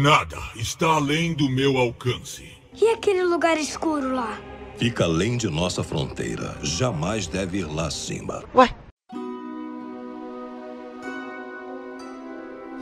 Nada 0.00 0.38
está 0.54 0.86
além 0.86 1.34
do 1.34 1.50
meu 1.50 1.76
alcance. 1.76 2.48
E 2.80 2.88
aquele 2.90 3.24
lugar 3.24 3.58
escuro 3.58 4.14
lá? 4.14 4.38
Fica 4.76 5.02
além 5.02 5.36
de 5.36 5.48
nossa 5.48 5.82
fronteira. 5.82 6.56
Jamais 6.62 7.26
deve 7.26 7.58
ir 7.58 7.64
lá 7.64 7.88
acima. 7.88 8.44
Ué? 8.54 8.72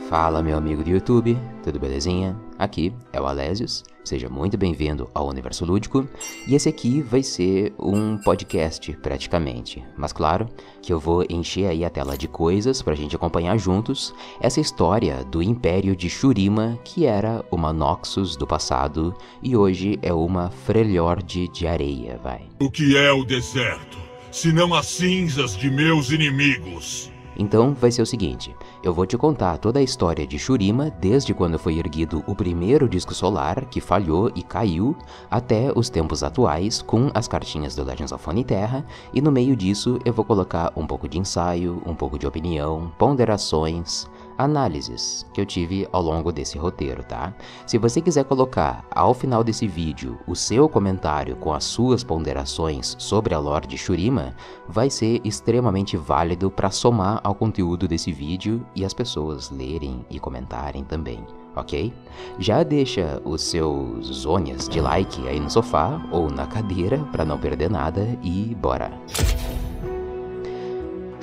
Fala, 0.09 0.41
meu 0.41 0.57
amigo 0.57 0.85
do 0.85 0.89
YouTube, 0.89 1.37
tudo 1.61 1.81
belezinha? 1.81 2.33
Aqui 2.57 2.93
é 3.11 3.19
o 3.19 3.25
Alésios, 3.25 3.83
seja 4.05 4.29
muito 4.29 4.57
bem-vindo 4.57 5.09
ao 5.13 5.27
Universo 5.27 5.65
Lúdico, 5.65 6.07
e 6.47 6.55
esse 6.55 6.69
aqui 6.69 7.01
vai 7.01 7.21
ser 7.21 7.73
um 7.77 8.17
podcast 8.17 8.89
praticamente, 9.03 9.83
mas 9.97 10.13
claro 10.13 10.47
que 10.81 10.93
eu 10.93 10.99
vou 10.99 11.25
encher 11.29 11.67
aí 11.67 11.83
a 11.83 11.89
tela 11.89 12.17
de 12.17 12.25
coisas 12.25 12.81
pra 12.81 12.95
gente 12.95 13.17
acompanhar 13.17 13.57
juntos 13.57 14.15
essa 14.39 14.61
história 14.61 15.25
do 15.25 15.43
Império 15.43 15.93
de 15.93 16.09
Shurima, 16.09 16.79
que 16.85 17.05
era 17.05 17.43
uma 17.51 17.73
Noxus 17.73 18.37
do 18.37 18.47
passado 18.47 19.13
e 19.43 19.57
hoje 19.57 19.99
é 20.01 20.13
uma 20.13 20.49
Freljord 20.49 21.49
de 21.49 21.67
areia, 21.67 22.17
vai. 22.23 22.47
O 22.61 22.71
que 22.71 22.95
é 22.95 23.11
o 23.11 23.25
deserto, 23.25 23.97
se 24.31 24.53
não 24.53 24.73
as 24.73 24.85
cinzas 24.85 25.53
de 25.57 25.69
meus 25.69 26.11
inimigos? 26.11 27.11
Então 27.37 27.73
vai 27.73 27.91
ser 27.91 28.01
o 28.01 28.05
seguinte: 28.05 28.55
eu 28.83 28.93
vou 28.93 29.05
te 29.05 29.17
contar 29.17 29.57
toda 29.57 29.79
a 29.79 29.83
história 29.83 30.25
de 30.25 30.39
Shurima, 30.39 30.91
desde 30.99 31.33
quando 31.33 31.59
foi 31.59 31.77
erguido 31.77 32.23
o 32.25 32.35
primeiro 32.35 32.89
disco 32.89 33.13
solar 33.13 33.65
que 33.65 33.79
falhou 33.79 34.31
e 34.35 34.41
caiu, 34.41 34.95
até 35.29 35.71
os 35.75 35.89
tempos 35.89 36.23
atuais, 36.23 36.81
com 36.81 37.11
as 37.13 37.27
cartinhas 37.27 37.75
do 37.75 37.83
Legends 37.83 38.11
of 38.11 38.27
Terra, 38.43 38.85
e 39.13 39.21
no 39.21 39.31
meio 39.31 39.55
disso 39.55 39.99
eu 40.03 40.13
vou 40.13 40.25
colocar 40.25 40.71
um 40.75 40.87
pouco 40.87 41.07
de 41.07 41.19
ensaio, 41.19 41.81
um 41.85 41.93
pouco 41.93 42.17
de 42.17 42.25
opinião, 42.25 42.91
ponderações, 42.97 44.07
análises 44.37 45.25
que 45.33 45.41
eu 45.41 45.45
tive 45.45 45.87
ao 45.91 46.01
longo 46.01 46.31
desse 46.31 46.57
roteiro, 46.57 47.03
tá? 47.03 47.33
Se 47.65 47.77
você 47.77 48.01
quiser 48.01 48.25
colocar 48.25 48.85
ao 48.91 49.13
final 49.13 49.43
desse 49.43 49.67
vídeo 49.67 50.17
o 50.27 50.35
seu 50.35 50.69
comentário 50.69 51.35
com 51.35 51.53
as 51.53 51.63
suas 51.63 52.03
ponderações 52.03 52.95
sobre 52.99 53.33
a 53.33 53.39
lore 53.39 53.67
de 53.67 53.77
Shurima, 53.77 54.35
vai 54.67 54.89
ser 54.89 55.21
extremamente 55.23 55.97
válido 55.97 56.49
para 56.51 56.71
somar 56.71 57.19
ao 57.23 57.35
conteúdo 57.35 57.87
desse 57.87 58.11
vídeo 58.11 58.65
e 58.75 58.85
as 58.85 58.93
pessoas 58.93 59.49
lerem 59.49 60.05
e 60.09 60.19
comentarem 60.19 60.83
também. 60.83 61.25
Ok? 61.55 61.91
Já 62.37 62.61
deixa 62.61 63.19
os 63.25 63.41
seus 63.41 64.05
zônias 64.07 64.69
de 64.69 64.79
like 64.79 65.27
aí 65.27 65.39
no 65.39 65.49
sofá 65.49 65.99
ou 66.11 66.29
na 66.29 66.45
cadeira 66.45 66.99
para 67.11 67.25
não 67.25 67.39
perder 67.39 67.69
nada 67.69 68.07
e 68.21 68.55
bora! 68.55 68.91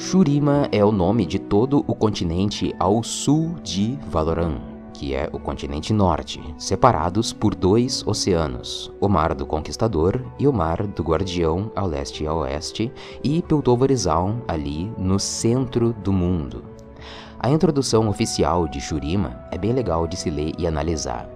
Shurima 0.04 0.68
é 0.70 0.84
o 0.84 0.92
nome 0.92 1.24
de 1.24 1.38
todo 1.38 1.82
o 1.88 1.94
continente 1.94 2.74
ao 2.78 3.02
sul 3.02 3.54
de 3.62 3.98
Valoran, 4.06 4.58
que 4.92 5.14
é 5.14 5.30
o 5.32 5.38
continente 5.38 5.94
norte, 5.94 6.42
separados 6.58 7.32
por 7.32 7.54
dois 7.54 8.06
oceanos, 8.06 8.92
o 9.00 9.08
Mar 9.08 9.34
do 9.34 9.46
Conquistador 9.46 10.22
e 10.38 10.46
o 10.46 10.52
Mar 10.52 10.86
do 10.86 11.02
Guardião 11.02 11.72
ao 11.74 11.86
leste 11.86 12.22
e 12.22 12.26
a 12.26 12.34
oeste, 12.34 12.92
e 13.24 13.40
Piltoverizal 13.40 14.36
ali 14.46 14.92
no 14.98 15.18
centro 15.18 15.94
do 15.94 16.12
mundo. 16.12 16.62
A 17.40 17.50
introdução 17.50 18.06
oficial 18.06 18.68
de 18.68 18.82
Shurima 18.82 19.40
é 19.50 19.56
bem 19.56 19.72
legal 19.72 20.06
de 20.06 20.18
se 20.18 20.28
ler 20.28 20.52
e 20.58 20.66
analisar. 20.66 21.26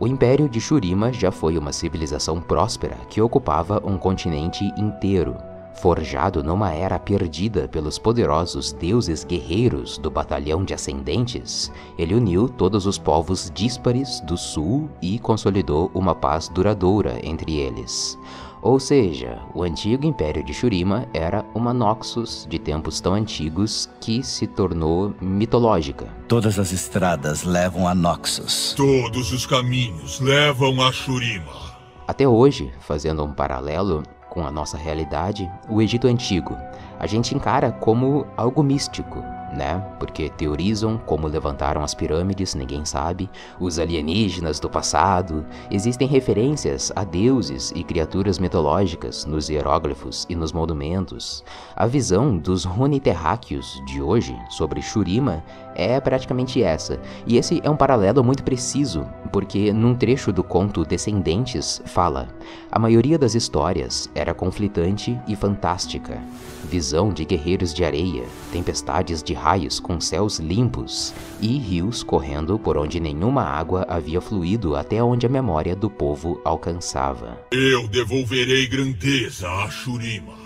O 0.00 0.06
Império 0.06 0.48
de 0.48 0.62
Shurima 0.62 1.12
já 1.12 1.30
foi 1.30 1.58
uma 1.58 1.74
civilização 1.74 2.40
próspera 2.40 2.96
que 3.10 3.20
ocupava 3.20 3.82
um 3.84 3.98
continente 3.98 4.64
inteiro, 4.78 5.36
Forjado 5.74 6.42
numa 6.42 6.72
era 6.72 6.98
perdida 6.98 7.68
pelos 7.68 7.98
poderosos 7.98 8.72
deuses 8.72 9.24
guerreiros 9.24 9.98
do 9.98 10.10
Batalhão 10.10 10.64
de 10.64 10.72
Ascendentes, 10.72 11.70
ele 11.98 12.14
uniu 12.14 12.48
todos 12.48 12.86
os 12.86 12.96
povos 12.96 13.50
díspares 13.52 14.20
do 14.20 14.36
sul 14.36 14.88
e 15.02 15.18
consolidou 15.18 15.90
uma 15.94 16.14
paz 16.14 16.48
duradoura 16.48 17.18
entre 17.22 17.56
eles. 17.56 18.18
Ou 18.64 18.80
seja, 18.80 19.42
o 19.52 19.62
antigo 19.62 20.06
Império 20.06 20.42
de 20.42 20.54
Shurima 20.54 21.06
era 21.12 21.44
uma 21.54 21.74
Noxus 21.74 22.46
de 22.48 22.58
tempos 22.58 22.98
tão 22.98 23.12
antigos 23.12 23.90
que 24.00 24.22
se 24.22 24.46
tornou 24.46 25.14
mitológica. 25.20 26.06
Todas 26.26 26.58
as 26.58 26.72
estradas 26.72 27.44
levam 27.44 27.86
a 27.86 27.94
Noxus. 27.94 28.72
Todos 28.74 29.34
os 29.34 29.44
caminhos 29.44 30.18
levam 30.18 30.80
a 30.80 30.90
Shurima. 30.90 31.74
Até 32.06 32.26
hoje, 32.28 32.72
fazendo 32.80 33.22
um 33.24 33.32
paralelo, 33.32 34.02
com 34.34 34.44
a 34.44 34.50
nossa 34.50 34.76
realidade, 34.76 35.50
o 35.68 35.80
Egito 35.80 36.08
Antigo 36.08 36.54
a 36.98 37.06
gente 37.06 37.34
encara 37.34 37.72
como 37.72 38.26
algo 38.36 38.62
místico, 38.62 39.18
né? 39.54 39.78
Porque 39.98 40.28
teorizam 40.30 40.98
como 40.98 41.28
levantaram 41.28 41.82
as 41.82 41.94
pirâmides, 41.94 42.54
ninguém 42.54 42.84
sabe, 42.84 43.30
os 43.60 43.78
alienígenas 43.78 44.58
do 44.58 44.68
passado, 44.68 45.44
existem 45.70 46.08
referências 46.08 46.92
a 46.96 47.04
deuses 47.04 47.72
e 47.74 47.84
criaturas 47.84 48.38
mitológicas 48.38 49.24
nos 49.24 49.48
hieróglifos 49.48 50.26
e 50.28 50.34
nos 50.34 50.52
monumentos. 50.52 51.44
A 51.76 51.86
visão 51.86 52.36
dos 52.36 52.64
Rune 52.64 52.98
terráqueos 52.98 53.82
de 53.86 54.00
hoje 54.00 54.36
sobre 54.48 54.82
Shurima 54.82 55.42
é 55.74 56.00
praticamente 56.00 56.62
essa, 56.62 56.98
e 57.26 57.36
esse 57.36 57.60
é 57.64 57.70
um 57.70 57.76
paralelo 57.76 58.22
muito 58.22 58.42
preciso, 58.42 59.06
porque 59.32 59.72
num 59.72 59.94
trecho 59.94 60.32
do 60.32 60.44
conto 60.44 60.84
Descendentes 60.84 61.82
fala: 61.86 62.28
a 62.70 62.78
maioria 62.78 63.18
das 63.18 63.34
histórias 63.34 64.10
era 64.14 64.34
conflitante 64.34 65.18
e 65.26 65.34
fantástica. 65.34 66.22
Visão 66.70 67.12
de 67.12 67.24
guerreiros 67.24 67.74
de 67.74 67.84
areia, 67.84 68.24
tempestades 68.52 69.22
de 69.22 69.34
raios 69.34 69.78
com 69.78 70.00
céus 70.00 70.38
limpos 70.38 71.12
e 71.40 71.58
rios 71.58 72.02
correndo 72.02 72.58
por 72.58 72.76
onde 72.76 73.00
nenhuma 73.00 73.42
água 73.42 73.84
havia 73.88 74.20
fluído 74.20 74.74
até 74.74 75.02
onde 75.02 75.26
a 75.26 75.28
memória 75.28 75.76
do 75.76 75.90
povo 75.90 76.40
alcançava. 76.44 77.38
Eu 77.52 77.86
devolverei 77.88 78.66
grandeza 78.66 79.48
a 79.48 79.68
Shurima 79.68 80.43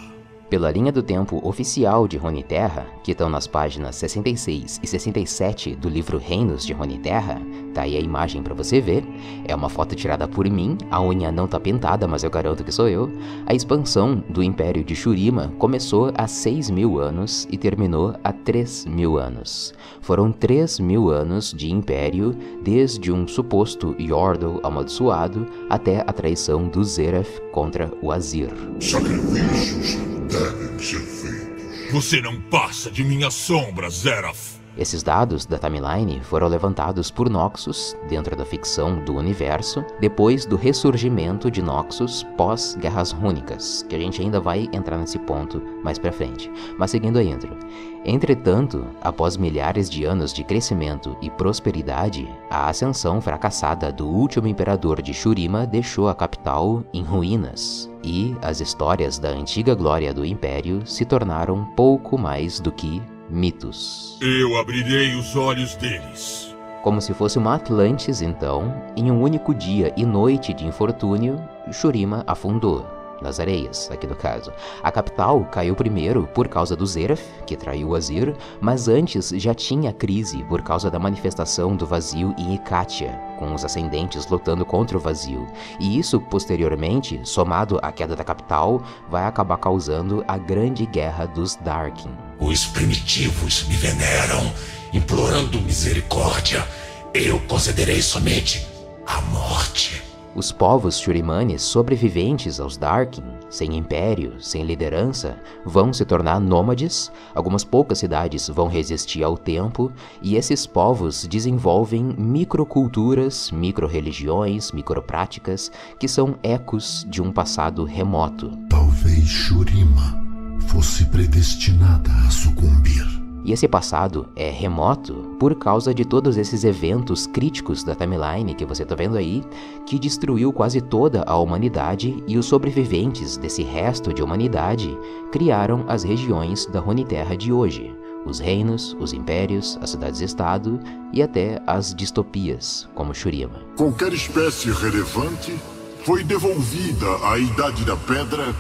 pela 0.49 0.71
linha 0.71 0.91
do 0.91 1.03
tempo 1.03 1.41
oficial 1.47 2.09
de 2.09 2.17
Runeterra, 2.17 2.87
que 3.03 3.13
estão 3.13 3.29
nas 3.29 3.47
páginas 3.47 3.97
66 3.97 4.81
e 4.83 4.87
67 4.87 5.77
do 5.77 5.89
livro 5.89 6.19
Reinos 6.19 6.65
de 6.65 6.73
Runeterra, 6.73 7.41
tá 7.75 7.83
aí 7.83 7.97
a 7.97 8.01
imagem 8.01 8.43
para 8.43 8.55
você 8.55 8.81
ver. 8.81 9.05
É 9.47 9.55
uma 9.55 9.69
foto 9.69 9.95
tirada 9.95 10.27
por 10.27 10.49
mim, 10.49 10.77
a 10.91 11.01
unha 11.01 11.31
não 11.31 11.47
tá 11.47 11.61
pintada, 11.61 12.09
mas 12.09 12.25
eu 12.25 12.31
garanto 12.31 12.65
que 12.65 12.73
sou 12.73 12.89
eu. 12.89 13.11
A 13.47 13.55
expansão 13.55 14.23
do 14.29 14.43
Império 14.43 14.83
de 14.83 14.97
Shurima 14.97 15.53
começou 15.59 16.11
há 16.17 16.27
6 16.27 16.71
mil 16.71 16.99
anos 16.99 17.47
e 17.51 17.57
terminou 17.57 18.15
há 18.25 18.33
3 18.33 18.87
mil 18.87 19.19
anos. 19.19 19.75
Foram 20.01 20.33
3 20.33 20.81
mil 20.81 21.11
anos 21.11 21.53
de 21.53 21.71
império, 21.71 22.35
desde 22.63 23.13
um 23.13 23.27
suposto 23.29 23.95
Yordle 24.01 24.61
amaldiçoado 24.63 25.47
até 25.69 26.01
a 26.01 26.13
traição 26.13 26.69
do 26.69 26.83
Zeref 26.83 27.41
contra 27.53 27.93
o 28.03 28.11
Azir. 28.11 28.51
Sacrifícios 28.81 30.08
devem 30.29 30.79
ser 30.79 31.01
feitos. 31.01 31.93
Você 31.93 32.21
não 32.21 32.41
passa 32.43 32.91
de 32.91 33.03
minha 33.03 33.31
sombra, 33.31 33.89
Zeraf. 33.89 34.58
Esses 34.79 35.03
dados 35.03 35.45
da 35.45 35.59
timeline 35.59 36.21
foram 36.21 36.47
levantados 36.47 37.11
por 37.11 37.29
Noxus 37.29 37.97
dentro 38.09 38.37
da 38.37 38.45
ficção 38.45 39.05
do 39.05 39.17
universo, 39.17 39.85
depois 39.99 40.47
do 40.47 40.55
ressurgimento 40.55 41.51
de 41.51 41.61
Noxus 41.61 42.23
pós-Guerras 42.37 43.11
Rúnicas, 43.11 43.85
que 43.89 43.97
a 43.97 43.99
gente 43.99 44.23
ainda 44.23 44.39
vai 44.41 44.69
entrar 44.73 44.97
nesse 44.97 45.19
ponto 45.19 45.61
mais 45.83 45.99
pra 45.99 46.13
frente. 46.13 46.49
Mas 46.79 46.93
seguindo 46.93 47.19
a 47.19 47.25
intro. 47.25 47.57
Entretanto, 48.05 48.87
após 49.03 49.37
milhares 49.37 49.91
de 49.91 50.05
anos 50.05 50.33
de 50.33 50.45
crescimento 50.45 51.17
e 51.21 51.29
prosperidade, 51.29 52.33
a 52.49 52.69
ascensão 52.69 53.21
fracassada 53.21 53.91
do 53.91 54.07
último 54.07 54.47
imperador 54.47 55.03
de 55.03 55.13
Shurima 55.13 55.67
deixou 55.67 56.09
a 56.09 56.15
capital 56.15 56.85
em 56.95 57.03
ruínas, 57.03 57.91
e 58.05 58.37
as 58.41 58.61
histórias 58.61 59.19
da 59.19 59.31
antiga 59.31 59.75
glória 59.75 60.15
do 60.15 60.25
império 60.25 60.87
se 60.87 61.05
tornaram 61.05 61.65
pouco 61.75 62.17
mais 62.17 62.61
do 62.61 62.71
que 62.71 63.03
mitos. 63.29 64.19
Eu 64.21 64.57
abrirei 64.59 65.15
os 65.15 65.37
olhos 65.37 65.75
deles. 65.77 66.55
Como 66.83 67.01
se 67.01 67.13
fosse 67.13 67.39
uma 67.39 67.55
Atlantis, 67.55 68.23
então, 68.23 68.73
em 68.97 69.11
um 69.11 69.21
único 69.23 69.55
dia 69.55 69.93
e 69.97 70.07
noite 70.07 70.55
de 70.55 70.65
infortúnio, 70.67 71.39
Shurima 71.73 72.25
afundou 72.27 72.99
nas 73.21 73.41
areias, 73.41 73.91
aqui 73.91 74.07
no 74.07 74.15
caso. 74.15 74.53
A 74.83 74.91
capital 74.91 75.45
caiu 75.51 75.75
primeiro 75.75 76.29
por 76.35 76.49
causa 76.49 76.77
do 76.77 76.87
Zeraf, 76.87 77.23
que 77.47 77.57
traiu 77.57 77.95
Azir, 77.95 78.35
mas 78.61 78.89
antes 78.89 79.31
já 79.31 79.55
tinha 79.55 79.93
crise 79.93 80.45
por 80.45 80.63
causa 80.63 80.91
da 80.91 80.99
manifestação 80.99 81.75
do 81.75 81.87
vazio 81.87 82.35
em 82.39 82.55
Ikatia, 82.55 83.19
com 83.39 83.55
os 83.55 83.65
ascendentes 83.65 84.27
lutando 84.29 84.65
contra 84.65 84.97
o 84.97 85.01
vazio. 85.01 85.47
E 85.81 85.99
isso, 85.99 86.21
posteriormente, 86.21 87.21
somado 87.25 87.79
à 87.83 87.93
queda 87.93 88.17
da 88.17 88.25
capital, 88.25 88.83
vai 89.11 89.25
acabar 89.25 89.59
causando 89.59 90.25
a 90.27 90.39
grande 90.39 90.87
guerra 90.87 91.27
dos 91.27 91.57
Darkin. 91.57 92.28
Os 92.41 92.67
primitivos 92.67 93.65
me 93.69 93.75
veneram, 93.77 94.53
implorando 94.93 95.61
misericórdia. 95.61 96.67
Eu 97.13 97.41
concederei 97.41 98.01
somente 98.01 98.67
a 99.07 99.21
morte. 99.23 100.03
Os 100.35 100.53
povos 100.53 100.99
Shurimanes 100.99 101.63
sobreviventes 101.63 102.61
aos 102.61 102.77
Darkin 102.77 103.25
sem 103.51 103.77
império, 103.77 104.35
sem 104.41 104.63
liderança, 104.63 105.37
vão 105.65 105.93
se 105.93 106.05
tornar 106.05 106.39
nômades, 106.39 107.11
algumas 107.35 107.65
poucas 107.65 107.99
cidades 107.99 108.49
vão 108.49 108.69
resistir 108.69 109.23
ao 109.23 109.37
tempo 109.37 109.91
e 110.23 110.37
esses 110.37 110.67
povos 110.67 111.27
desenvolvem 111.27 112.15
microculturas, 112.17 113.51
microreligiões, 113.51 114.71
micropráticas 114.71 115.73
que 115.99 116.07
são 116.07 116.37
ecos 116.43 117.07
de 117.09 117.23
um 117.23 117.33
passado 117.33 117.85
remoto. 117.85 118.53
Talvez 118.69 119.27
Shurima 119.27 120.28
fosse 120.67 121.05
predestinada 121.07 122.11
a 122.27 122.31
sucumbir. 122.31 123.07
E 123.45 123.53
esse 123.53 123.67
passado 123.67 124.29
é 124.37 124.51
remoto 124.51 125.37
por 125.39 125.55
causa 125.55 125.95
de 125.95 126.05
todos 126.05 126.37
esses 126.37 126.65
eventos 126.65 127.27
críticos 127.27 127.83
da 127.83 127.95
timeline 127.95 128.55
que 128.55 128.67
você 128.67 128.83
está 128.83 128.95
vendo 128.95 129.17
aí, 129.17 129.43
que 129.87 129.99
destruiu 129.99 130.53
quase 130.53 130.81
toda 130.81 131.23
a 131.23 131.37
humanidade 131.39 132.23
e 132.27 132.37
os 132.37 132.47
sobreviventes 132.47 133.39
desse 133.39 133.63
resto 133.63 134.13
de 134.13 134.23
humanidade 134.23 134.95
criaram 135.33 135.85
as 135.89 136.03
regiões 136.03 136.67
da 136.67 136.81
Runeterra 136.81 137.37
de 137.37 137.51
hoje. 137.51 137.95
Os 138.27 138.39
reinos, 138.39 138.95
os 139.01 139.15
impérios, 139.15 139.79
as 139.81 139.91
cidades-estado 139.91 140.79
e 141.13 141.23
até 141.23 141.63
as 141.67 141.95
distopias, 141.95 142.87
como 142.95 143.15
Shurima. 143.15 143.63
Qualquer 143.77 144.13
espécie 144.13 144.71
relevante 144.71 145.57
foi 146.05 146.23
devolvida 146.23 147.07
à 147.25 147.39
Idade 147.39 147.85
da 147.85 147.97
Pedra 147.97 148.55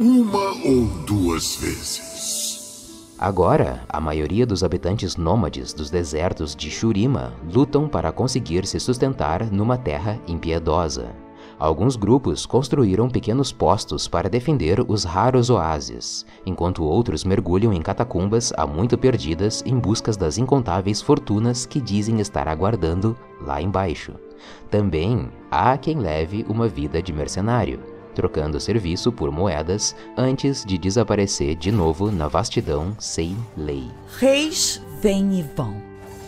uma 0.00 0.50
ou 0.64 0.86
duas 1.06 1.54
vezes. 1.56 3.14
Agora, 3.16 3.84
a 3.88 4.00
maioria 4.00 4.44
dos 4.44 4.64
habitantes 4.64 5.16
nômades 5.16 5.72
dos 5.72 5.88
desertos 5.88 6.56
de 6.56 6.68
Shurima 6.68 7.32
lutam 7.52 7.88
para 7.88 8.10
conseguir 8.10 8.66
se 8.66 8.80
sustentar 8.80 9.52
numa 9.52 9.78
terra 9.78 10.18
impiedosa. 10.26 11.14
Alguns 11.56 11.94
grupos 11.94 12.44
construíram 12.44 13.08
pequenos 13.08 13.52
postos 13.52 14.08
para 14.08 14.28
defender 14.28 14.84
os 14.88 15.04
raros 15.04 15.48
oásis, 15.48 16.26
enquanto 16.44 16.82
outros 16.82 17.22
mergulham 17.22 17.72
em 17.72 17.80
catacumbas 17.80 18.52
há 18.56 18.66
muito 18.66 18.98
perdidas 18.98 19.62
em 19.64 19.78
busca 19.78 20.10
das 20.10 20.38
incontáveis 20.38 21.00
fortunas 21.00 21.64
que 21.66 21.80
dizem 21.80 22.18
estar 22.18 22.48
aguardando 22.48 23.16
lá 23.40 23.62
embaixo. 23.62 24.12
Também 24.68 25.30
há 25.48 25.78
quem 25.78 26.00
leve 26.00 26.44
uma 26.48 26.66
vida 26.66 27.00
de 27.00 27.12
mercenário 27.12 27.93
trocando 28.14 28.58
serviço 28.58 29.12
por 29.12 29.30
moedas 29.30 29.94
antes 30.16 30.64
de 30.64 30.78
desaparecer 30.78 31.54
de 31.54 31.70
novo 31.70 32.10
na 32.10 32.28
vastidão 32.28 32.94
sem 32.98 33.36
lei. 33.56 33.90
Reis 34.18 34.80
vêm 35.02 35.40
e 35.40 35.42
vão, 35.42 35.76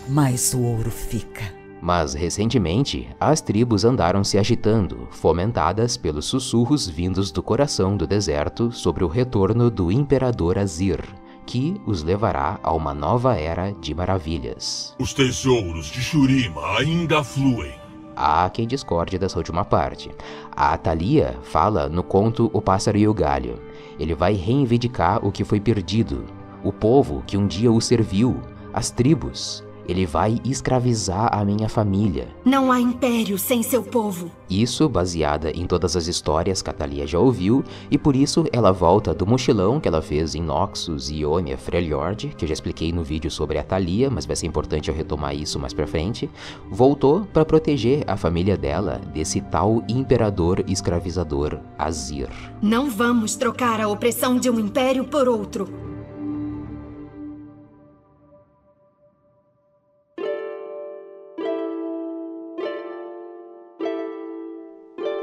mas 0.08 0.52
o 0.52 0.60
ouro 0.60 0.90
fica. 0.90 1.54
Mas 1.80 2.14
recentemente, 2.14 3.08
as 3.20 3.40
tribos 3.40 3.84
andaram 3.84 4.24
se 4.24 4.38
agitando, 4.38 5.06
fomentadas 5.10 5.96
pelos 5.96 6.26
sussurros 6.26 6.88
vindos 6.88 7.30
do 7.30 7.42
coração 7.42 7.96
do 7.96 8.06
deserto 8.06 8.72
sobre 8.72 9.04
o 9.04 9.08
retorno 9.08 9.70
do 9.70 9.92
imperador 9.92 10.58
Azir, 10.58 11.00
que 11.46 11.80
os 11.86 12.02
levará 12.02 12.58
a 12.62 12.74
uma 12.74 12.92
nova 12.92 13.36
era 13.36 13.70
de 13.70 13.94
maravilhas. 13.94 14.96
Os 14.98 15.14
tesouros 15.14 15.86
de 15.86 16.02
Shurima 16.02 16.78
ainda 16.78 17.22
fluem 17.22 17.85
Há 18.16 18.48
quem 18.48 18.66
discorde 18.66 19.18
dessa 19.18 19.36
última 19.36 19.62
parte. 19.62 20.10
A 20.50 20.76
Thalia 20.78 21.38
fala 21.42 21.86
no 21.86 22.02
conto 22.02 22.50
O 22.50 22.62
Pássaro 22.62 22.96
e 22.96 23.06
o 23.06 23.12
Galho. 23.12 23.60
Ele 23.98 24.14
vai 24.14 24.32
reivindicar 24.32 25.22
o 25.22 25.30
que 25.30 25.44
foi 25.44 25.60
perdido, 25.60 26.24
o 26.64 26.72
povo 26.72 27.22
que 27.26 27.36
um 27.36 27.46
dia 27.46 27.70
o 27.70 27.78
serviu, 27.78 28.40
as 28.72 28.90
tribos, 28.90 29.62
ele 29.88 30.06
vai 30.06 30.40
escravizar 30.44 31.28
a 31.32 31.44
minha 31.44 31.68
família. 31.68 32.28
Não 32.44 32.70
há 32.70 32.80
império 32.80 33.38
sem 33.38 33.62
seu 33.62 33.82
povo. 33.82 34.30
Isso 34.48 34.88
baseada 34.88 35.50
em 35.50 35.66
todas 35.66 35.96
as 35.96 36.06
histórias 36.06 36.62
que 36.62 36.70
a 36.70 36.72
Thalia 36.72 37.06
já 37.06 37.18
ouviu, 37.18 37.64
e 37.90 37.98
por 37.98 38.14
isso 38.14 38.44
ela 38.52 38.72
volta 38.72 39.12
do 39.12 39.26
mochilão 39.26 39.80
que 39.80 39.88
ela 39.88 40.00
fez 40.00 40.34
em 40.34 40.42
Noxus 40.42 41.10
e 41.10 41.20
Ionia 41.20 41.58
Freljord, 41.58 42.28
que 42.36 42.44
eu 42.44 42.48
já 42.48 42.54
expliquei 42.54 42.92
no 42.92 43.02
vídeo 43.02 43.30
sobre 43.30 43.58
a 43.58 43.62
Thalia, 43.62 44.08
mas 44.10 44.26
vai 44.26 44.36
ser 44.36 44.46
importante 44.46 44.88
eu 44.88 44.94
retomar 44.94 45.34
isso 45.34 45.58
mais 45.58 45.72
pra 45.72 45.86
frente. 45.86 46.30
Voltou 46.70 47.26
para 47.32 47.44
proteger 47.44 48.04
a 48.06 48.16
família 48.16 48.56
dela 48.56 49.00
desse 49.12 49.40
tal 49.40 49.82
imperador 49.88 50.64
escravizador, 50.68 51.58
Azir. 51.78 52.28
Não 52.62 52.90
vamos 52.90 53.36
trocar 53.36 53.80
a 53.80 53.88
opressão 53.88 54.38
de 54.38 54.48
um 54.48 54.58
império 54.58 55.04
por 55.04 55.28
outro. 55.28 55.95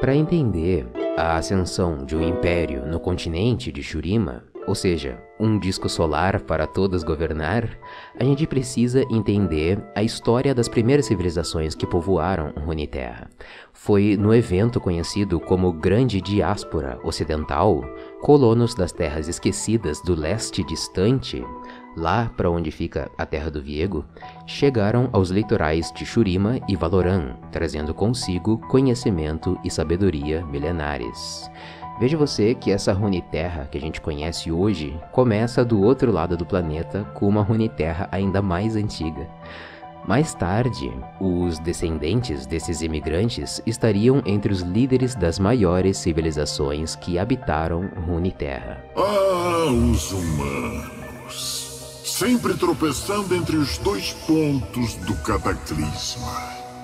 Para 0.04 0.14
entender 0.14 0.86
a 1.16 1.38
ascensão 1.38 2.04
de 2.04 2.14
um 2.14 2.22
império 2.22 2.86
no 2.86 3.00
continente 3.00 3.72
de 3.72 3.82
Shurima, 3.82 4.44
ou 4.68 4.76
seja, 4.76 5.18
um 5.40 5.58
disco 5.58 5.88
solar 5.88 6.42
para 6.42 6.68
todos 6.68 7.04
governar, 7.04 7.70
a 8.20 8.24
gente 8.26 8.46
precisa 8.46 9.02
entender 9.10 9.82
a 9.96 10.04
história 10.04 10.54
das 10.54 10.68
primeiras 10.68 11.06
civilizações 11.06 11.74
que 11.74 11.88
povoaram 11.88 12.52
Runeterra. 12.66 13.30
Foi 13.72 14.18
no 14.18 14.34
evento 14.34 14.78
conhecido 14.78 15.40
como 15.40 15.72
Grande 15.72 16.20
Diáspora 16.20 17.00
Ocidental, 17.02 17.82
colonos 18.22 18.76
das 18.76 18.92
terras 18.92 19.30
esquecidas 19.30 20.02
do 20.02 20.16
leste 20.16 20.66
distante 20.66 21.42
lá 21.96 22.32
para 22.36 22.50
onde 22.50 22.72
fica 22.72 23.10
a 23.18 23.26
terra 23.26 23.50
do 23.50 23.62
Viego, 23.62 24.06
chegaram 24.46 25.10
aos 25.12 25.30
litorais 25.30 25.92
de 25.92 26.06
Shurima 26.06 26.60
e 26.68 26.76
Valoran, 26.76 27.36
trazendo 27.52 27.94
consigo 27.94 28.58
conhecimento 28.68 29.58
e 29.64 29.70
sabedoria 29.70 30.46
milenares. 30.46 31.50
Veja 32.00 32.18
você 32.18 32.56
que 32.56 32.72
essa 32.72 32.92
Runeterra 32.92 33.68
que 33.72 33.78
a 33.78 33.82
gente 33.82 34.02
conhece 34.02 34.52
hoje 34.52 35.00
começa 35.12 35.64
do 35.64 35.82
outro 35.82 36.12
lado 36.12 36.36
do 36.36 36.46
planeta 36.46 37.04
com 37.14 37.28
uma 37.28 37.44
Runeterra 37.44 38.10
ainda 38.12 38.42
mais 38.42 38.76
antiga. 38.76 39.28
Mais 40.06 40.34
tarde, 40.34 40.92
os 41.22 41.60
descendentes 41.60 42.46
desses 42.46 42.82
imigrantes 42.82 43.62
estariam 43.66 44.22
entre 44.26 44.52
os 44.52 44.60
líderes 44.60 45.16
das 45.16 45.40
maiores 45.40 45.98
civilizações 45.98 46.96
que 46.96 47.18
habitaram 47.18 47.90
Runeterra. 48.06 48.84
Ah, 48.98 49.72
os 49.72 50.12
humanos! 50.12 51.63
Sempre 52.14 52.54
tropeçando 52.54 53.34
entre 53.34 53.56
os 53.56 53.80
dois 53.80 54.14
pontos 54.28 54.94
do 54.98 55.16
cataclisma. 55.24 56.32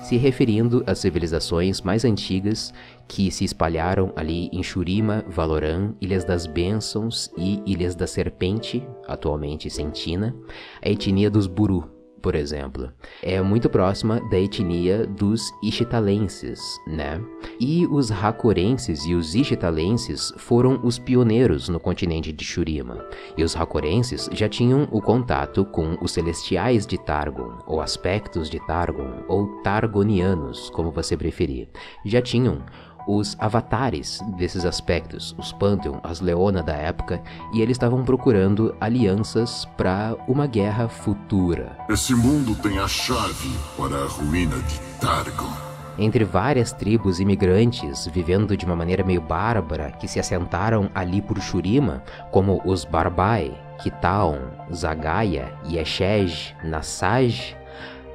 Se 0.02 0.16
referindo 0.16 0.82
às 0.88 0.98
civilizações 0.98 1.80
mais 1.82 2.04
antigas 2.04 2.74
que 3.06 3.30
se 3.30 3.44
espalharam 3.44 4.12
ali 4.16 4.48
em 4.52 4.60
Shurima, 4.60 5.24
Valoran, 5.28 5.94
Ilhas 6.00 6.24
das 6.24 6.46
Bênçãos 6.46 7.30
e 7.38 7.62
Ilhas 7.64 7.94
da 7.94 8.08
Serpente, 8.08 8.82
atualmente 9.06 9.70
Sentina, 9.70 10.34
a 10.82 10.90
etnia 10.90 11.30
dos 11.30 11.46
Buru, 11.46 11.88
por 12.22 12.34
exemplo, 12.34 12.90
é 13.22 13.40
muito 13.40 13.68
próxima 13.68 14.20
da 14.28 14.38
etnia 14.38 15.06
dos 15.06 15.52
Ixitalenses, 15.62 16.78
né? 16.86 17.20
E 17.58 17.86
os 17.86 18.10
Hakorenses 18.12 19.04
e 19.04 19.14
os 19.14 19.34
Ixitalenses 19.34 20.32
foram 20.36 20.80
os 20.82 20.98
pioneiros 20.98 21.68
no 21.68 21.80
continente 21.80 22.32
de 22.32 22.44
Shurima. 22.44 23.04
E 23.36 23.42
os 23.42 23.56
Hakorenses 23.56 24.28
já 24.32 24.48
tinham 24.48 24.86
o 24.90 25.00
contato 25.00 25.64
com 25.64 25.96
os 26.00 26.12
Celestiais 26.12 26.86
de 26.86 26.98
Targon, 26.98 27.58
ou 27.66 27.80
aspectos 27.80 28.50
de 28.50 28.58
Targon, 28.66 29.24
ou 29.26 29.46
Targonianos, 29.62 30.70
como 30.70 30.90
você 30.90 31.16
preferir. 31.16 31.68
Já 32.04 32.20
tinham 32.20 32.62
os 33.06 33.36
avatares 33.38 34.20
desses 34.36 34.64
aspectos, 34.64 35.34
os 35.38 35.52
Pantheon, 35.52 35.98
as 36.02 36.20
Leona 36.20 36.62
da 36.62 36.74
época, 36.74 37.22
e 37.52 37.60
eles 37.60 37.74
estavam 37.74 38.04
procurando 38.04 38.74
alianças 38.80 39.66
para 39.76 40.16
uma 40.26 40.46
guerra 40.46 40.88
futura. 40.88 41.76
Esse 41.88 42.14
mundo 42.14 42.54
tem 42.62 42.78
a 42.78 42.88
chave 42.88 43.50
para 43.76 43.96
a 43.96 44.06
ruína 44.06 44.56
de 44.56 44.78
Targon. 45.00 45.70
Entre 45.98 46.24
várias 46.24 46.72
tribos 46.72 47.20
imigrantes 47.20 48.06
vivendo 48.06 48.56
de 48.56 48.64
uma 48.64 48.74
maneira 48.74 49.04
meio 49.04 49.20
bárbara 49.20 49.90
que 49.90 50.08
se 50.08 50.18
assentaram 50.18 50.90
ali 50.94 51.20
por 51.20 51.38
Shurima, 51.40 52.02
como 52.30 52.62
os 52.64 52.86
Barbai, 52.86 53.52
Kitaon, 53.82 54.38
Zagaia, 54.72 55.52
Yeshej, 55.68 56.54
Nassaj, 56.64 57.54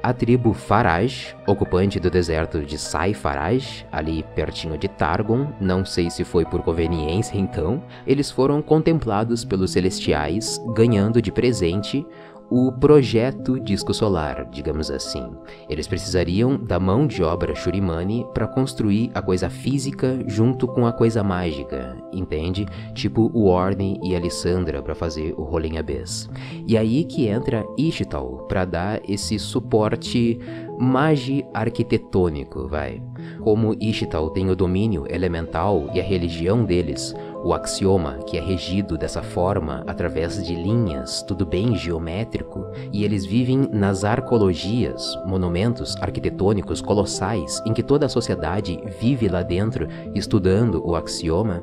a 0.06 0.12
tribo 0.12 0.52
Faraj, 0.52 1.34
ocupante 1.48 1.98
do 1.98 2.08
deserto 2.08 2.60
de 2.60 2.78
Sai 2.78 3.12
Faraj, 3.12 3.84
ali 3.90 4.24
pertinho 4.36 4.78
de 4.78 4.86
Targon, 4.86 5.48
não 5.60 5.84
sei 5.84 6.10
se 6.10 6.22
foi 6.22 6.44
por 6.44 6.62
conveniência 6.62 7.36
então, 7.36 7.82
eles 8.06 8.30
foram 8.30 8.62
contemplados 8.62 9.44
pelos 9.44 9.72
celestiais, 9.72 10.62
ganhando 10.76 11.20
de 11.20 11.32
presente 11.32 12.06
o 12.50 12.70
projeto 12.72 13.58
disco 13.58 13.92
solar, 13.92 14.48
digamos 14.50 14.90
assim. 14.90 15.24
Eles 15.68 15.88
precisariam 15.88 16.56
da 16.56 16.78
mão 16.78 17.06
de 17.06 17.22
obra 17.22 17.54
Shurimani 17.54 18.26
para 18.32 18.46
construir 18.46 19.10
a 19.14 19.20
coisa 19.20 19.50
física 19.50 20.18
junto 20.26 20.66
com 20.68 20.86
a 20.86 20.92
coisa 20.92 21.22
mágica, 21.22 21.96
entende? 22.12 22.66
Tipo 22.94 23.30
o 23.34 23.46
Orne 23.46 23.98
e 24.02 24.14
Alessandra 24.14 24.82
para 24.82 24.94
fazer 24.94 25.34
o 25.36 25.42
Rolling 25.42 25.78
Abyss. 25.78 26.28
E 26.66 26.76
aí 26.76 27.04
que 27.04 27.26
entra 27.26 27.66
Ishtal 27.76 28.46
para 28.48 28.64
dar 28.64 29.00
esse 29.08 29.38
suporte 29.38 30.38
magi 30.78 31.44
arquitetônico, 31.54 32.68
vai. 32.68 33.02
Como 33.42 33.74
Ishtal 33.80 34.30
tem 34.30 34.50
o 34.50 34.56
domínio 34.56 35.04
elemental 35.08 35.88
e 35.92 36.00
a 36.00 36.04
religião 36.04 36.64
deles, 36.64 37.14
o 37.46 37.54
axioma, 37.54 38.18
que 38.26 38.36
é 38.36 38.40
regido 38.40 38.98
dessa 38.98 39.22
forma 39.22 39.84
através 39.86 40.44
de 40.44 40.52
linhas, 40.52 41.22
tudo 41.22 41.46
bem 41.46 41.76
geométrico, 41.76 42.66
e 42.92 43.04
eles 43.04 43.24
vivem 43.24 43.68
nas 43.72 44.02
arcologias, 44.02 45.16
monumentos 45.24 45.94
arquitetônicos 46.00 46.80
colossais 46.80 47.62
em 47.64 47.72
que 47.72 47.84
toda 47.84 48.06
a 48.06 48.08
sociedade 48.08 48.80
vive 49.00 49.28
lá 49.28 49.44
dentro 49.44 49.86
estudando 50.12 50.84
o 50.84 50.96
axioma, 50.96 51.62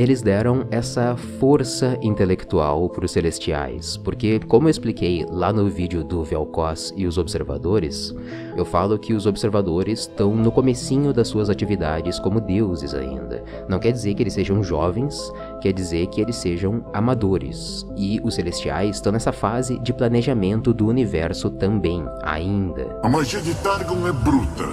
eles 0.00 0.22
deram 0.22 0.66
essa 0.70 1.14
força 1.14 1.98
intelectual 2.00 2.88
para 2.88 3.04
os 3.04 3.10
celestiais, 3.10 3.98
porque, 3.98 4.40
como 4.48 4.66
eu 4.66 4.70
expliquei 4.70 5.26
lá 5.28 5.52
no 5.52 5.68
vídeo 5.68 6.02
do 6.02 6.24
Vel'Koz 6.24 6.94
e 6.96 7.06
os 7.06 7.18
observadores, 7.18 8.14
eu 8.56 8.64
falo 8.64 8.98
que 8.98 9.12
os 9.12 9.26
observadores 9.26 10.00
estão 10.00 10.34
no 10.34 10.50
comecinho 10.50 11.12
das 11.12 11.28
suas 11.28 11.50
atividades 11.50 12.18
como 12.18 12.40
deuses 12.40 12.94
ainda. 12.94 13.44
Não 13.68 13.78
quer 13.78 13.92
dizer 13.92 14.14
que 14.14 14.22
eles 14.22 14.32
sejam 14.32 14.64
jovens, 14.64 15.30
quer 15.60 15.74
dizer 15.74 16.06
que 16.06 16.22
eles 16.22 16.36
sejam 16.36 16.82
amadores. 16.94 17.84
E 17.94 18.22
os 18.24 18.36
celestiais 18.36 18.96
estão 18.96 19.12
nessa 19.12 19.32
fase 19.32 19.78
de 19.80 19.92
planejamento 19.92 20.72
do 20.72 20.86
universo 20.86 21.50
também, 21.50 22.02
ainda. 22.22 22.98
A 23.02 23.08
magia 23.08 23.42
de 23.42 23.54
Targon 23.56 24.08
é 24.08 24.12
bruta, 24.12 24.66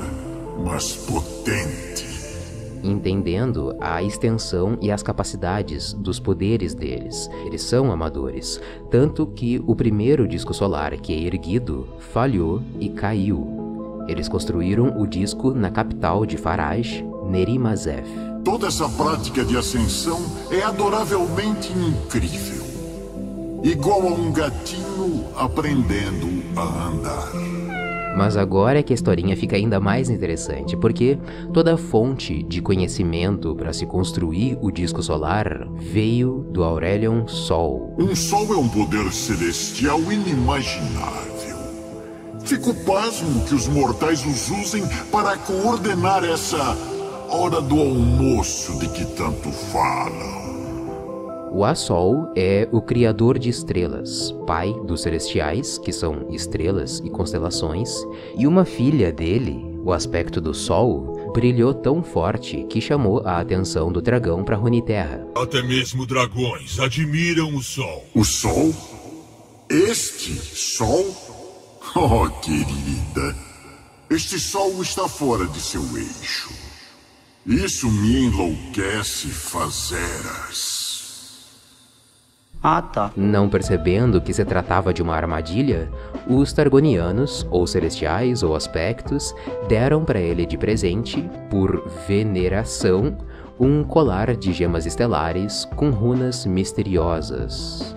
mas 0.64 0.96
potente 0.96 2.07
entendendo 2.84 3.76
a 3.80 4.02
extensão 4.02 4.78
e 4.82 4.92
as 4.92 5.04
capacidades 5.04 5.94
dos 5.94 6.20
poderes 6.20 6.74
deles. 6.74 7.30
Eles 7.46 7.62
são 7.62 7.92
amadores, 7.92 8.62
tanto 8.90 9.28
que 9.28 9.62
o 9.66 9.76
primeiro 9.76 10.28
disco 10.28 10.54
solar 10.54 10.96
que 10.98 11.14
é 11.14 11.20
erguido 11.28 11.88
falhou 12.00 12.62
e 12.80 12.90
caiu. 12.90 14.06
Eles 14.08 14.30
construíram 14.30 15.00
o 15.00 15.06
disco 15.06 15.52
na 15.52 15.70
capital 15.70 16.26
de 16.26 16.38
Faraj, 16.38 17.04
Nerimazef. 17.30 18.08
Toda 18.44 18.68
essa 18.68 18.88
prática 18.88 19.44
de 19.44 19.58
ascensão 19.58 20.20
é 20.50 20.64
adoravelmente 20.64 21.74
incrível. 21.74 22.66
Igual 23.64 24.08
a 24.08 24.12
um 24.12 24.32
gatinho 24.32 25.26
aprendendo 25.36 26.44
a 26.56 26.88
andar. 26.88 27.57
Mas 28.18 28.36
agora 28.36 28.80
é 28.80 28.84
que 28.84 28.92
a 28.92 28.96
historinha 28.96 29.38
fica 29.38 29.56
ainda 29.56 29.80
mais 29.80 30.10
interessante, 30.10 30.76
porque 30.76 31.20
toda 31.54 31.78
fonte 31.78 32.42
de 32.42 32.62
conhecimento 32.62 33.56
para 33.56 33.72
se 33.72 33.86
construir 33.86 34.58
o 34.60 34.72
disco 34.72 35.04
solar 35.04 35.68
veio 35.76 36.48
do 36.52 36.64
Aurelion 36.64 37.28
Sol. 37.28 37.96
Um 38.00 38.16
sol 38.16 38.52
é 38.54 38.58
um 38.58 38.68
poder 38.68 39.12
celestial 39.14 40.00
inimaginável. 40.12 41.58
Fico 42.44 42.74
pasmo 42.86 43.46
que 43.46 43.54
os 43.54 43.68
mortais 43.68 44.26
os 44.26 44.50
usem 44.50 44.84
para 45.12 45.38
coordenar 45.38 46.24
essa 46.24 46.76
hora 47.30 47.62
do 47.62 47.80
almoço 47.80 48.80
de 48.80 48.88
que 48.88 49.06
tanto 49.16 49.52
falam. 49.52 50.37
O 51.52 51.64
Assol 51.64 52.32
é 52.36 52.68
o 52.72 52.82
criador 52.82 53.40
de 53.40 53.50
estrelas, 53.50 54.32
pai 54.46 54.74
dos 54.86 55.02
celestiais, 55.02 55.78
que 55.78 55.92
são 55.94 56.28
estrelas 56.30 57.00
e 57.04 57.10
constelações, 57.10 57.90
e 58.38 58.46
uma 58.46 58.66
filha 58.66 59.12
dele, 59.12 59.64
o 59.84 59.94
aspecto 59.94 60.42
do 60.42 60.54
Sol, 60.54 61.32
brilhou 61.34 61.74
tão 61.74 62.04
forte 62.04 62.66
que 62.70 62.82
chamou 62.82 63.26
a 63.26 63.40
atenção 63.40 63.92
do 63.92 64.02
dragão 64.02 64.44
para 64.44 64.58
Runeterra. 64.58 65.26
Até 65.36 65.64
mesmo 65.64 66.06
dragões 66.06 66.80
admiram 66.80 67.56
o 67.56 67.64
Sol. 67.64 68.06
O 68.14 68.24
Sol? 68.24 68.74
Este 69.70 70.34
Sol? 70.34 71.06
Oh, 71.96 72.30
querida, 72.42 73.36
este 74.10 74.38
Sol 74.38 74.82
está 74.82 75.08
fora 75.08 75.48
de 75.48 75.60
seu 75.60 75.82
eixo. 75.98 76.50
Isso 77.46 77.90
me 77.90 78.26
enlouquece 78.26 79.30
fazeras. 79.30 80.77
Ah, 82.62 82.82
tá. 82.82 83.12
Não 83.16 83.48
percebendo 83.50 84.22
que 84.22 84.34
se 84.34 84.44
tratava 84.44 84.94
de 84.94 85.02
uma 85.02 85.16
armadilha, 85.16 85.90
os 86.28 86.52
Targonianos, 86.52 87.48
ou 87.50 87.66
Celestiais, 87.68 88.44
ou 88.44 88.56
Aspectos, 88.56 89.34
deram 89.68 90.04
para 90.04 90.20
ele 90.20 90.46
de 90.46 90.58
presente, 90.58 91.30
por 91.50 91.88
veneração, 92.08 93.18
um 93.60 93.84
colar 93.84 94.36
de 94.36 94.54
gemas 94.54 94.86
estelares 94.86 95.66
com 95.76 95.90
runas 95.90 96.46
misteriosas. 96.46 97.97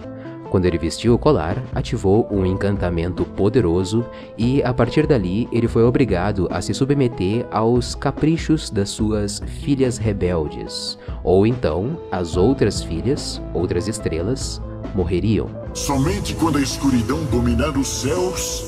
Quando 0.50 0.66
ele 0.66 0.76
vestiu 0.78 1.14
o 1.14 1.19
colar, 1.19 1.62
ativou 1.73 2.26
um 2.28 2.45
encantamento 2.45 3.25
poderoso 3.25 4.04
e, 4.37 4.61
a 4.64 4.75
partir 4.75 5.07
dali, 5.07 5.49
ele 5.52 5.69
foi 5.69 5.85
obrigado 5.85 6.49
a 6.50 6.61
se 6.61 6.75
submeter 6.75 7.47
aos 7.52 7.95
caprichos 7.95 8.69
das 8.69 8.90
suas 8.90 9.40
filhas 9.47 9.97
rebeldes. 9.97 10.99
Ou 11.23 11.47
então, 11.47 11.97
as 12.11 12.37
outras 12.37 12.83
filhas, 12.83 13.40
outras 13.54 13.87
estrelas, 13.87 14.61
morreriam. 14.92 15.49
Somente 15.73 16.35
quando 16.35 16.59
a 16.59 16.62
escuridão 16.62 17.23
dominar 17.26 17.78
os 17.78 17.87
céus, 17.87 18.64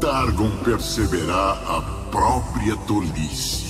Targon 0.00 0.50
perceberá 0.64 1.52
a 1.52 2.08
própria 2.10 2.74
tolice. 2.86 3.67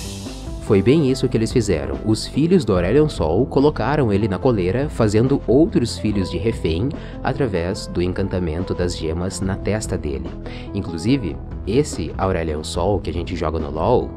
Foi 0.69 0.83
bem 0.83 1.09
isso 1.09 1.27
que 1.27 1.35
eles 1.35 1.51
fizeram. 1.51 1.97
Os 2.05 2.27
filhos 2.27 2.63
do 2.63 2.73
Aurelion 2.73 3.09
Sol 3.09 3.43
colocaram 3.47 4.13
ele 4.13 4.27
na 4.27 4.37
coleira, 4.37 4.87
fazendo 4.87 5.41
outros 5.47 5.97
filhos 5.97 6.29
de 6.29 6.37
refém 6.37 6.89
através 7.23 7.87
do 7.87 8.03
encantamento 8.03 8.75
das 8.75 8.95
gemas 8.95 9.41
na 9.41 9.55
testa 9.55 9.97
dele. 9.97 10.29
Inclusive, 10.71 11.35
esse 11.65 12.13
Aurelion 12.15 12.63
Sol 12.63 12.99
que 12.99 13.09
a 13.09 13.13
gente 13.13 13.35
joga 13.35 13.57
no 13.57 13.71
LoL. 13.71 14.11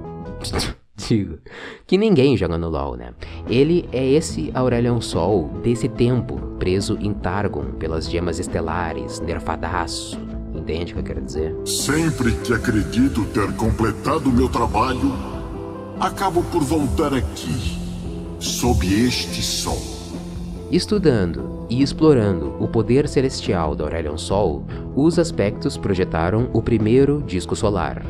Digo, 0.95 1.39
que 1.87 1.97
ninguém 1.97 2.37
joga 2.37 2.59
no 2.59 2.69
LoL, 2.69 2.99
né? 2.99 3.15
Ele 3.49 3.89
é 3.91 4.07
esse 4.07 4.51
Aurelion 4.53 5.01
Sol 5.01 5.49
desse 5.63 5.89
tempo, 5.89 6.37
preso 6.59 6.99
em 7.01 7.15
Targon 7.15 7.65
pelas 7.79 8.11
gemas 8.11 8.39
estelares, 8.39 9.21
nerfadaço, 9.21 10.21
Entende 10.55 10.93
o 10.93 10.97
que 10.97 11.01
eu 11.01 11.05
quero 11.05 11.23
dizer? 11.23 11.57
Sempre 11.65 12.31
que 12.33 12.53
acredito 12.53 13.25
ter 13.33 13.51
completado 13.57 14.31
meu 14.31 14.51
trabalho, 14.51 15.13
acabo 16.03 16.43
por 16.43 16.65
voltar 16.65 17.15
aqui, 17.15 17.79
sob 18.41 18.85
este 18.85 19.41
sol. 19.41 19.79
Estudando 20.69 21.65
e 21.71 21.81
explorando 21.81 22.57
o 22.59 22.67
poder 22.67 23.09
celestial 23.09 23.77
da 23.77 23.85
Aurelion 23.85 24.19
Sol, 24.19 24.65
os 24.97 25.17
aspectos 25.17 25.77
projetaram 25.77 26.51
o 26.53 26.61
primeiro 26.61 27.23
disco 27.23 27.55
solar, 27.55 28.03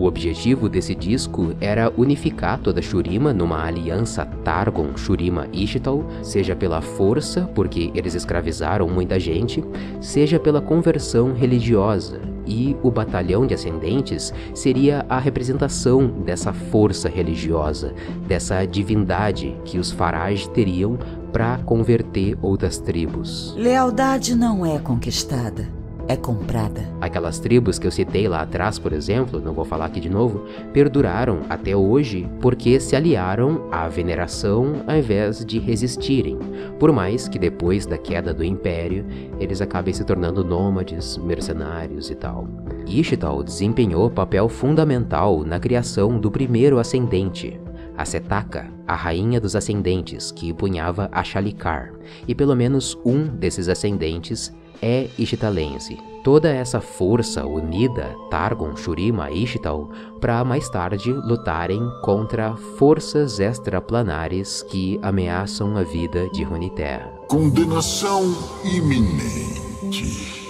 o 0.00 0.06
objetivo 0.06 0.66
desse 0.66 0.94
disco 0.94 1.54
era 1.60 1.92
unificar 1.94 2.58
toda 2.58 2.80
Shurima 2.80 3.34
numa 3.34 3.62
aliança 3.66 4.24
Targon 4.42 4.96
Shurima 4.96 5.46
Ishtal, 5.52 6.06
seja 6.22 6.56
pela 6.56 6.80
força, 6.80 7.42
porque 7.54 7.90
eles 7.94 8.14
escravizaram 8.14 8.88
muita 8.88 9.20
gente, 9.20 9.62
seja 10.00 10.40
pela 10.40 10.62
conversão 10.62 11.34
religiosa. 11.34 12.29
E 12.46 12.76
o 12.82 12.90
batalhão 12.90 13.46
de 13.46 13.54
ascendentes 13.54 14.32
seria 14.54 15.04
a 15.08 15.18
representação 15.18 16.06
dessa 16.06 16.52
força 16.52 17.08
religiosa, 17.08 17.94
dessa 18.26 18.64
divindade 18.64 19.56
que 19.64 19.78
os 19.78 19.90
Faraj 19.90 20.48
teriam 20.48 20.98
para 21.32 21.58
converter 21.58 22.36
outras 22.42 22.78
tribos. 22.78 23.54
Lealdade 23.56 24.34
não 24.34 24.66
é 24.66 24.78
conquistada 24.78 25.79
é 26.10 26.16
comprada. 26.16 26.92
Aquelas 27.00 27.38
tribos 27.38 27.78
que 27.78 27.86
eu 27.86 27.90
citei 27.92 28.26
lá 28.26 28.42
atrás, 28.42 28.80
por 28.80 28.92
exemplo, 28.92 29.40
não 29.40 29.52
vou 29.52 29.64
falar 29.64 29.84
aqui 29.84 30.00
de 30.00 30.10
novo, 30.10 30.44
perduraram 30.72 31.42
até 31.48 31.76
hoje 31.76 32.28
porque 32.40 32.80
se 32.80 32.96
aliaram 32.96 33.68
à 33.70 33.86
veneração 33.86 34.82
ao 34.88 34.96
invés 34.96 35.44
de 35.44 35.60
resistirem, 35.60 36.36
por 36.80 36.90
mais 36.90 37.28
que 37.28 37.38
depois 37.38 37.86
da 37.86 37.96
queda 37.96 38.34
do 38.34 38.42
império 38.42 39.06
eles 39.38 39.60
acabem 39.60 39.94
se 39.94 40.04
tornando 40.04 40.44
nômades, 40.44 41.16
mercenários 41.16 42.10
e 42.10 42.16
tal. 42.16 42.48
Ishtal 42.88 43.44
desempenhou 43.44 44.10
papel 44.10 44.48
fundamental 44.48 45.44
na 45.44 45.60
criação 45.60 46.18
do 46.18 46.28
primeiro 46.28 46.80
ascendente, 46.80 47.60
a 47.96 48.04
Setaka, 48.04 48.66
a 48.84 48.96
rainha 48.96 49.40
dos 49.40 49.54
ascendentes, 49.54 50.32
que 50.32 50.52
punhava 50.52 51.08
a 51.12 51.22
Shalikar, 51.22 51.92
e 52.26 52.34
pelo 52.34 52.56
menos 52.56 52.98
um 53.04 53.26
desses 53.28 53.68
ascendentes 53.68 54.52
é 54.82 55.08
Ishtalense. 55.18 55.98
Toda 56.22 56.50
essa 56.50 56.80
força 56.80 57.46
unida, 57.46 58.14
Targon, 58.30 58.76
Shurima 58.76 59.30
e 59.30 59.44
Ishtal, 59.44 59.88
para 60.20 60.44
mais 60.44 60.68
tarde 60.68 61.12
lutarem 61.12 61.80
contra 62.02 62.54
forças 62.76 63.40
extraplanares 63.40 64.62
que 64.62 64.98
ameaçam 65.02 65.76
a 65.78 65.82
vida 65.82 66.28
de 66.28 66.42
Runeterra. 66.42 67.10
Condenação 67.26 68.22
iminente. 68.64 70.44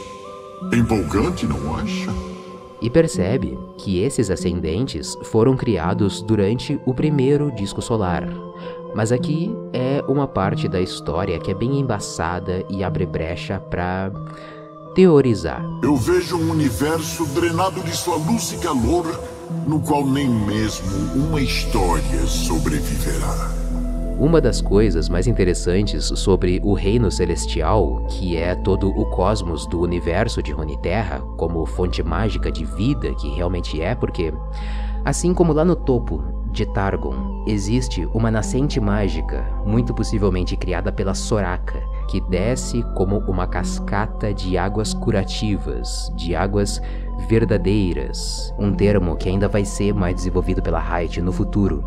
Empolgante, 0.72 1.46
não 1.46 1.76
acha? 1.76 2.10
E 2.82 2.90
percebe 2.90 3.58
que 3.76 4.00
esses 4.00 4.30
ascendentes 4.30 5.16
foram 5.24 5.56
criados 5.56 6.22
durante 6.22 6.80
o 6.84 6.94
primeiro 6.94 7.52
disco 7.52 7.80
solar, 7.82 8.26
mas 8.94 9.12
aqui 9.12 9.54
é 9.72 10.04
uma 10.08 10.26
parte 10.26 10.68
da 10.68 10.80
história 10.80 11.38
que 11.38 11.50
é 11.50 11.54
bem 11.54 11.78
embaçada 11.78 12.64
e 12.68 12.82
abre 12.82 13.06
brecha 13.06 13.58
para 13.58 14.10
teorizar. 14.94 15.62
Eu 15.82 15.96
vejo 15.96 16.36
um 16.36 16.50
universo 16.50 17.24
drenado 17.26 17.80
de 17.82 17.96
sua 17.96 18.16
luz 18.16 18.52
e 18.52 18.58
calor, 18.58 19.06
no 19.66 19.80
qual 19.80 20.04
nem 20.04 20.28
mesmo 20.28 20.88
uma 21.14 21.40
história 21.40 22.26
sobreviverá. 22.26 23.60
Uma 24.18 24.38
das 24.38 24.60
coisas 24.60 25.08
mais 25.08 25.26
interessantes 25.26 26.12
sobre 26.14 26.60
o 26.62 26.74
reino 26.74 27.10
celestial, 27.10 28.04
que 28.10 28.36
é 28.36 28.54
todo 28.54 28.88
o 28.90 29.06
cosmos 29.06 29.66
do 29.66 29.80
universo 29.80 30.42
de 30.42 30.52
Runeterra, 30.52 31.20
como 31.38 31.64
fonte 31.64 32.02
mágica 32.02 32.52
de 32.52 32.66
vida 32.66 33.14
que 33.14 33.30
realmente 33.30 33.80
é, 33.80 33.94
porque 33.94 34.30
assim 35.06 35.32
como 35.32 35.54
lá 35.54 35.64
no 35.64 35.74
topo 35.74 36.22
de 36.50 36.66
Targon 36.66 37.44
existe 37.46 38.06
uma 38.12 38.30
nascente 38.30 38.80
mágica, 38.80 39.44
muito 39.64 39.94
possivelmente 39.94 40.56
criada 40.56 40.90
pela 40.90 41.14
Soraka, 41.14 41.80
que 42.08 42.20
desce 42.22 42.82
como 42.94 43.18
uma 43.20 43.46
cascata 43.46 44.34
de 44.34 44.58
águas 44.58 44.92
curativas, 44.92 46.12
de 46.16 46.34
águas 46.34 46.82
verdadeiras, 47.28 48.52
um 48.58 48.72
termo 48.72 49.16
que 49.16 49.28
ainda 49.28 49.48
vai 49.48 49.64
ser 49.64 49.94
mais 49.94 50.14
desenvolvido 50.14 50.62
pela 50.62 50.80
Riot 50.80 51.20
no 51.20 51.32
futuro. 51.32 51.84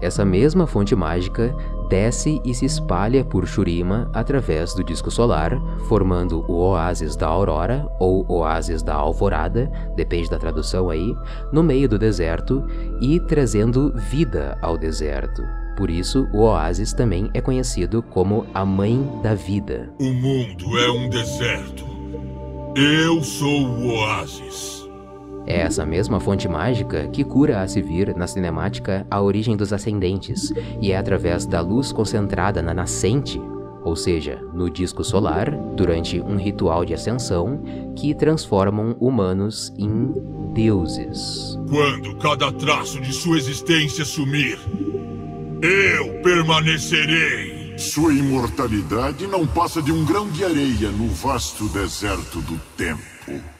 Essa 0.00 0.24
mesma 0.24 0.66
fonte 0.66 0.94
mágica 0.94 1.54
desce 1.88 2.40
e 2.44 2.54
se 2.54 2.64
espalha 2.64 3.24
por 3.24 3.46
Shurima 3.46 4.10
através 4.12 4.74
do 4.74 4.84
disco 4.84 5.10
solar, 5.10 5.58
formando 5.88 6.44
o 6.48 6.54
Oásis 6.54 7.16
da 7.16 7.26
Aurora 7.26 7.88
ou 7.98 8.26
Oásis 8.28 8.82
da 8.82 8.94
Alvorada, 8.94 9.70
depende 9.94 10.28
da 10.28 10.38
tradução 10.38 10.90
aí, 10.90 11.14
no 11.52 11.62
meio 11.62 11.88
do 11.88 11.98
deserto 11.98 12.66
e 13.00 13.20
trazendo 13.20 13.92
vida 13.94 14.58
ao 14.60 14.76
deserto. 14.76 15.42
Por 15.76 15.90
isso, 15.90 16.26
o 16.32 16.38
oásis 16.38 16.94
também 16.94 17.30
é 17.34 17.40
conhecido 17.40 18.02
como 18.02 18.46
a 18.54 18.64
mãe 18.64 19.06
da 19.22 19.34
vida. 19.34 19.92
O 20.00 20.10
mundo 20.10 20.78
é 20.78 20.90
um 20.90 21.10
deserto. 21.10 21.84
Eu 22.74 23.22
sou 23.22 23.68
o 23.68 23.88
oásis. 23.88 24.75
É 25.46 25.60
essa 25.60 25.86
mesma 25.86 26.18
fonte 26.18 26.48
mágica 26.48 27.06
que 27.08 27.22
cura 27.22 27.62
a 27.62 27.68
se 27.68 27.80
vir 27.80 28.16
na 28.16 28.26
cinemática 28.26 29.06
a 29.08 29.20
origem 29.22 29.56
dos 29.56 29.72
ascendentes, 29.72 30.52
e 30.80 30.90
é 30.90 30.96
através 30.96 31.46
da 31.46 31.60
luz 31.60 31.92
concentrada 31.92 32.60
na 32.60 32.74
nascente, 32.74 33.40
ou 33.84 33.94
seja, 33.94 34.42
no 34.52 34.68
disco 34.68 35.04
solar, 35.04 35.52
durante 35.76 36.20
um 36.20 36.36
ritual 36.36 36.84
de 36.84 36.92
ascensão, 36.92 37.62
que 37.94 38.12
transformam 38.12 38.96
humanos 38.98 39.72
em 39.78 40.12
deuses. 40.52 41.56
Quando 41.68 42.16
cada 42.16 42.50
traço 42.50 43.00
de 43.00 43.12
sua 43.12 43.38
existência 43.38 44.04
sumir, 44.04 44.58
eu 45.62 46.20
permanecerei. 46.22 47.76
Sua 47.78 48.12
imortalidade 48.12 49.26
não 49.26 49.46
passa 49.46 49.82
de 49.82 49.92
um 49.92 50.04
grão 50.04 50.28
de 50.30 50.42
areia 50.42 50.90
no 50.90 51.08
vasto 51.08 51.68
deserto 51.68 52.40
do 52.40 52.58
tempo. 52.76 53.55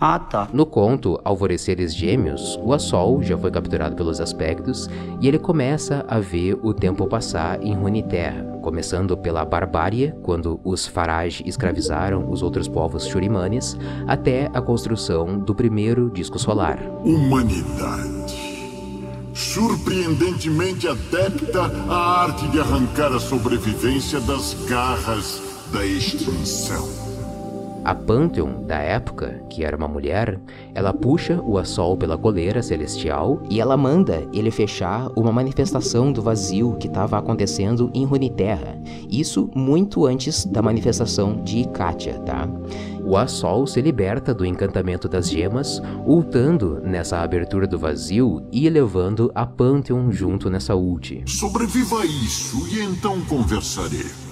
Ah, 0.00 0.18
tá. 0.18 0.48
No 0.50 0.64
conto 0.64 1.20
Alvoreceres 1.22 1.94
Gêmeos, 1.94 2.58
o 2.62 2.72
Assol 2.72 3.22
já 3.22 3.36
foi 3.36 3.50
capturado 3.50 3.94
pelos 3.94 4.18
aspectos 4.18 4.88
e 5.20 5.28
ele 5.28 5.38
começa 5.38 6.06
a 6.08 6.18
ver 6.18 6.58
o 6.62 6.72
tempo 6.72 7.06
passar 7.06 7.62
em 7.62 7.74
Runeterra, 7.74 8.42
começando 8.62 9.14
pela 9.14 9.44
barbárie, 9.44 10.14
quando 10.22 10.58
os 10.64 10.86
Faraj 10.86 11.42
escravizaram 11.44 12.30
os 12.30 12.42
outros 12.42 12.66
povos 12.66 13.06
Shurimanes, 13.06 13.76
até 14.06 14.50
a 14.54 14.62
construção 14.62 15.38
do 15.38 15.54
primeiro 15.54 16.10
disco 16.10 16.38
solar. 16.38 16.78
Humanidade. 17.04 18.40
Surpreendentemente 19.34 20.88
adepta 20.88 21.62
à 21.88 22.22
arte 22.22 22.48
de 22.48 22.58
arrancar 22.58 23.12
a 23.12 23.20
sobrevivência 23.20 24.18
das 24.20 24.54
garras 24.66 25.42
da 25.72 25.84
extinção. 25.84 26.99
A 27.82 27.94
Pantheon, 27.94 28.64
da 28.66 28.78
época, 28.78 29.42
que 29.48 29.64
era 29.64 29.76
uma 29.76 29.88
mulher, 29.88 30.38
ela 30.74 30.92
puxa 30.92 31.40
o 31.42 31.56
Assol 31.56 31.96
pela 31.96 32.18
coleira 32.18 32.62
celestial 32.62 33.42
e 33.48 33.58
ela 33.60 33.76
manda 33.76 34.22
ele 34.32 34.50
fechar 34.50 35.08
uma 35.16 35.32
manifestação 35.32 36.12
do 36.12 36.20
vazio 36.20 36.76
que 36.78 36.88
estava 36.88 37.18
acontecendo 37.18 37.90
em 37.94 38.04
Runeterra. 38.04 38.78
Isso 39.10 39.50
muito 39.54 40.06
antes 40.06 40.44
da 40.44 40.60
manifestação 40.60 41.42
de 41.42 41.66
Katia, 41.68 42.18
tá? 42.20 42.46
O 43.02 43.16
Assol 43.16 43.66
se 43.66 43.80
liberta 43.80 44.34
do 44.34 44.44
encantamento 44.44 45.08
das 45.08 45.28
gemas, 45.28 45.82
ultando 46.06 46.80
nessa 46.82 47.20
abertura 47.20 47.66
do 47.66 47.78
vazio 47.78 48.46
e 48.52 48.68
levando 48.68 49.32
a 49.34 49.46
Pantheon 49.46 50.12
junto 50.12 50.50
nessa 50.50 50.76
ult. 50.76 51.24
Sobreviva 51.26 52.02
a 52.02 52.06
isso 52.06 52.68
e 52.68 52.80
então 52.80 53.20
conversaremos. 53.22 54.29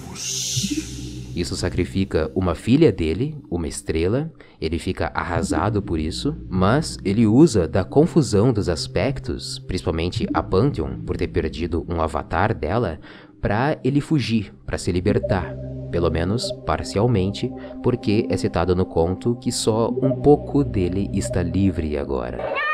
Isso 1.39 1.55
sacrifica 1.55 2.29
uma 2.35 2.53
filha 2.53 2.91
dele, 2.91 3.37
uma 3.49 3.65
estrela, 3.65 4.29
ele 4.59 4.77
fica 4.77 5.09
arrasado 5.15 5.81
por 5.81 5.97
isso, 5.97 6.35
mas 6.49 6.97
ele 7.05 7.25
usa 7.25 7.65
da 7.65 7.81
confusão 7.85 8.51
dos 8.51 8.67
aspectos, 8.67 9.57
principalmente 9.57 10.27
a 10.33 10.43
Pantheon, 10.43 10.99
por 11.05 11.15
ter 11.15 11.29
perdido 11.29 11.85
um 11.87 12.01
avatar 12.01 12.53
dela, 12.53 12.99
para 13.39 13.79
ele 13.85 14.01
fugir, 14.01 14.53
para 14.65 14.77
se 14.77 14.91
libertar. 14.91 15.55
Pelo 15.89 16.11
menos 16.11 16.51
parcialmente, 16.65 17.49
porque 17.81 18.27
é 18.29 18.35
citado 18.35 18.75
no 18.75 18.85
conto 18.85 19.37
que 19.37 19.49
só 19.49 19.89
um 19.89 20.21
pouco 20.21 20.61
dele 20.61 21.09
está 21.13 21.41
livre 21.41 21.97
agora. 21.97 22.68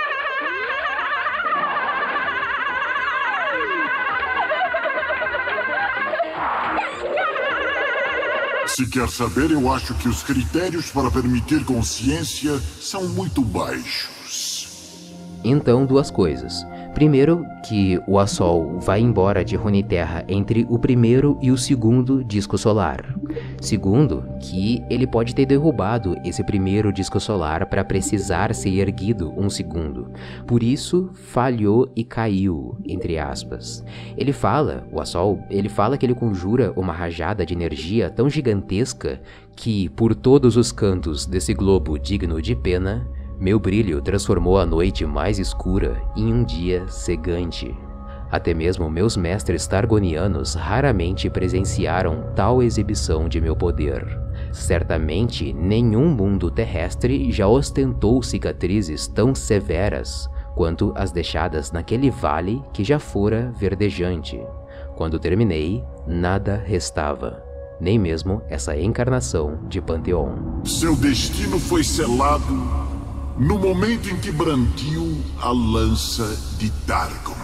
Se 8.75 8.85
quer 8.85 9.07
saber, 9.07 9.51
eu 9.51 9.71
acho 9.71 9.93
que 9.93 10.09
os 10.09 10.21
critérios 10.21 10.91
para 10.91 11.09
permitir 11.09 11.63
consciência 11.63 12.59
são 12.77 13.07
muito 13.07 13.41
baixos. 13.41 15.13
Então, 15.45 15.85
duas 15.85 16.11
coisas. 16.11 16.65
Primeiro, 16.95 17.45
que 17.67 17.99
o 18.07 18.17
Assol 18.17 18.79
vai 18.79 19.01
embora 19.01 19.43
de 19.43 19.57
Runeterra 19.57 20.23
entre 20.29 20.65
o 20.69 20.79
primeiro 20.79 21.37
e 21.41 21.51
o 21.51 21.57
segundo 21.57 22.23
disco 22.23 22.57
solar. 22.57 23.13
Segundo, 23.59 24.23
que 24.39 24.81
ele 24.89 25.05
pode 25.05 25.35
ter 25.35 25.45
derrubado 25.45 26.15
esse 26.23 26.41
primeiro 26.41 26.93
disco 26.93 27.19
solar 27.19 27.65
para 27.65 27.83
precisar 27.83 28.55
ser 28.55 28.79
erguido 28.79 29.33
um 29.35 29.49
segundo. 29.49 30.09
Por 30.47 30.63
isso, 30.63 31.09
falhou 31.13 31.91
e 31.97 32.03
caiu, 32.05 32.77
entre 32.87 33.19
aspas. 33.19 33.83
Ele 34.17 34.31
fala, 34.31 34.87
o 34.89 35.01
Assol, 35.01 35.43
ele 35.49 35.67
fala 35.67 35.97
que 35.97 36.05
ele 36.05 36.15
conjura 36.15 36.71
uma 36.77 36.93
rajada 36.93 37.45
de 37.45 37.53
energia 37.53 38.09
tão 38.09 38.29
gigantesca 38.29 39.19
que, 39.53 39.89
por 39.89 40.15
todos 40.15 40.55
os 40.55 40.71
cantos 40.71 41.25
desse 41.25 41.53
globo 41.53 41.99
digno 41.99 42.41
de 42.41 42.55
pena, 42.55 43.05
meu 43.39 43.59
brilho 43.59 44.01
transformou 44.01 44.57
a 44.57 44.65
noite 44.65 45.05
mais 45.05 45.39
escura 45.39 46.01
em 46.15 46.33
um 46.33 46.43
dia 46.43 46.87
cegante. 46.87 47.75
Até 48.31 48.53
mesmo 48.53 48.89
meus 48.89 49.15
mestres 49.15 49.67
targonianos 49.67 50.55
raramente 50.55 51.29
presenciaram 51.29 52.31
tal 52.35 52.63
exibição 52.63 53.29
de 53.29 53.39
meu 53.39 53.55
poder. 53.55 54.05
Certamente 54.51 55.53
nenhum 55.53 56.09
mundo 56.09 56.49
terrestre 56.49 57.31
já 57.31 57.47
ostentou 57.47 58.23
cicatrizes 58.23 59.07
tão 59.07 59.35
severas 59.35 60.29
quanto 60.55 60.93
as 60.95 61.11
deixadas 61.11 61.71
naquele 61.71 62.09
vale 62.09 62.63
que 62.73 62.83
já 62.83 62.99
fora 62.99 63.51
verdejante. 63.57 64.41
Quando 64.95 65.19
terminei, 65.19 65.83
nada 66.07 66.55
restava, 66.65 67.43
nem 67.79 67.99
mesmo 67.99 68.41
essa 68.47 68.77
encarnação 68.77 69.59
de 69.67 69.81
Panteon. 69.81 70.63
Seu 70.63 70.95
destino 70.95 71.59
foi 71.59 71.83
selado 71.83 73.04
no 73.37 73.59
momento 73.59 74.09
em 74.09 74.17
que 74.17 74.31
brandiu 74.31 75.17
a 75.41 75.51
lança 75.51 76.23
de 76.57 76.69
Dargon. 76.87 77.35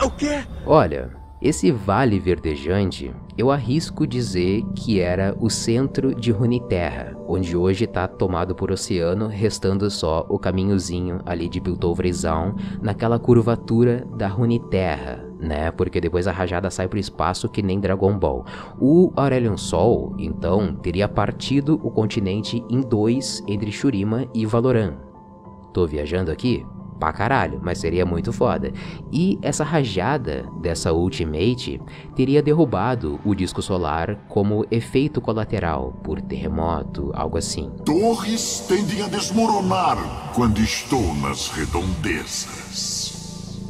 O 0.00 0.08
quê? 0.10 0.44
Olha, 0.64 1.10
esse 1.42 1.72
vale 1.72 2.20
verdejante, 2.20 3.12
eu 3.36 3.50
arrisco 3.50 4.06
dizer 4.06 4.62
que 4.76 5.00
era 5.00 5.36
o 5.40 5.50
centro 5.50 6.14
de 6.14 6.30
Runeterra, 6.30 7.16
onde 7.26 7.56
hoje 7.56 7.84
está 7.84 8.06
tomado 8.06 8.54
por 8.54 8.70
oceano, 8.70 9.26
restando 9.26 9.90
só 9.90 10.24
o 10.28 10.38
caminhozinho 10.38 11.20
ali 11.26 11.48
de 11.48 11.60
Piltovrezão, 11.60 12.54
naquela 12.80 13.18
curvatura 13.18 14.06
da 14.16 14.28
Runeterra, 14.28 15.28
né? 15.40 15.72
Porque 15.72 16.00
depois 16.00 16.28
a 16.28 16.32
rajada 16.32 16.70
sai 16.70 16.86
para 16.86 16.96
o 16.96 17.00
espaço 17.00 17.48
que 17.48 17.60
nem 17.60 17.80
Dragon 17.80 18.16
Ball. 18.16 18.44
O 18.80 19.12
Aurelion 19.16 19.56
Sol, 19.56 20.14
então, 20.16 20.76
teria 20.76 21.08
partido 21.08 21.80
o 21.82 21.90
continente 21.90 22.64
em 22.70 22.80
dois 22.80 23.42
entre 23.48 23.72
Shurima 23.72 24.26
e 24.32 24.46
Valoran, 24.46 24.94
Tô 25.74 25.86
viajando 25.88 26.30
aqui? 26.30 26.64
Pra 27.00 27.12
caralho, 27.12 27.60
mas 27.60 27.78
seria 27.78 28.06
muito 28.06 28.32
foda. 28.32 28.72
E 29.12 29.36
essa 29.42 29.64
rajada 29.64 30.48
dessa 30.62 30.92
Ultimate 30.92 31.80
teria 32.14 32.40
derrubado 32.40 33.18
o 33.24 33.34
disco 33.34 33.60
solar 33.60 34.14
como 34.28 34.64
efeito 34.70 35.20
colateral, 35.20 35.92
por 36.04 36.22
terremoto, 36.22 37.10
algo 37.12 37.36
assim. 37.36 37.72
Torres 37.84 38.64
tendem 38.68 39.02
a 39.02 39.08
desmoronar 39.08 40.32
quando 40.32 40.60
estou 40.60 41.12
nas 41.16 41.48
redondezas. 41.48 43.12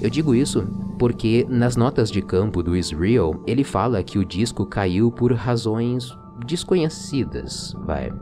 Eu 0.02 0.10
digo 0.10 0.34
isso 0.34 0.68
porque 0.98 1.46
nas 1.48 1.74
notas 1.76 2.10
de 2.10 2.20
campo 2.20 2.62
do 2.62 2.76
Israel 2.76 3.42
ele 3.46 3.64
fala 3.64 4.02
que 4.02 4.18
o 4.18 4.24
disco 4.24 4.66
caiu 4.66 5.10
por 5.10 5.32
razões 5.32 6.14
desconhecidas, 6.46 7.74
vai. 7.84 8.12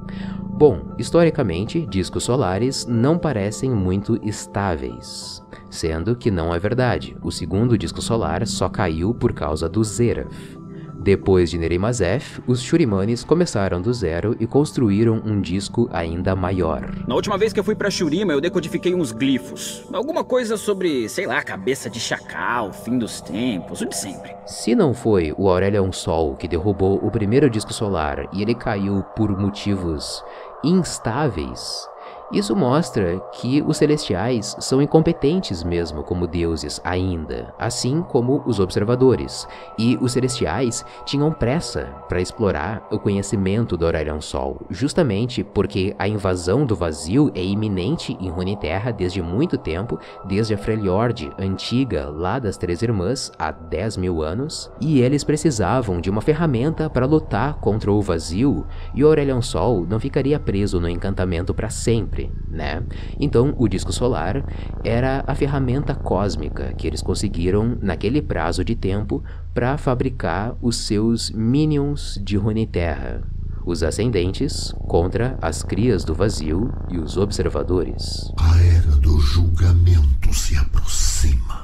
Bom, 0.42 0.94
historicamente, 0.98 1.86
discos 1.86 2.24
solares 2.24 2.86
não 2.86 3.18
parecem 3.18 3.70
muito 3.70 4.18
estáveis. 4.22 5.42
sendo 5.70 6.14
que 6.14 6.30
não 6.30 6.54
é 6.54 6.58
verdade. 6.58 7.16
O 7.22 7.30
segundo 7.30 7.78
disco 7.78 8.02
solar 8.02 8.46
só 8.46 8.68
caiu 8.68 9.14
por 9.14 9.32
causa 9.32 9.68
do 9.68 9.82
Zerath. 9.82 10.60
Depois 11.02 11.50
de 11.50 11.58
Nerimazef, 11.58 12.40
os 12.46 12.62
Shurimanes 12.62 13.24
começaram 13.24 13.82
do 13.82 13.92
zero 13.92 14.36
e 14.38 14.46
construíram 14.46 15.20
um 15.24 15.40
disco 15.40 15.88
ainda 15.92 16.36
maior. 16.36 16.88
Na 17.08 17.16
última 17.16 17.36
vez 17.36 17.52
que 17.52 17.58
eu 17.58 17.64
fui 17.64 17.74
para 17.74 17.90
Shurima, 17.90 18.32
eu 18.32 18.40
decodifiquei 18.40 18.94
uns 18.94 19.10
glifos. 19.10 19.82
Alguma 19.92 20.22
coisa 20.22 20.56
sobre, 20.56 21.08
sei 21.08 21.26
lá, 21.26 21.42
cabeça 21.42 21.90
de 21.90 21.98
chacal, 21.98 22.72
fim 22.72 22.98
dos 22.98 23.20
tempos, 23.20 23.80
o 23.80 23.86
de 23.86 23.96
sempre. 23.96 24.32
Se 24.46 24.76
não 24.76 24.94
foi 24.94 25.34
o 25.36 25.48
Aurelion 25.48 25.90
Sol 25.90 26.36
que 26.36 26.46
derrubou 26.46 27.04
o 27.04 27.10
primeiro 27.10 27.50
disco 27.50 27.72
solar 27.72 28.28
e 28.32 28.40
ele 28.40 28.54
caiu 28.54 29.02
por 29.16 29.36
motivos 29.36 30.22
instáveis, 30.62 31.88
isso 32.32 32.56
mostra 32.56 33.20
que 33.32 33.60
os 33.60 33.76
celestiais 33.76 34.56
são 34.58 34.80
incompetentes 34.80 35.62
mesmo 35.62 36.02
como 36.02 36.26
deuses 36.26 36.80
ainda, 36.82 37.52
assim 37.58 38.00
como 38.00 38.42
os 38.46 38.58
observadores, 38.58 39.46
e 39.78 39.98
os 40.00 40.12
celestiais 40.12 40.82
tinham 41.04 41.30
pressa 41.30 41.94
para 42.08 42.22
explorar 42.22 42.86
o 42.90 42.98
conhecimento 42.98 43.76
do 43.76 43.84
Aurelion 43.84 44.22
Sol, 44.22 44.62
justamente 44.70 45.44
porque 45.44 45.94
a 45.98 46.08
invasão 46.08 46.64
do 46.64 46.74
vazio 46.74 47.30
é 47.34 47.44
iminente 47.44 48.16
em 48.18 48.30
Runeterra 48.30 48.92
desde 48.92 49.20
muito 49.20 49.58
tempo, 49.58 49.98
desde 50.24 50.54
a 50.54 50.58
Freljord 50.58 51.30
antiga 51.38 52.08
lá 52.08 52.38
das 52.38 52.56
Três 52.56 52.80
Irmãs 52.80 53.30
há 53.38 53.50
10 53.50 53.98
mil 53.98 54.22
anos, 54.22 54.70
e 54.80 55.00
eles 55.02 55.22
precisavam 55.22 56.00
de 56.00 56.08
uma 56.08 56.22
ferramenta 56.22 56.88
para 56.88 57.04
lutar 57.04 57.54
contra 57.60 57.92
o 57.92 58.00
vazio, 58.00 58.66
e 58.94 59.04
o 59.04 59.06
Aurelion 59.08 59.42
Sol 59.42 59.86
não 59.86 60.00
ficaria 60.00 60.40
preso 60.40 60.80
no 60.80 60.88
encantamento 60.88 61.52
para 61.52 61.68
sempre 61.68 62.21
né? 62.48 62.82
Então, 63.18 63.54
o 63.56 63.68
disco 63.68 63.92
solar 63.92 64.44
era 64.84 65.24
a 65.26 65.34
ferramenta 65.34 65.94
cósmica 65.94 66.72
que 66.74 66.86
eles 66.86 67.02
conseguiram 67.02 67.78
naquele 67.80 68.20
prazo 68.20 68.64
de 68.64 68.74
tempo 68.74 69.22
para 69.54 69.78
fabricar 69.78 70.54
os 70.60 70.76
seus 70.76 71.30
minions 71.30 72.20
de 72.22 72.36
Runeterra, 72.36 73.22
os 73.64 73.82
ascendentes 73.82 74.74
contra 74.88 75.38
as 75.40 75.62
crias 75.62 76.04
do 76.04 76.14
vazio 76.14 76.72
e 76.90 76.98
os 76.98 77.16
observadores. 77.16 78.32
A 78.38 78.60
era 78.62 78.96
do 78.96 79.18
julgamento 79.20 80.34
se 80.34 80.56
aproxima. 80.56 81.61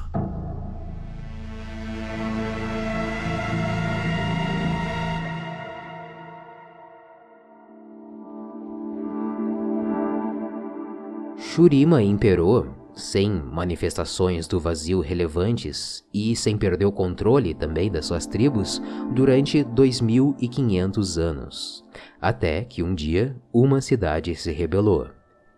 Shurima 11.59 12.01
imperou, 12.01 12.73
sem 12.93 13.29
manifestações 13.29 14.47
do 14.47 14.61
vazio 14.61 15.01
relevantes 15.01 16.05
e 16.13 16.33
sem 16.33 16.57
perder 16.57 16.85
o 16.85 16.91
controle 16.91 17.53
também 17.53 17.91
das 17.91 18.05
suas 18.05 18.25
tribos, 18.25 18.81
durante 19.11 19.61
2500 19.65 21.17
anos, 21.17 21.85
até 22.21 22.63
que 22.63 22.81
um 22.81 22.95
dia 22.95 23.35
uma 23.53 23.81
cidade 23.81 24.33
se 24.35 24.53
rebelou, 24.53 25.09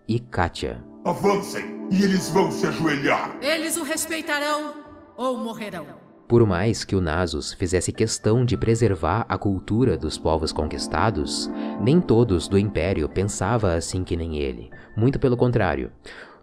Ikatia. 0.07 0.83
Avancem 1.05 1.87
e 1.91 2.01
eles 2.01 2.31
vão 2.31 2.51
se 2.51 2.65
ajoelhar. 2.65 3.37
Eles 3.39 3.77
o 3.77 3.83
respeitarão 3.83 4.73
ou 5.15 5.37
morrerão. 5.37 6.00
Por 6.31 6.47
mais 6.47 6.85
que 6.85 6.95
o 6.95 7.01
Nasus 7.01 7.51
fizesse 7.51 7.91
questão 7.91 8.45
de 8.45 8.55
preservar 8.55 9.25
a 9.27 9.37
cultura 9.37 9.97
dos 9.97 10.17
povos 10.17 10.53
conquistados, 10.53 11.51
nem 11.81 11.99
todos 11.99 12.47
do 12.47 12.57
Império 12.57 13.09
pensavam 13.09 13.69
assim 13.69 14.01
que 14.01 14.15
nem 14.15 14.37
ele. 14.37 14.71
Muito 14.95 15.19
pelo 15.19 15.35
contrário. 15.35 15.91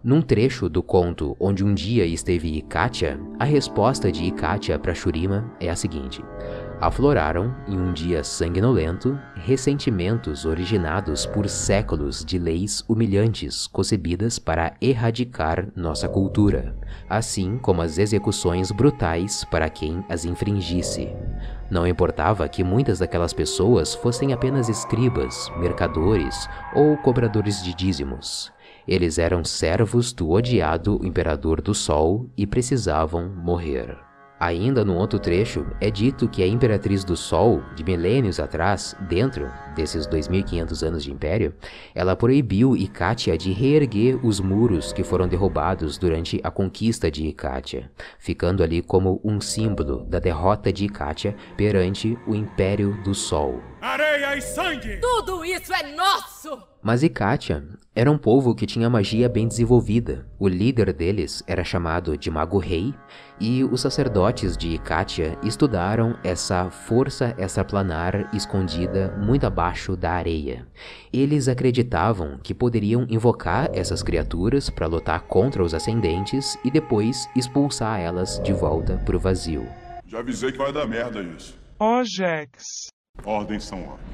Num 0.03 0.21
trecho 0.21 0.69
do 0.69 0.83
conto 0.83 1.35
onde 1.39 1.65
um 1.65 1.73
dia 1.73 2.05
esteve 2.05 2.55
Ikatia, 2.55 3.19
a 3.39 3.43
resposta 3.43 4.11
de 4.11 4.25
Ikatia 4.25 4.77
para 4.77 4.93
Shurima 4.93 5.51
é 5.59 5.71
a 5.71 5.75
seguinte: 5.75 6.23
afloraram, 6.81 7.53
em 7.67 7.77
um 7.77 7.91
dia 7.91 8.23
sanguinolento, 8.23 9.19
ressentimentos 9.35 10.45
originados 10.45 11.25
por 11.25 11.47
séculos 11.49 12.23
de 12.23 12.39
leis 12.39 12.83
humilhantes 12.87 13.67
concebidas 13.67 14.39
para 14.39 14.73
erradicar 14.81 15.67
nossa 15.75 16.07
cultura, 16.07 16.75
assim 17.09 17.57
como 17.57 17.81
as 17.81 17.97
execuções 17.97 18.71
brutais 18.71 19.43
para 19.45 19.69
quem 19.69 20.03
as 20.09 20.25
infringisse. 20.25 21.09
Não 21.69 21.85
importava 21.85 22.47
que 22.47 22.63
muitas 22.63 22.99
daquelas 22.99 23.33
pessoas 23.33 23.93
fossem 23.93 24.33
apenas 24.33 24.69
escribas, 24.69 25.51
mercadores 25.59 26.47
ou 26.73 26.97
cobradores 26.97 27.63
de 27.63 27.73
dízimos. 27.73 28.51
Eles 28.87 29.19
eram 29.19 29.43
servos 29.43 30.11
do 30.11 30.31
odiado 30.31 30.99
Imperador 31.03 31.61
do 31.61 31.75
Sol 31.75 32.27
e 32.35 32.47
precisavam 32.47 33.29
morrer. 33.29 34.08
Ainda 34.39 34.85
no 34.85 34.95
outro 34.95 35.19
trecho, 35.19 35.65
é 35.81 35.91
dito 35.91 36.29
que 36.29 36.41
a 36.41 36.47
Imperatriz 36.47 37.03
do 37.03 37.17
Sol, 37.17 37.61
de 37.75 37.83
milênios 37.83 38.39
atrás, 38.39 38.95
dentro 39.09 39.51
desses 39.75 40.07
2500 40.07 40.81
anos 40.81 41.03
de 41.03 41.11
império, 41.11 41.53
ela 41.93 42.15
proibiu 42.15 42.73
Ikatia 42.73 43.37
de 43.37 43.51
reerguer 43.51 44.17
os 44.25 44.39
muros 44.39 44.93
que 44.93 45.03
foram 45.03 45.27
derrubados 45.27 45.97
durante 45.97 46.39
a 46.41 46.49
conquista 46.49 47.11
de 47.11 47.27
Ikatia, 47.27 47.91
ficando 48.17 48.63
ali 48.63 48.81
como 48.81 49.19
um 49.25 49.41
símbolo 49.41 50.05
da 50.05 50.19
derrota 50.19 50.71
de 50.71 50.85
Ikatia 50.85 51.35
perante 51.57 52.17
o 52.25 52.33
Império 52.33 52.97
do 53.03 53.13
Sol. 53.13 53.59
Areia 53.81 54.35
e 54.35 54.41
sangue! 54.41 54.97
Tudo 54.97 55.45
isso 55.45 55.73
é 55.73 55.95
nosso! 55.95 56.61
Mas 56.83 57.01
Ikatia 57.01 57.65
era 57.95 58.11
um 58.11 58.17
povo 58.17 58.53
que 58.53 58.65
tinha 58.65 58.89
magia 58.89 59.29
bem 59.29 59.47
desenvolvida. 59.47 60.27
O 60.37 60.49
líder 60.49 60.91
deles 60.91 61.41
era 61.47 61.63
chamado 61.63 62.17
de 62.17 62.29
Mago 62.29 62.57
Rei, 62.57 62.93
e 63.39 63.63
os 63.63 63.79
sacerdotes 63.79 64.57
de 64.57 64.75
Ikatia 64.75 65.37
estudaram 65.43 66.19
essa 66.25 66.69
força 66.69 67.33
extraplanar 67.37 68.29
escondida 68.35 69.15
muito 69.17 69.45
abaixo 69.45 69.95
da 69.95 70.11
areia. 70.11 70.67
Eles 71.13 71.47
acreditavam 71.47 72.37
que 72.43 72.53
poderiam 72.53 73.07
invocar 73.09 73.69
essas 73.73 74.03
criaturas 74.03 74.69
para 74.69 74.87
lutar 74.87 75.21
contra 75.21 75.63
os 75.63 75.73
ascendentes 75.73 76.57
e 76.65 76.69
depois 76.69 77.29
expulsar 77.33 78.01
elas 78.01 78.41
de 78.43 78.51
volta 78.51 78.97
para 79.05 79.15
o 79.15 79.19
vazio. 79.19 79.65
Já 80.05 80.19
avisei 80.19 80.51
que 80.51 80.57
vai 80.57 80.73
dar 80.73 80.85
merda 80.85 81.21
isso. 81.21 81.57
Ó, 81.79 82.01
oh, 82.01 82.03
Jax. 82.03 82.89
Ordens 83.25 83.63
são 83.63 83.79
ordens. 83.81 84.09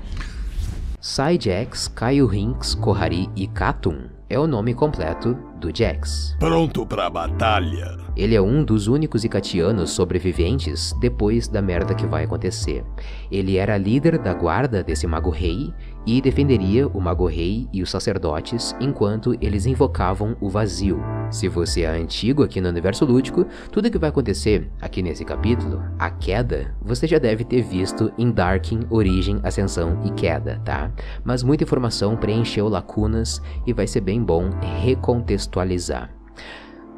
Psyjax, 0.99 1.87
Kyle 1.87 2.35
Hinks, 2.35 2.73
Kohari 2.73 3.29
e 3.35 3.47
Katum 3.47 4.09
é 4.27 4.39
o 4.39 4.47
nome 4.47 4.73
completo 4.73 5.37
do 5.59 5.69
Jax. 5.75 6.35
Pronto 6.39 6.83
para 6.83 7.05
a 7.05 7.09
batalha. 7.09 7.97
Ele 8.17 8.33
é 8.33 8.41
um 8.41 8.63
dos 8.63 8.87
únicos 8.87 9.23
Icatianos 9.23 9.91
sobreviventes 9.91 10.93
depois 10.99 11.47
da 11.47 11.61
merda 11.61 11.93
que 11.93 12.07
vai 12.07 12.23
acontecer. 12.23 12.83
Ele 13.31 13.57
era 13.57 13.77
líder 13.77 14.17
da 14.17 14.33
guarda 14.33 14.83
desse 14.83 15.05
Mago 15.05 15.29
Rei 15.29 15.71
e 16.07 16.19
defenderia 16.21 16.87
o 16.87 16.99
Mago 16.99 17.27
Rei 17.27 17.67
e 17.71 17.83
os 17.83 17.91
sacerdotes 17.91 18.75
enquanto 18.81 19.35
eles 19.39 19.67
invocavam 19.67 20.35
o 20.41 20.49
vazio. 20.49 20.99
Se 21.31 21.49
você 21.49 21.81
é 21.81 21.89
antigo 21.89 22.43
aqui 22.43 22.61
no 22.61 22.69
universo 22.69 23.03
lúdico, 23.03 23.45
tudo 23.71 23.89
que 23.89 23.97
vai 23.97 24.09
acontecer 24.09 24.69
aqui 24.79 25.01
nesse 25.01 25.25
capítulo, 25.25 25.83
a 25.99 26.09
queda, 26.09 26.73
você 26.81 27.07
já 27.07 27.17
deve 27.17 27.43
ter 27.43 27.61
visto 27.61 28.11
em 28.17 28.31
Darkin, 28.31 28.81
Origem, 28.89 29.39
Ascensão 29.43 29.99
e 30.05 30.11
Queda, 30.11 30.61
tá? 30.63 30.91
Mas 31.23 31.43
muita 31.43 31.63
informação 31.63 32.15
preencheu 32.15 32.69
lacunas 32.69 33.41
e 33.65 33.73
vai 33.73 33.87
ser 33.87 34.01
bem 34.01 34.23
bom 34.23 34.49
recontextualizar. 34.81 36.09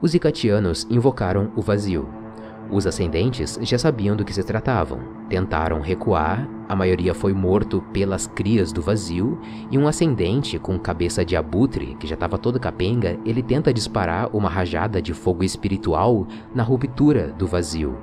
Os 0.02 0.14
Icatianos 0.14 0.86
invocaram 0.90 1.52
o 1.56 1.62
vazio, 1.62 2.08
os 2.72 2.86
ascendentes 2.86 3.58
já 3.62 3.78
sabiam 3.78 4.16
do 4.16 4.26
que 4.26 4.34
se 4.34 4.44
tratavam. 4.44 5.00
Tentaram 5.30 5.80
recuar, 5.82 6.48
a 6.68 6.76
maioria 6.76 7.14
foi 7.14 7.34
morto 7.34 7.82
pelas 7.94 8.28
crias 8.28 8.72
do 8.72 8.82
vazio, 8.82 9.40
e 9.72 9.78
um 9.78 9.88
ascendente 9.88 10.60
com 10.60 10.78
cabeça 10.78 11.24
de 11.24 11.36
abutre, 11.36 11.96
que 12.00 12.08
já 12.08 12.16
estava 12.16 12.38
todo 12.38 12.60
capenga, 12.60 13.18
ele 13.26 13.42
tenta 13.42 13.74
disparar 13.74 14.30
uma 14.36 14.50
rajada 14.50 15.02
de 15.02 15.14
fogo 15.14 15.44
espiritual 15.44 16.28
na 16.54 16.64
ruptura 16.64 17.34
do 17.38 17.48
vazio. 17.48 17.98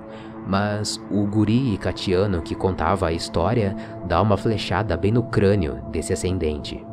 Mas 0.46 1.00
o 1.10 1.26
guri 1.26 1.76
catiano 1.78 2.42
que 2.42 2.54
contava 2.54 3.08
a 3.08 3.12
história 3.12 3.74
dá 4.06 4.20
uma 4.20 4.36
flechada 4.36 4.96
bem 4.96 5.12
no 5.12 5.22
crânio 5.24 5.80
desse 5.90 6.12
ascendente. 6.12 6.84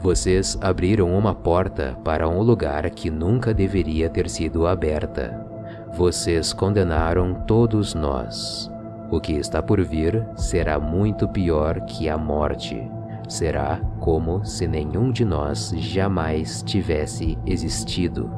Vocês 0.00 0.56
abriram 0.60 1.12
uma 1.12 1.34
porta 1.34 1.98
para 2.04 2.28
um 2.28 2.40
lugar 2.40 2.88
que 2.90 3.10
nunca 3.10 3.52
deveria 3.52 4.08
ter 4.08 4.30
sido 4.30 4.66
aberta. 4.66 5.47
Vocês 5.92 6.52
condenaram 6.52 7.34
todos 7.46 7.94
nós. 7.94 8.70
O 9.10 9.20
que 9.20 9.32
está 9.32 9.62
por 9.62 9.82
vir 9.82 10.26
será 10.36 10.78
muito 10.78 11.26
pior 11.28 11.80
que 11.82 12.08
a 12.08 12.16
morte. 12.16 12.88
Será 13.28 13.80
como 14.00 14.44
se 14.44 14.66
nenhum 14.66 15.10
de 15.10 15.24
nós 15.24 15.72
jamais 15.76 16.62
tivesse 16.62 17.38
existido. 17.46 18.30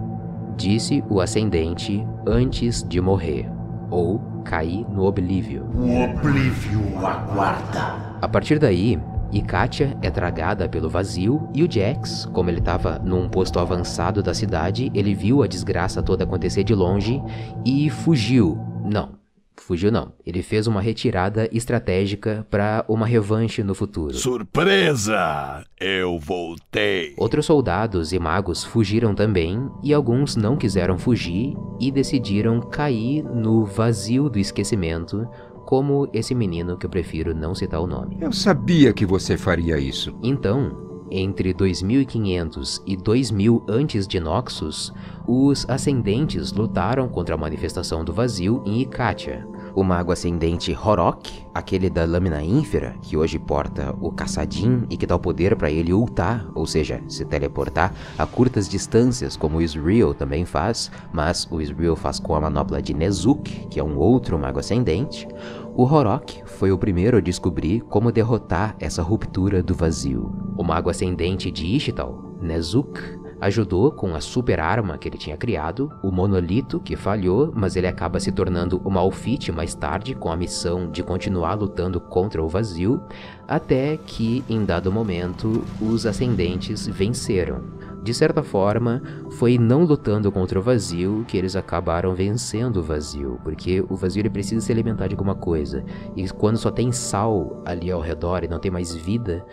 Disse 0.57 1.03
o 1.09 1.21
ascendente 1.21 2.07
antes 2.27 2.83
de 2.83 3.01
morrer, 3.01 3.51
ou 3.91 4.21
cair 4.45 4.87
no 4.89 5.05
oblívio. 5.05 5.65
O 5.75 6.05
oblívio 6.05 6.81
aguarda. 7.05 8.17
A 8.21 8.29
partir 8.29 8.59
daí, 8.59 8.99
E 9.33 9.43
Katia 9.43 9.97
é 10.03 10.11
tragada 10.11 10.69
pelo 10.69 10.89
vazio 10.89 11.49
e 11.55 11.63
o 11.63 11.71
Jax, 11.71 12.27
como 12.33 12.51
ele 12.51 12.59
estava 12.59 12.99
num 12.99 13.29
posto 13.29 13.59
avançado 13.59 14.23
da 14.23 14.35
cidade, 14.35 14.91
ele 14.95 15.15
viu 15.15 15.43
a 15.43 15.47
desgraça 15.47 16.03
toda 16.03 16.25
acontecer 16.25 16.65
de 16.65 16.75
longe 16.75 17.23
e 17.65 17.89
fugiu. 17.91 18.59
Não, 18.85 19.21
fugiu 19.57 19.93
não. 19.93 20.13
Ele 20.27 20.43
fez 20.43 20.67
uma 20.67 20.81
retirada 20.81 21.49
estratégica 21.53 22.47
para 22.51 22.85
uma 22.89 23.07
revanche 23.07 23.63
no 23.63 23.75
futuro. 23.75 24.15
Surpresa! 24.15 25.65
Eu 25.79 26.19
voltei. 26.19 27.15
Outros 27.17 27.47
soldados 27.47 28.13
e 28.13 28.19
magos 28.19 28.65
fugiram 28.65 29.15
também 29.15 29.71
e 29.83 29.95
alguns 29.95 30.35
não 30.35 30.57
quiseram 30.57 30.99
fugir 30.99 31.55
e 31.81 31.91
decidiram 31.91 32.61
cair 32.61 33.23
no 33.23 33.65
vazio 33.65 34.29
do 34.29 34.39
esquecimento 34.39 35.29
como 35.71 36.09
esse 36.13 36.35
menino 36.35 36.77
que 36.77 36.85
eu 36.85 36.91
prefiro 36.91 37.33
não 37.33 37.55
citar 37.55 37.81
o 37.81 37.87
nome. 37.87 38.19
Eu 38.21 38.33
sabia 38.33 38.93
que 38.93 39.07
você 39.07 39.37
faria 39.37 39.79
isso. 39.79 40.13
Então, 40.21 41.07
entre 41.13 41.55
2500 41.55 42.83
e 42.85 42.97
2000 42.97 43.65
antes 43.69 44.09
de 44.09 44.19
Noxus, 44.19 44.93
os 45.29 45.65
ascendentes 45.71 46.53
lutaram 46.53 47.09
contra 47.09 47.37
a 47.37 47.39
manifestação 47.39 48.05
do 48.05 48.13
vazio 48.13 48.65
em 48.67 48.81
Ikatia. 48.81 49.47
O 49.75 49.85
mago 49.85 50.11
ascendente 50.11 50.73
Horok, 50.73 51.47
aquele 51.55 51.89
da 51.89 52.05
lâmina 52.05 52.43
ínfera, 52.43 52.97
que 53.03 53.17
hoje 53.17 53.39
porta 53.39 53.95
o 54.01 54.11
caçadin 54.11 54.85
e 54.91 54.97
que 54.97 55.07
dá 55.07 55.15
o 55.15 55.21
poder 55.21 55.55
para 55.55 55.71
ele 55.71 55.93
ultar, 55.93 56.49
ou 56.55 56.67
seja, 56.67 57.01
se 57.07 57.25
teleportar 57.25 57.95
a 58.19 58.27
curtas 58.27 58.69
distâncias, 58.69 59.37
como 59.37 59.59
o 59.59 59.63
Israel 59.63 60.13
também 60.13 60.45
faz, 60.45 60.91
mas 61.13 61.47
o 61.51 61.61
Israel 61.61 61.95
faz 61.95 62.19
com 62.19 62.35
a 62.35 62.41
manopla 62.41 62.83
de 62.83 62.93
Nezuk, 62.93 63.69
que 63.69 63.79
é 63.79 63.85
um 63.85 63.97
outro 63.97 64.37
mago 64.37 64.59
ascendente. 64.59 65.29
O 65.75 65.85
Horok 65.85 66.43
foi 66.47 66.73
o 66.73 66.79
primeiro 66.79 67.17
a 67.17 67.21
descobrir 67.21 67.81
como 67.83 68.11
derrotar 68.11 68.77
essa 68.81 69.03
ruptura 69.03 69.63
do 69.63 69.75
vazio. 69.75 70.33
O 70.57 70.65
mago 70.65 70.91
ascendente 70.91 71.51
de 71.51 71.65
Ishtal, 71.65 72.35
Nezuk, 72.41 73.01
ajudou 73.41 73.91
com 73.91 74.15
a 74.15 74.21
super 74.21 74.61
arma 74.61 74.99
que 74.99 75.09
ele 75.09 75.17
tinha 75.17 75.37
criado, 75.37 75.91
o 76.03 76.11
monolito 76.11 76.81
que 76.81 76.97
falhou, 76.97 77.53
mas 77.55 77.77
ele 77.77 77.87
acaba 77.87 78.21
se 78.21 78.31
tornando 78.31 78.81
o 78.85 78.91
Malfit 78.91 79.51
mais 79.53 79.75
tarde 79.75 80.15
com 80.15 80.31
a 80.31 80.37
missão 80.37 80.91
de 80.91 81.03
continuar 81.03 81.55
lutando 81.55 82.01
contra 82.01 82.43
o 82.43 82.49
vazio, 82.49 83.01
até 83.49 83.97
que 83.97 84.45
em 84.49 84.65
dado 84.65 84.93
momento 84.93 85.65
os 85.81 86.05
ascendentes 86.05 86.87
venceram. 86.87 87.63
De 88.03 88.15
certa 88.15 88.43
forma, 88.43 89.03
foi 89.33 89.59
não 89.59 89.85
lutando 89.85 90.33
contra 90.33 90.59
o 90.59 90.63
vazio 90.63 91.25
que 91.29 91.37
eles 91.37 91.55
acabaram 91.55 92.15
vencendo 92.15 92.79
o 92.79 92.83
vazio, 92.83 93.39
porque 93.45 93.85
o 93.89 93.95
vazio 93.95 94.23
ele 94.23 94.31
precisa 94.31 94.65
se 94.65 94.73
alimentar 94.73 95.07
de 95.09 95.15
alguma 95.15 95.35
coisa, 95.35 95.85
e 96.17 96.27
quando 96.31 96.57
só 96.57 96.71
tem 96.71 96.91
sal 96.93 97.63
ali 97.67 97.91
ao 97.91 98.01
redor 98.01 98.43
e 98.43 98.49
não 98.49 98.59
tem 98.59 98.71
mais 98.71 98.95
vida, 98.95 99.45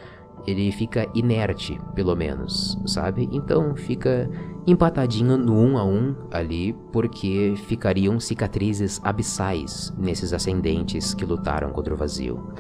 ele 0.46 0.72
fica 0.72 1.06
inerte, 1.14 1.78
pelo 1.94 2.16
menos, 2.16 2.80
sabe? 2.86 3.28
Então 3.34 3.76
fica 3.76 4.30
empatadinho 4.68 5.38
no 5.38 5.58
um 5.58 5.78
a 5.78 5.86
um 5.86 6.14
ali, 6.30 6.76
porque 6.92 7.54
ficariam 7.68 8.20
cicatrizes 8.20 9.00
abissais 9.02 9.94
nesses 9.98 10.34
ascendentes 10.34 11.14
que 11.14 11.26
lutaram 11.26 11.72
contra 11.72 11.94
o 11.94 11.98
vazio. 11.98 12.52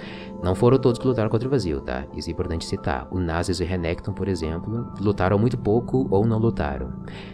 Não 0.42 0.56
foram 0.56 0.80
todos 0.80 0.98
que 0.98 1.06
lutaram 1.06 1.30
contra 1.30 1.48
o 1.48 1.52
vazio, 1.52 1.82
tá? 1.82 2.06
Isso 2.16 2.30
é 2.30 2.32
importante 2.32 2.66
citar. 2.66 3.10
O 3.12 3.20
Nazis 3.20 3.60
e 3.60 3.64
o 3.64 3.68
Renekton, 3.68 4.14
por 4.14 4.30
exemplo, 4.30 4.88
lutaram 5.02 5.38
muito 5.38 5.58
pouco 5.58 6.08
ou 6.10 6.26
não 6.26 6.38
lutaram. 6.38 6.94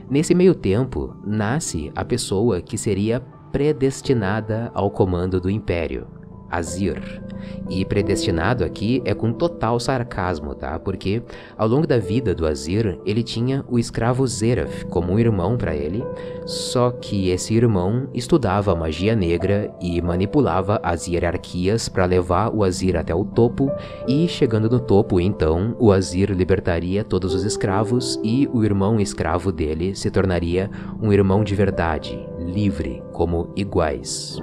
Nesse 0.09 0.33
meio 0.33 0.55
tempo, 0.55 1.15
nasce 1.23 1.91
a 1.95 2.03
pessoa 2.03 2.59
que 2.59 2.77
seria 2.77 3.19
predestinada 3.51 4.71
ao 4.73 4.89
comando 4.89 5.39
do 5.39 5.51
Império, 5.51 6.07
Azir. 6.55 7.21
E 7.69 7.83
predestinado 7.85 8.63
aqui 8.63 9.01
é 9.05 9.13
com 9.13 9.31
total 9.31 9.79
sarcasmo, 9.79 10.53
tá? 10.53 10.77
Porque 10.79 11.21
ao 11.57 11.67
longo 11.67 11.87
da 11.87 11.97
vida 11.97 12.35
do 12.35 12.45
Azir, 12.45 12.99
ele 13.05 13.23
tinha 13.23 13.63
o 13.69 13.79
escravo 13.79 14.25
Zeraf 14.27 14.85
como 14.85 15.13
um 15.13 15.19
irmão 15.19 15.57
para 15.57 15.75
ele, 15.75 16.03
só 16.45 16.91
que 16.91 17.29
esse 17.29 17.53
irmão 17.53 18.07
estudava 18.13 18.75
magia 18.75 19.15
negra 19.15 19.73
e 19.81 20.01
manipulava 20.01 20.79
as 20.83 21.07
hierarquias 21.07 21.87
para 21.87 22.05
levar 22.05 22.49
o 22.53 22.63
Azir 22.63 22.95
até 22.95 23.15
o 23.15 23.25
topo, 23.25 23.71
e 24.07 24.27
chegando 24.27 24.69
no 24.69 24.79
topo, 24.79 25.19
então, 25.19 25.75
o 25.79 25.91
Azir 25.91 26.31
libertaria 26.31 27.03
todos 27.03 27.33
os 27.33 27.43
escravos 27.43 28.19
e 28.23 28.47
o 28.51 28.63
irmão 28.63 28.99
escravo 28.99 29.51
dele 29.51 29.95
se 29.95 30.11
tornaria 30.11 30.69
um 31.01 31.11
irmão 31.11 31.43
de 31.43 31.55
verdade, 31.55 32.19
livre, 32.39 33.01
como 33.11 33.51
iguais. 33.55 34.37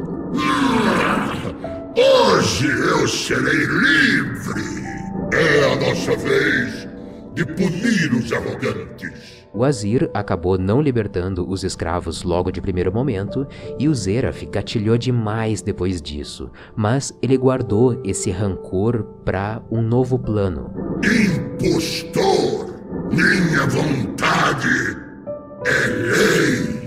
Hoje 1.97 2.69
eu 2.69 3.09
serei 3.09 3.67
livre! 3.67 4.81
É 5.33 5.73
a 5.73 5.77
nossa 5.77 6.17
vez 6.17 6.89
de 7.35 7.45
punir 7.45 8.13
os 8.15 8.33
arrogantes. 8.33 9.41
O 9.53 9.65
Azir 9.65 10.09
acabou 10.15 10.57
não 10.57 10.81
libertando 10.81 11.49
os 11.49 11.65
escravos 11.65 12.23
logo 12.23 12.53
de 12.53 12.61
primeiro 12.61 12.93
momento 12.93 13.45
e 13.79 13.89
o 13.89 13.95
Zeraf 13.95 14.47
gatilhou 14.47 14.97
demais 14.97 15.63
depois 15.63 16.01
disso, 16.01 16.51
mas 16.77 17.13
ele 17.21 17.37
guardou 17.37 18.01
esse 18.05 18.31
rancor 18.31 19.03
para 19.25 19.61
um 19.69 19.83
novo 19.83 20.17
plano. 20.17 20.73
Impostor! 21.03 22.71
Minha 23.11 23.67
vontade 23.67 24.97
é 25.67 25.87
lei! 25.89 26.80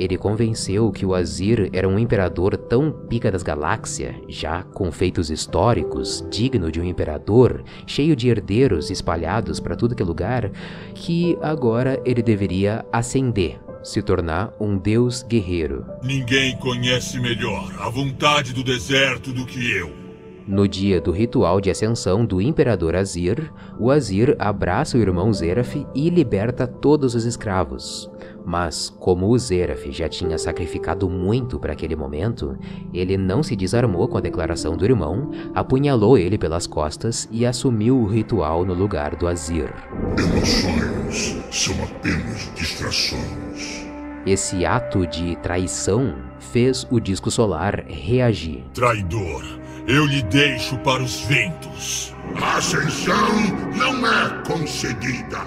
Ele 0.00 0.16
convenceu 0.16 0.90
que 0.90 1.04
o 1.04 1.14
Azir 1.14 1.68
era 1.74 1.86
um 1.86 1.98
imperador 1.98 2.56
tão 2.56 2.90
pica 2.90 3.30
das 3.30 3.42
galáxias, 3.42 4.16
já 4.28 4.62
com 4.62 4.90
feitos 4.90 5.30
históricos, 5.30 6.24
digno 6.30 6.72
de 6.72 6.80
um 6.80 6.84
imperador, 6.84 7.62
cheio 7.86 8.16
de 8.16 8.30
herdeiros 8.30 8.90
espalhados 8.90 9.60
para 9.60 9.76
tudo 9.76 9.94
que 9.94 10.02
é 10.02 10.06
lugar, 10.06 10.50
que 10.94 11.36
agora 11.42 12.00
ele 12.02 12.22
deveria 12.22 12.82
ascender, 12.90 13.60
se 13.82 14.00
tornar 14.00 14.54
um 14.58 14.78
deus 14.78 15.22
guerreiro. 15.22 15.84
Ninguém 16.02 16.56
conhece 16.56 17.20
melhor 17.20 17.70
a 17.78 17.90
vontade 17.90 18.54
do 18.54 18.64
deserto 18.64 19.34
do 19.34 19.44
que 19.44 19.70
eu. 19.70 19.92
No 20.48 20.66
dia 20.66 20.98
do 20.98 21.12
ritual 21.12 21.60
de 21.60 21.70
ascensão 21.70 22.24
do 22.24 22.40
Imperador 22.40 22.96
Azir, 22.96 23.52
o 23.78 23.90
Azir 23.90 24.34
abraça 24.38 24.96
o 24.96 25.00
irmão 25.00 25.30
Zeraf 25.30 25.86
e 25.94 26.08
liberta 26.08 26.66
todos 26.66 27.14
os 27.14 27.26
escravos. 27.26 28.10
Mas, 28.44 28.90
como 28.98 29.28
o 29.28 29.38
Zeraf 29.38 29.90
já 29.92 30.08
tinha 30.08 30.38
sacrificado 30.38 31.08
muito 31.08 31.58
para 31.58 31.72
aquele 31.72 31.94
momento, 31.94 32.56
ele 32.92 33.16
não 33.16 33.42
se 33.42 33.54
desarmou 33.54 34.08
com 34.08 34.18
a 34.18 34.20
declaração 34.20 34.76
do 34.76 34.84
irmão, 34.84 35.30
apunhalou 35.54 36.16
ele 36.16 36.38
pelas 36.38 36.66
costas 36.66 37.28
e 37.30 37.44
assumiu 37.46 37.98
o 37.98 38.06
ritual 38.06 38.64
no 38.64 38.74
lugar 38.74 39.16
do 39.16 39.26
Azir. 39.26 39.72
Emoções 40.18 41.38
são 41.50 41.74
apenas 41.84 42.50
distrações. 42.54 43.86
Esse 44.26 44.66
ato 44.66 45.06
de 45.06 45.34
traição 45.36 46.14
fez 46.38 46.86
o 46.90 47.00
disco 47.00 47.30
solar 47.30 47.84
reagir. 47.86 48.64
Traidor, 48.74 49.42
eu 49.86 50.04
lhe 50.06 50.22
deixo 50.22 50.76
para 50.78 51.02
os 51.02 51.20
ventos. 51.22 52.14
A 52.40 52.58
ascensão 52.58 53.16
não 53.76 54.06
é 54.06 54.42
concedida, 54.46 55.40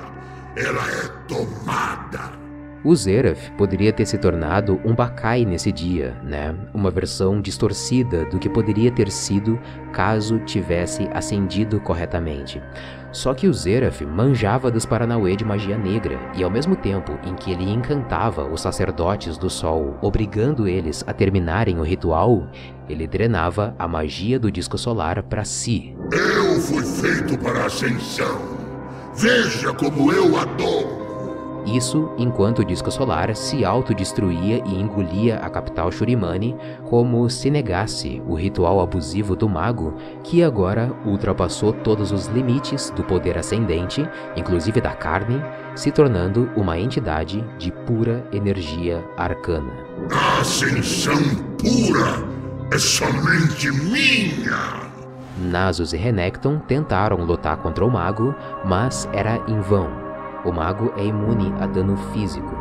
ela 0.55 0.85
é 0.89 1.07
tomada. 1.27 2.42
O 2.85 2.93
Zeraf 2.93 3.49
poderia 3.51 3.93
ter 3.93 4.05
se 4.05 4.17
tornado 4.17 4.77
um 4.83 4.93
Bakai 4.93 5.45
nesse 5.45 5.71
dia, 5.71 6.17
né? 6.21 6.53
Uma 6.73 6.91
versão 6.91 7.39
distorcida 7.39 8.25
do 8.25 8.37
que 8.37 8.49
poderia 8.49 8.91
ter 8.91 9.09
sido 9.09 9.57
caso 9.93 10.37
tivesse 10.39 11.07
ascendido 11.13 11.79
corretamente. 11.79 12.61
Só 13.13 13.33
que 13.33 13.47
o 13.47 13.53
Zeraf 13.53 14.05
manjava 14.05 14.69
dos 14.69 14.85
Paranauê 14.85 15.35
de 15.37 15.45
magia 15.45 15.77
negra, 15.77 16.19
e 16.35 16.43
ao 16.43 16.49
mesmo 16.49 16.75
tempo 16.75 17.17
em 17.23 17.35
que 17.35 17.51
ele 17.51 17.71
encantava 17.71 18.43
os 18.43 18.59
sacerdotes 18.59 19.37
do 19.37 19.49
sol, 19.49 19.97
obrigando 20.01 20.67
eles 20.67 21.05
a 21.07 21.13
terminarem 21.13 21.79
o 21.79 21.83
ritual, 21.83 22.49
ele 22.89 23.07
drenava 23.07 23.73
a 23.79 23.87
magia 23.87 24.37
do 24.37 24.51
disco 24.51 24.77
solar 24.77 25.23
para 25.23 25.45
si. 25.45 25.95
Eu 26.11 26.59
fui 26.59 26.83
feito 26.83 27.37
para 27.37 27.61
a 27.61 27.65
ascensão. 27.67 28.41
Veja 29.15 29.71
como 29.73 30.11
eu 30.11 30.37
a 30.37 30.43
dou. 30.43 31.02
Isso 31.65 32.09
enquanto 32.17 32.59
o 32.59 32.65
disco 32.65 32.91
solar 32.91 33.33
se 33.35 33.63
autodestruía 33.63 34.61
e 34.65 34.75
engolia 34.75 35.37
a 35.37 35.49
capital 35.49 35.91
Shurimani, 35.91 36.55
como 36.89 37.29
se 37.29 37.49
negasse 37.49 38.21
o 38.27 38.35
ritual 38.35 38.81
abusivo 38.81 39.35
do 39.35 39.47
mago, 39.47 39.95
que 40.23 40.43
agora 40.43 40.93
ultrapassou 41.05 41.71
todos 41.71 42.11
os 42.11 42.27
limites 42.27 42.89
do 42.91 43.03
poder 43.03 43.37
ascendente, 43.37 44.07
inclusive 44.35 44.81
da 44.81 44.91
carne, 44.91 45.41
se 45.73 45.89
tornando 45.89 46.49
uma 46.55 46.77
entidade 46.77 47.41
de 47.57 47.71
pura 47.71 48.27
energia 48.33 49.03
arcana. 49.15 49.71
A 50.11 50.41
ascensão 50.41 51.15
pura 51.57 52.27
é 52.73 52.77
somente 52.77 53.71
minha! 53.71 54.83
Nasus 55.37 55.93
e 55.93 55.97
Renekton 55.97 56.59
tentaram 56.59 57.17
lutar 57.23 57.57
contra 57.57 57.83
o 57.83 57.89
mago, 57.89 58.35
mas 58.65 59.09
era 59.13 59.41
em 59.47 59.59
vão. 59.61 60.02
O 60.45 60.51
mago 60.51 60.93
é 60.97 61.05
imune 61.05 61.53
a 61.59 61.65
dano 61.65 61.95
físico. 62.11 62.55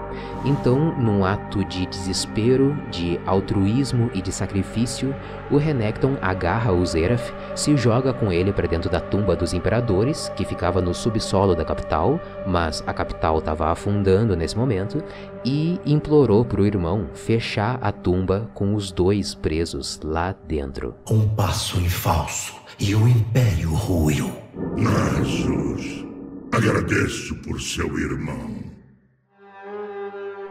Então, 0.45 0.95
num 0.99 1.25
ato 1.25 1.64
de 1.64 1.87
desespero, 1.87 2.77
de 2.90 3.18
altruísmo 3.27 4.11
e 4.14 4.23
de 4.23 4.33
sacrifício, 4.33 5.14
o 5.51 5.57
Renekton 5.57 6.16
agarra 6.21 6.73
o 6.73 6.85
Zeraf, 6.85 7.33
se 7.55 7.77
joga 7.77 8.12
com 8.12 8.33
ele 8.33 8.53
para 8.53 8.68
dentro 8.68 8.90
da 8.90 9.01
tumba 9.01 9.35
dos 9.35 9.53
imperadores, 9.53 10.29
que 10.37 10.45
ficava 10.45 10.81
no 10.81 10.95
subsolo 10.95 11.55
da 11.55 11.64
capital, 11.64 12.21
mas 12.47 12.83
a 12.87 12.92
capital 12.92 13.38
estava 13.38 13.71
afundando 13.71 14.37
nesse 14.37 14.57
momento, 14.57 15.03
e 15.45 15.81
implorou 15.85 16.45
para 16.45 16.61
o 16.61 16.66
irmão 16.66 17.09
fechar 17.14 17.79
a 17.83 17.90
tumba 17.90 18.49
com 18.55 18.75
os 18.75 18.92
dois 18.92 19.35
presos 19.35 20.01
lá 20.05 20.35
dentro. 20.47 20.95
Um 21.11 21.29
passo 21.29 21.81
em 21.81 21.88
falso 21.88 22.55
e 22.79 22.95
o 22.95 23.09
império 23.09 23.75
ruiu. 23.75 24.33
Nasus, 24.77 26.05
agradeço 26.53 27.35
por 27.37 27.61
seu 27.61 27.99
irmão. 27.99 28.73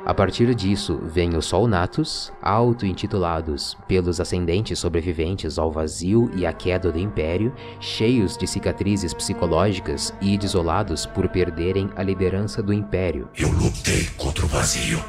A 0.03 0.15
partir 0.15 0.53
disso, 0.55 0.99
vem 1.05 1.37
o 1.37 1.41
Sol 1.43 1.67
Natus, 1.67 2.33
auto-intitulados 2.41 3.77
pelos 3.87 4.19
ascendentes 4.19 4.79
sobreviventes 4.79 5.59
ao 5.59 5.71
vazio 5.71 6.31
e 6.33 6.43
à 6.43 6.51
queda 6.51 6.91
do 6.91 6.97
Império, 6.97 7.53
cheios 7.79 8.35
de 8.35 8.47
cicatrizes 8.47 9.13
psicológicas 9.13 10.11
e 10.19 10.39
desolados 10.39 11.05
por 11.05 11.29
perderem 11.29 11.91
a 11.95 12.01
liderança 12.01 12.63
do 12.63 12.73
Império. 12.73 13.29
Eu 13.37 13.51
lutei 13.51 14.05
contra 14.17 14.43
o 14.43 14.47
vazio, 14.47 14.99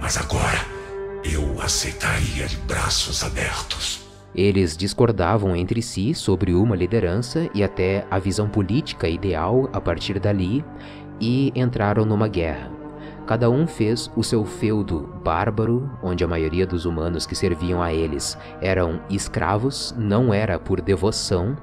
mas 0.00 0.16
agora 0.16 0.66
eu 1.22 1.62
aceitaria 1.62 2.48
de 2.48 2.56
braços 2.56 3.22
abertos. 3.22 4.11
Eles 4.34 4.76
discordavam 4.76 5.54
entre 5.54 5.82
si 5.82 6.14
sobre 6.14 6.54
uma 6.54 6.74
liderança 6.74 7.48
e 7.54 7.62
até 7.62 8.06
a 8.10 8.18
visão 8.18 8.48
política 8.48 9.08
ideal 9.08 9.68
a 9.72 9.80
partir 9.80 10.18
dali 10.18 10.64
e 11.20 11.52
entraram 11.54 12.04
numa 12.04 12.28
guerra. 12.28 12.70
Cada 13.26 13.48
um 13.48 13.66
fez 13.66 14.10
o 14.16 14.22
seu 14.22 14.44
feudo 14.44 15.08
bárbaro, 15.22 15.88
onde 16.02 16.24
a 16.24 16.28
maioria 16.28 16.66
dos 16.66 16.84
humanos 16.84 17.24
que 17.24 17.36
serviam 17.36 17.80
a 17.80 17.92
eles 17.92 18.36
eram 18.60 19.00
escravos, 19.08 19.94
não 19.96 20.34
era 20.34 20.58
por 20.58 20.80
devoção, 20.80 21.56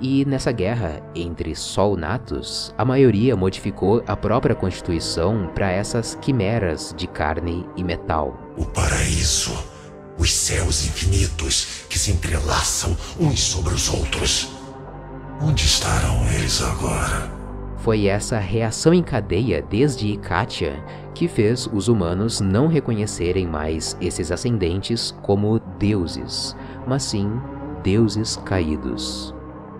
e 0.00 0.24
nessa 0.24 0.52
guerra 0.52 1.02
entre 1.14 1.56
Sol 1.56 1.96
Natus, 1.96 2.74
a 2.76 2.84
maioria 2.84 3.34
modificou 3.34 4.02
a 4.06 4.16
própria 4.16 4.54
constituição 4.54 5.50
para 5.54 5.70
essas 5.70 6.14
quimeras 6.16 6.94
de 6.96 7.06
carne 7.06 7.66
e 7.76 7.82
metal. 7.82 8.38
O 8.56 8.64
paraíso, 8.64 9.52
os 10.18 10.34
céus 10.34 10.84
infinitos 10.84 11.84
que 11.88 11.98
se 11.98 12.10
entrelaçam 12.10 12.96
uns 13.18 13.40
sobre 13.40 13.74
os 13.74 13.88
outros. 13.88 14.48
Onde 15.40 15.64
estarão 15.64 16.28
eles 16.32 16.60
agora? 16.60 17.30
Foi 17.78 18.06
essa 18.06 18.38
reação 18.38 18.92
em 18.92 19.02
cadeia 19.02 19.62
desde 19.62 20.08
Ikatia 20.08 20.82
que 21.14 21.26
fez 21.26 21.68
os 21.72 21.88
humanos 21.88 22.40
não 22.40 22.68
reconhecerem 22.68 23.46
mais 23.46 23.96
esses 24.00 24.30
ascendentes 24.30 25.14
como 25.22 25.58
deuses, 25.78 26.54
mas 26.86 27.02
sim 27.02 27.40
deuses 27.82 28.36
caídos. 28.44 29.34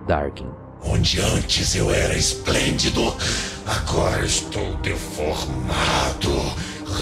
Darkin. 0.07 0.48
Onde 0.83 1.20
antes 1.20 1.74
eu 1.74 1.90
era 1.90 2.16
esplêndido, 2.16 3.14
agora 3.66 4.24
estou 4.24 4.74
deformado, 4.77 6.31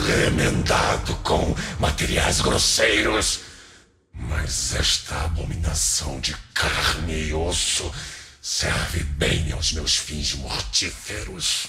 remendado 0.06 1.14
com 1.16 1.54
materiais 1.78 2.40
grosseiros. 2.40 3.40
Mas 4.12 4.74
esta 4.74 5.24
abominação 5.24 6.18
de 6.20 6.34
carne 6.54 7.28
e 7.28 7.34
osso 7.34 7.92
serve 8.40 9.02
bem 9.02 9.52
aos 9.52 9.72
meus 9.72 9.96
fins 9.96 10.34
mortíferos. 10.34 11.68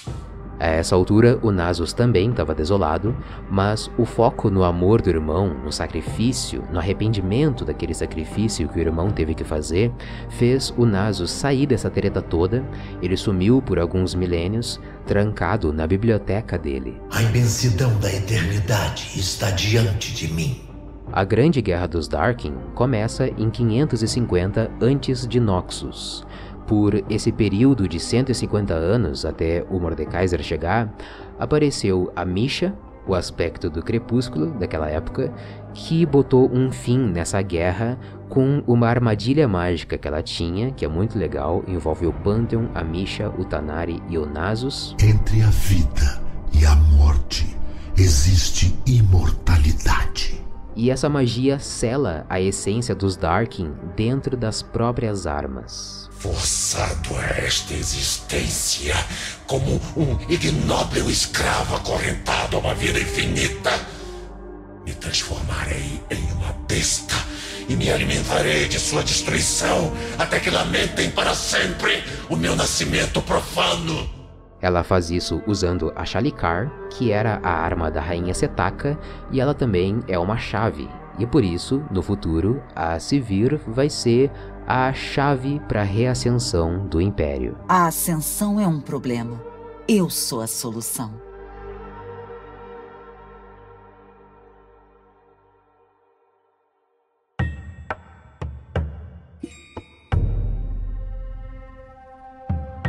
A 0.60 0.66
essa 0.66 0.94
altura, 0.94 1.38
o 1.42 1.52
Nasus 1.52 1.92
também 1.92 2.30
estava 2.30 2.54
desolado, 2.54 3.16
mas 3.48 3.90
o 3.96 4.04
foco 4.04 4.50
no 4.50 4.64
amor 4.64 5.00
do 5.00 5.08
irmão, 5.08 5.54
no 5.64 5.70
sacrifício, 5.70 6.64
no 6.72 6.78
arrependimento 6.78 7.64
daquele 7.64 7.94
sacrifício 7.94 8.68
que 8.68 8.78
o 8.78 8.80
irmão 8.80 9.10
teve 9.10 9.34
que 9.34 9.44
fazer, 9.44 9.92
fez 10.30 10.74
o 10.76 10.84
Nasus 10.84 11.30
sair 11.30 11.66
dessa 11.66 11.88
treta 11.88 12.20
toda. 12.20 12.64
Ele 13.00 13.16
sumiu 13.16 13.62
por 13.62 13.78
alguns 13.78 14.14
milênios, 14.14 14.80
trancado 15.06 15.72
na 15.72 15.86
biblioteca 15.86 16.58
dele. 16.58 17.00
A 17.12 17.22
imensidão 17.22 17.96
da 18.00 18.12
eternidade 18.12 19.12
está 19.16 19.50
diante 19.50 20.12
de 20.12 20.32
mim. 20.32 20.68
A 21.10 21.24
Grande 21.24 21.62
Guerra 21.62 21.86
dos 21.86 22.06
Darkin 22.06 22.52
começa 22.74 23.28
em 23.28 23.48
550 23.48 24.70
antes 24.80 25.26
de 25.26 25.40
Noxus. 25.40 26.26
Por 26.68 27.02
esse 27.08 27.32
período 27.32 27.88
de 27.88 27.98
150 27.98 28.74
anos 28.74 29.24
até 29.24 29.64
o 29.70 29.80
Mordekaiser 29.80 30.42
chegar, 30.42 30.94
apareceu 31.38 32.12
a 32.14 32.26
Misha, 32.26 32.74
o 33.06 33.14
aspecto 33.14 33.70
do 33.70 33.82
crepúsculo 33.82 34.50
daquela 34.50 34.86
época, 34.86 35.32
que 35.72 36.04
botou 36.04 36.46
um 36.52 36.70
fim 36.70 36.98
nessa 36.98 37.40
guerra 37.40 37.98
com 38.28 38.62
uma 38.66 38.86
armadilha 38.86 39.48
mágica 39.48 39.96
que 39.96 40.06
ela 40.06 40.22
tinha, 40.22 40.70
que 40.70 40.84
é 40.84 40.88
muito 40.88 41.18
legal, 41.18 41.64
envolve 41.66 42.06
o 42.06 42.12
Pantheon, 42.12 42.66
a 42.74 42.84
Misha, 42.84 43.30
o 43.30 43.46
Tanari 43.46 44.02
e 44.06 44.18
o 44.18 44.26
Nasus. 44.26 44.94
Entre 45.02 45.40
a 45.40 45.48
vida 45.48 46.20
e 46.52 46.66
a 46.66 46.76
morte 46.76 47.56
existe 47.96 48.78
imortalidade. 48.84 50.44
E 50.76 50.90
essa 50.90 51.08
magia 51.08 51.58
sela 51.58 52.26
a 52.28 52.38
essência 52.38 52.94
dos 52.94 53.16
Darkin 53.16 53.72
dentro 53.96 54.36
das 54.36 54.60
próprias 54.62 55.26
armas 55.26 55.97
forçado 56.18 57.16
a 57.16 57.44
esta 57.44 57.74
existência 57.74 58.94
como 59.46 59.80
um 59.96 60.18
ignóbil 60.28 61.08
escravo 61.08 61.76
acorrentado 61.76 62.56
a 62.56 62.60
uma 62.60 62.74
vida 62.74 62.98
infinita. 62.98 63.70
Me 64.84 64.92
transformarei 64.94 66.02
em 66.10 66.32
uma 66.32 66.52
besta 66.66 67.14
e 67.68 67.76
me 67.76 67.90
alimentarei 67.90 68.66
de 68.66 68.80
sua 68.80 69.02
destruição 69.02 69.92
até 70.18 70.40
que 70.40 70.50
lamentem 70.50 71.10
para 71.10 71.34
sempre 71.34 72.02
o 72.28 72.34
meu 72.34 72.56
nascimento 72.56 73.22
profano. 73.22 74.08
Ela 74.60 74.82
faz 74.82 75.10
isso 75.10 75.40
usando 75.46 75.92
a 75.94 76.04
Shalikar, 76.04 76.68
que 76.90 77.12
era 77.12 77.38
a 77.44 77.50
arma 77.50 77.92
da 77.92 78.00
rainha 78.00 78.34
Setaka, 78.34 78.98
e 79.30 79.40
ela 79.40 79.54
também 79.54 80.02
é 80.08 80.18
uma 80.18 80.36
chave. 80.36 80.88
E 81.16 81.26
por 81.26 81.44
isso, 81.44 81.82
no 81.92 82.02
futuro, 82.02 82.60
a 82.74 82.98
Sivir 82.98 83.60
vai 83.68 83.88
ser 83.88 84.32
a 84.70 84.92
chave 84.92 85.58
para 85.60 85.80
a 85.80 85.84
reascensão 85.84 86.86
do 86.86 87.00
Império. 87.00 87.56
A 87.66 87.86
ascensão 87.86 88.60
é 88.60 88.66
um 88.66 88.78
problema. 88.78 89.42
Eu 89.88 90.10
sou 90.10 90.42
a 90.42 90.46
solução. 90.46 91.10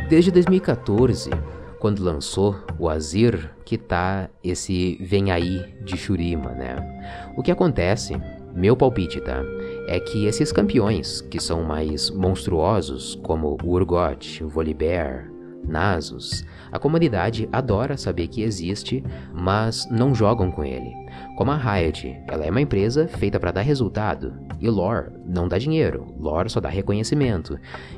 Desde 0.10 0.32
2014, 0.32 1.30
quando 1.80 2.04
lançou 2.04 2.62
o 2.78 2.90
Azir, 2.90 3.56
que 3.64 3.78
tá 3.78 4.30
esse 4.44 4.98
Vem 5.00 5.32
Aí 5.32 5.64
de 5.86 5.96
Shurima, 5.96 6.52
né? 6.52 6.76
O 7.38 7.42
que 7.42 7.52
acontece, 7.52 8.20
meu 8.54 8.76
palpite, 8.76 9.22
tá? 9.22 9.42
É 9.92 10.00
que 10.00 10.28
esses 10.28 10.52
campeões, 10.52 11.20
que 11.20 11.42
são 11.42 11.64
mais 11.64 12.12
monstruosos, 12.12 13.16
como 13.24 13.58
Urgot, 13.64 14.44
Volibear, 14.44 15.28
Nasus, 15.68 16.46
a 16.72 16.78
comunidade 16.78 17.50
adora 17.52 17.98
saber 17.98 18.28
que 18.28 18.44
existe, 18.44 19.04
mas 19.34 19.90
não 19.90 20.14
jogam 20.14 20.52
com 20.52 20.64
ele. 20.64 20.94
Como 21.36 21.50
a 21.50 21.58
Riot, 21.58 22.16
ela 22.28 22.46
é 22.46 22.52
uma 22.52 22.62
empresa 22.62 23.08
feita 23.08 23.40
para 23.40 23.52
dar 23.52 23.62
resultado, 23.62 24.32
e 24.62 24.70
lore 24.70 25.10
não 25.26 25.48
dá 25.48 25.58
dinheiro, 25.58 26.06
lore 26.20 26.52
só 26.52 26.60
dá 26.60 26.70
reconhecimento. 26.70 27.58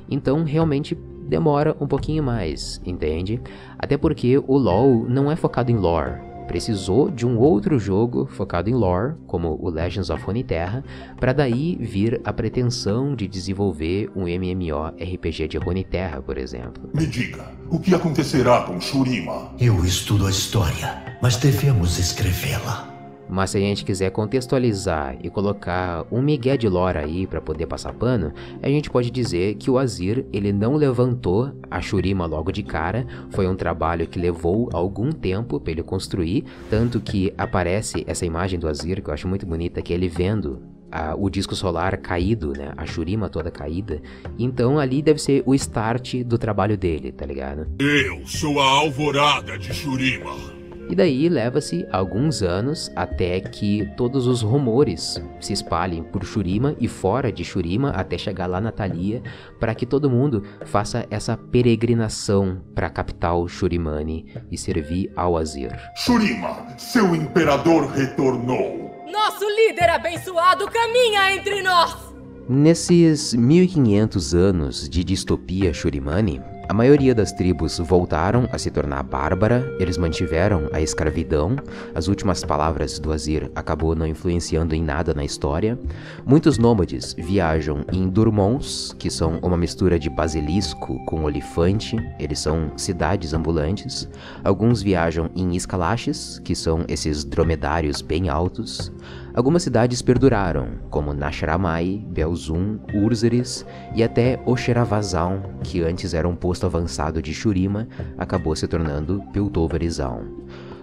Então, 0.10 0.45
realmente 0.45 0.95
demora 1.27 1.75
um 1.77 1.88
pouquinho 1.88 2.23
mais, 2.23 2.82
entende? 2.86 3.41
Até 3.77 3.97
porque 3.97 4.38
o 4.38 4.58
LoL 4.58 5.10
não 5.10 5.30
é 5.30 5.36
focado 5.36 5.69
em 5.69 5.75
lore. 5.75 6.31
Precisou 6.51 7.09
de 7.09 7.25
um 7.25 7.37
outro 7.37 7.79
jogo 7.79 8.25
focado 8.25 8.69
em 8.69 8.73
lore, 8.73 9.15
como 9.25 9.57
o 9.61 9.69
Legends 9.69 10.09
of 10.09 10.21
Runeterra, 10.21 10.83
para 11.17 11.31
daí 11.31 11.77
vir 11.79 12.19
a 12.25 12.33
pretensão 12.33 13.15
de 13.15 13.25
desenvolver 13.25 14.11
um 14.13 14.27
MMORPG 14.27 15.47
de 15.47 15.57
Runeterra, 15.57 16.21
por 16.21 16.37
exemplo. 16.37 16.89
Me 16.93 17.07
diga, 17.07 17.49
o 17.69 17.79
que 17.79 17.95
acontecerá 17.95 18.63
com 18.63 18.81
Shurima? 18.81 19.53
Eu 19.57 19.85
estudo 19.85 20.27
a 20.27 20.29
história, 20.29 21.17
mas 21.21 21.37
devemos 21.37 21.97
escrevê-la. 21.97 22.90
Mas 23.32 23.52
se 23.52 23.58
a 23.58 23.62
gente 23.62 23.86
quiser 23.86 24.12
contextualizar 24.12 25.17
e 25.24 25.30
colocar 25.30 26.06
um 26.12 26.22
migué 26.22 26.58
de 26.58 26.67
lore 26.67 26.98
aí 26.98 27.26
para 27.26 27.39
poder 27.39 27.65
passar 27.65 27.94
pano, 27.94 28.34
a 28.62 28.67
gente 28.67 28.89
pode 28.89 29.10
dizer 29.10 29.56
que 29.56 29.72
o 29.72 29.78
Azir 29.78 30.26
ele 30.34 30.52
não 30.52 30.76
levantou 30.76 31.54
a 31.70 31.80
Shurima 31.80 32.26
logo 32.26 32.52
de 32.52 32.62
cara, 32.62 33.08
foi 33.30 33.48
um 33.48 33.56
trabalho 33.56 34.06
que 34.06 34.19
levou 34.19 34.69
algum 34.73 35.13
tempo 35.13 35.62
para 35.62 35.71
ele 35.71 35.82
construir, 35.82 36.44
tanto 36.69 37.00
que 37.00 37.34
aparece 37.38 38.04
essa 38.06 38.25
imagem 38.25 38.60
do 38.60 38.67
Azir 38.67 39.02
que 39.02 39.10
eu 39.10 39.13
acho 39.13 39.29
muito 39.29 39.46
bonita, 39.46 39.82
que 39.82 39.94
é 39.94 39.96
ele 39.96 40.10
vendo 40.10 40.62
a, 40.92 41.15
o 41.15 41.29
disco 41.29 41.56
solar 41.56 41.96
caído, 41.98 42.52
né? 42.52 42.73
A 42.75 42.86
Shurima 42.86 43.29
toda 43.29 43.50
caída. 43.50 44.02
Então 44.38 44.77
ali 44.77 45.02
deve 45.02 45.21
ser 45.21 45.42
o 45.46 45.56
start 45.56 46.15
do 46.25 46.38
trabalho 46.38 46.77
dele, 46.77 47.13
tá 47.13 47.25
ligado? 47.25 47.67
Eu 47.79 48.27
sou 48.27 48.60
a 48.60 48.65
alvorada 48.65 49.58
de 49.58 49.73
Shurima. 49.73 50.60
E 50.90 50.96
daí 50.96 51.29
leva-se 51.29 51.86
alguns 51.92 52.42
anos 52.42 52.92
até 52.96 53.40
que 53.40 53.90
todos 53.96 54.27
os 54.27 54.42
rumores 54.42 55.21
se 55.40 55.54
espalhem 55.54 56.04
por 56.04 56.23
Shurima 56.25 56.75
e 56.79 56.88
fora 56.88 57.32
de 57.32 57.44
Shurima 57.44 57.92
até 57.92 58.17
chegar 58.17 58.48
lá 58.48 58.60
na 58.60 58.71
Thalia 58.71 59.21
para 59.60 59.73
que 59.73 59.86
todo 59.86 60.10
mundo 60.10 60.44
faça 60.65 61.06
essa 61.10 61.38
peregrinação 61.38 62.62
para 62.75 62.88
a 62.88 62.90
capital 62.90 63.48
Shurimani 63.48 64.25
e 64.52 64.58
servir 64.58 65.12
ao 65.15 65.38
Azir. 65.38 65.71
Shurima, 65.96 66.67
seu 66.77 67.15
imperador 67.15 67.88
retornou. 67.92 68.92
Nosso 69.12 69.46
líder 69.46 69.90
abençoado 69.90 70.65
caminha 70.67 71.36
entre 71.36 71.62
nós! 71.62 72.12
Nesses 72.50 73.34
1500 73.34 74.34
anos 74.34 74.90
de 74.90 75.04
distopia 75.04 75.73
Shurimani, 75.73 76.42
a 76.72 76.74
maioria 76.74 77.13
das 77.13 77.34
tribos 77.34 77.80
voltaram 77.80 78.48
a 78.50 78.58
se 78.58 78.72
tornar 78.72 79.04
bárbara, 79.04 79.76
eles 79.78 79.98
mantiveram 79.98 80.69
a 80.72 80.80
escravidão, 80.80 81.58
as 81.94 82.08
últimas 82.08 82.46
palavras 82.46 82.98
do 82.98 83.12
Azir 83.12 83.52
acabou 83.54 83.94
não 83.94 84.08
influenciando 84.08 84.74
em 84.74 84.82
nada 84.82 85.13
na 85.13 85.26
história. 85.26 85.78
Muitos 86.26 86.58
nômades 86.58 87.13
viajam 87.13 87.84
em 87.92 88.08
Durmons, 88.08 88.96
que 88.98 89.10
são 89.10 89.38
uma 89.42 89.58
mistura 89.58 90.00
de 90.00 90.10
basilisco 90.10 90.98
com 91.04 91.26
olifante, 91.26 91.98
eles 92.17 92.40
são 92.40 92.72
cidades 92.78 93.34
ambulantes. 93.34 94.08
Alguns 94.42 94.82
viajam 94.82 95.30
em 95.36 95.58
escalaches, 95.58 96.40
que 96.40 96.56
são 96.56 96.86
esses 96.88 97.26
dromedários 97.26 98.02
bem 98.02 98.30
altos. 98.30 98.90
Algumas 99.34 99.63
cidades 99.63 100.02
perduraram, 100.02 100.69
como 100.90 101.13
Nashramai, 101.13 102.04
Belzum, 102.10 102.79
Urzeres 102.94 103.65
e 103.96 104.04
até 104.04 104.42
Oxeravazão, 104.46 105.42
que 105.63 105.82
antes 105.82 106.13
era 106.13 106.27
um 106.27 106.36
posto 106.36 106.65
avançado 106.65 107.21
de 107.21 107.34
Shurima, 107.34 107.88
acabou 108.17 108.56
se 108.56 108.67
tornando 108.67 109.23
Piltoverizão. 109.32 110.25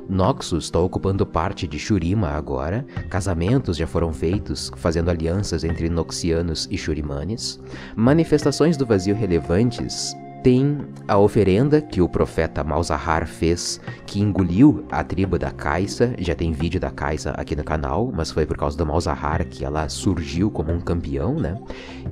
Noxus 0.08 0.64
está 0.64 0.78
ocupando 0.78 1.26
parte 1.26 1.68
de 1.68 1.78
Shurima 1.78 2.30
agora, 2.30 2.86
casamentos 3.10 3.76
já 3.76 3.86
foram 3.86 4.10
feitos, 4.14 4.72
fazendo 4.76 5.10
alianças 5.10 5.64
entre 5.64 5.90
Noxianos 5.90 6.66
e 6.70 6.78
Shurimanes, 6.78 7.60
manifestações 7.94 8.78
do 8.78 8.86
vazio 8.86 9.14
relevantes 9.14 10.16
tem 10.42 10.78
a 11.06 11.18
oferenda 11.18 11.80
que 11.80 12.00
o 12.00 12.08
profeta 12.08 12.62
Malzahar 12.62 13.26
fez, 13.26 13.80
que 14.06 14.20
engoliu 14.20 14.84
a 14.90 15.02
tribo 15.02 15.38
da 15.38 15.50
Caixa. 15.50 16.14
Já 16.18 16.34
tem 16.34 16.52
vídeo 16.52 16.80
da 16.80 16.90
Caixa 16.90 17.30
aqui 17.32 17.56
no 17.56 17.64
canal, 17.64 18.12
mas 18.14 18.30
foi 18.30 18.46
por 18.46 18.56
causa 18.56 18.76
do 18.76 18.86
Malzahar 18.86 19.46
que 19.46 19.64
ela 19.64 19.88
surgiu 19.88 20.50
como 20.50 20.72
um 20.72 20.80
campeão, 20.80 21.34
né? 21.34 21.60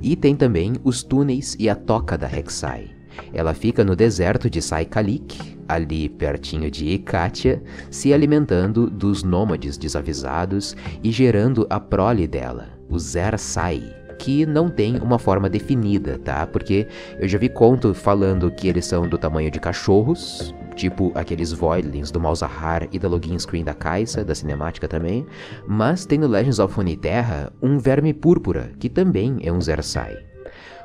E 0.01 0.15
tem 0.15 0.35
também 0.35 0.73
os 0.83 1.03
túneis 1.03 1.55
e 1.59 1.69
a 1.69 1.75
toca 1.75 2.17
da 2.17 2.27
Rek'Sai. 2.27 2.91
Ela 3.33 3.53
fica 3.53 3.83
no 3.83 3.95
deserto 3.95 4.49
de 4.49 4.61
Saikalik, 4.61 5.57
ali 5.67 6.07
pertinho 6.07 6.69
de 6.69 6.85
Ikatia, 6.85 7.61
se 7.89 8.13
alimentando 8.13 8.89
dos 8.89 9.23
nômades 9.23 9.77
desavisados 9.77 10.75
e 11.03 11.11
gerando 11.11 11.65
a 11.69 11.79
prole 11.79 12.27
dela, 12.27 12.69
o 12.89 12.97
Zer 12.99 13.37
Sai, 13.39 13.96
que 14.17 14.45
não 14.45 14.69
tem 14.69 14.97
uma 14.97 15.19
forma 15.19 15.49
definida, 15.49 16.17
tá? 16.19 16.45
Porque 16.47 16.87
eu 17.19 17.27
já 17.27 17.37
vi 17.37 17.49
conto 17.49 17.93
falando 17.93 18.51
que 18.51 18.67
eles 18.67 18.85
são 18.85 19.07
do 19.07 19.17
tamanho 19.17 19.51
de 19.51 19.59
cachorros, 19.59 20.53
tipo 20.75 21.11
aqueles 21.15 21.51
Voidlings 21.51 22.11
do 22.11 22.19
Malzahar 22.19 22.87
e 22.91 22.99
da 22.99 23.07
login 23.07 23.37
screen 23.37 23.63
da 23.63 23.73
Kaisa, 23.73 24.23
da 24.23 24.35
cinemática 24.35 24.87
também, 24.87 25.25
mas 25.67 26.05
tem 26.05 26.17
no 26.17 26.27
Legends 26.27 26.59
of 26.59 26.75
Runeterra 26.75 27.51
um 27.61 27.77
verme 27.77 28.13
púrpura, 28.13 28.71
que 28.79 28.89
também 28.89 29.37
é 29.41 29.51
um 29.51 29.61
Zersai. 29.61 30.17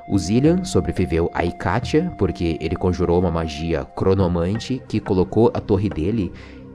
O 0.08 0.18
Zillian 0.18 0.64
sobreviveu 0.64 1.30
a 1.32 1.44
Ikatia 1.44 2.12
porque 2.18 2.58
ele 2.60 2.74
conjurou 2.74 3.20
uma 3.20 3.30
magia 3.30 3.84
cronomante 3.84 4.82
que 4.88 4.98
colocou 4.98 5.50
a 5.54 5.60
torre 5.60 5.88
dele 5.88 6.32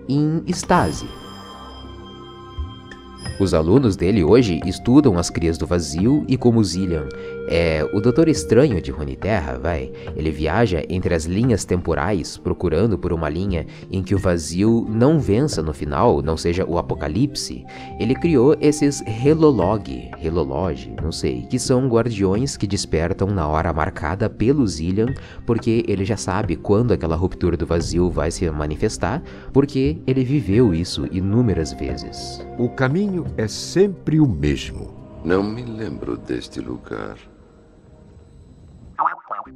em 0.07 0.41
estase, 0.47 1.05
os 3.39 3.53
alunos 3.53 3.95
dele 3.95 4.23
hoje 4.23 4.59
estudam 4.65 5.17
as 5.17 5.29
crias 5.29 5.57
do 5.57 5.67
vazio 5.67 6.25
e 6.27 6.37
como 6.37 6.63
Zillian 6.63 7.07
é 7.47 7.87
o 7.93 8.01
Doutor 8.01 8.27
Estranho 8.27 8.81
de 8.81 8.91
Runeterra, 8.91 9.57
vai. 9.57 9.91
Ele 10.15 10.31
viaja 10.31 10.83
entre 10.89 11.13
as 11.13 11.25
linhas 11.25 11.65
temporais, 11.65 12.37
procurando 12.37 12.97
por 12.97 13.13
uma 13.13 13.29
linha 13.29 13.65
em 13.89 14.03
que 14.03 14.13
o 14.13 14.19
vazio 14.19 14.85
não 14.89 15.19
vença 15.19 15.61
no 15.61 15.73
final, 15.73 16.21
não 16.21 16.35
seja 16.35 16.65
o 16.65 16.77
apocalipse. 16.77 17.65
Ele 17.99 18.13
criou 18.15 18.55
esses 18.59 19.01
Relolog, 19.01 20.11
Relologe, 20.17 20.93
não 21.01 21.11
sei, 21.11 21.43
que 21.43 21.57
são 21.57 21.87
guardiões 21.87 22.57
que 22.57 22.67
despertam 22.67 23.27
na 23.27 23.47
hora 23.47 23.73
marcada 23.73 24.29
pelo 24.29 24.67
Zillian, 24.67 25.13
porque 25.45 25.83
ele 25.87 26.03
já 26.03 26.17
sabe 26.17 26.55
quando 26.55 26.91
aquela 26.91 27.15
ruptura 27.15 27.55
do 27.55 27.65
vazio 27.65 28.09
vai 28.09 28.31
se 28.31 28.49
manifestar, 28.51 29.21
porque 29.53 29.97
ele 30.05 30.23
viveu 30.23 30.73
isso 30.73 31.07
inúmeras 31.11 31.73
vezes. 31.73 32.45
O 32.57 32.69
caminho 32.69 33.25
é 33.37 33.47
sempre 33.47 34.19
o 34.19 34.27
mesmo. 34.27 34.93
Não 35.23 35.43
me 35.43 35.63
lembro 35.63 36.17
deste 36.17 36.59
lugar. 36.59 37.17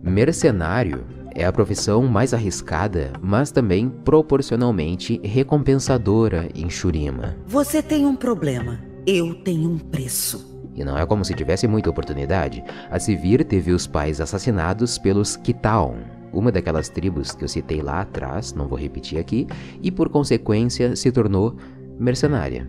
Mercenário 0.03 1.03
é 1.33 1.45
a 1.45 1.51
profissão 1.51 2.03
mais 2.03 2.33
arriscada, 2.33 3.11
mas 3.21 3.51
também 3.51 3.89
proporcionalmente 3.89 5.19
recompensadora 5.23 6.49
em 6.53 6.69
Shurima. 6.69 7.35
Você 7.47 7.81
tem 7.81 8.05
um 8.05 8.15
problema, 8.15 8.79
eu 9.05 9.33
tenho 9.35 9.69
um 9.69 9.77
preço. 9.77 10.51
E 10.75 10.83
não 10.83 10.97
é 10.97 11.05
como 11.05 11.25
se 11.25 11.33
tivesse 11.33 11.67
muita 11.67 11.89
oportunidade. 11.89 12.63
A 12.89 12.99
Sivir 12.99 13.43
teve 13.45 13.71
os 13.71 13.87
pais 13.87 14.21
assassinados 14.21 14.97
pelos 14.97 15.35
Kitaon, 15.35 15.97
uma 16.33 16.51
daquelas 16.51 16.89
tribos 16.89 17.33
que 17.33 17.43
eu 17.43 17.47
citei 17.47 17.81
lá 17.81 18.01
atrás, 18.01 18.53
não 18.53 18.67
vou 18.67 18.77
repetir 18.77 19.19
aqui, 19.19 19.47
e 19.81 19.91
por 19.91 20.09
consequência 20.09 20.95
se 20.95 21.11
tornou 21.11 21.55
mercenária. 22.01 22.67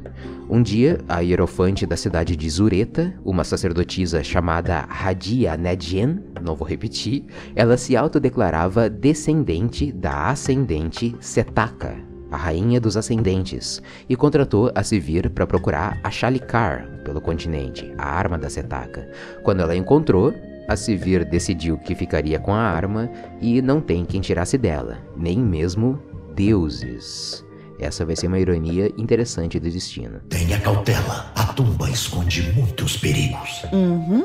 Um 0.48 0.62
dia, 0.62 1.00
a 1.08 1.20
hierofante 1.20 1.86
da 1.86 1.96
cidade 1.96 2.36
de 2.36 2.50
Zureta, 2.50 3.14
uma 3.24 3.42
sacerdotisa 3.42 4.22
chamada 4.22 4.86
Radia 4.88 5.56
Nedjen, 5.56 6.20
não 6.42 6.54
vou 6.54 6.68
repetir, 6.68 7.24
ela 7.56 7.76
se 7.76 7.96
autodeclarava 7.96 8.90
descendente 8.90 9.90
da 9.90 10.28
ascendente 10.28 11.16
Setaka, 11.20 11.96
a 12.30 12.36
rainha 12.36 12.80
dos 12.80 12.96
ascendentes, 12.96 13.82
e 14.08 14.14
contratou 14.14 14.70
a 14.74 14.82
Sivir 14.82 15.30
para 15.30 15.46
procurar 15.46 15.98
a 16.04 16.10
Shalikar 16.10 16.86
pelo 17.04 17.20
continente, 17.20 17.92
a 17.96 18.06
arma 18.06 18.38
da 18.38 18.50
Setaka. 18.50 19.08
Quando 19.42 19.60
ela 19.60 19.76
encontrou, 19.76 20.34
a 20.68 20.76
Sivir 20.76 21.24
decidiu 21.28 21.78
que 21.78 21.94
ficaria 21.94 22.38
com 22.38 22.54
a 22.54 22.60
arma 22.60 23.10
e 23.40 23.60
não 23.60 23.80
tem 23.80 24.04
quem 24.04 24.20
tirasse 24.20 24.56
dela, 24.56 24.98
nem 25.16 25.38
mesmo 25.38 26.00
deuses. 26.34 27.44
Essa 27.82 28.04
vai 28.04 28.14
ser 28.14 28.28
uma 28.28 28.38
ironia 28.38 28.92
interessante 28.96 29.58
do 29.58 29.68
destino. 29.68 30.20
Tenha 30.28 30.60
cautela, 30.60 31.32
a 31.34 31.46
tumba 31.52 31.90
esconde 31.90 32.52
muitos 32.52 32.96
perigos. 32.96 33.64
Uhum. 33.72 34.24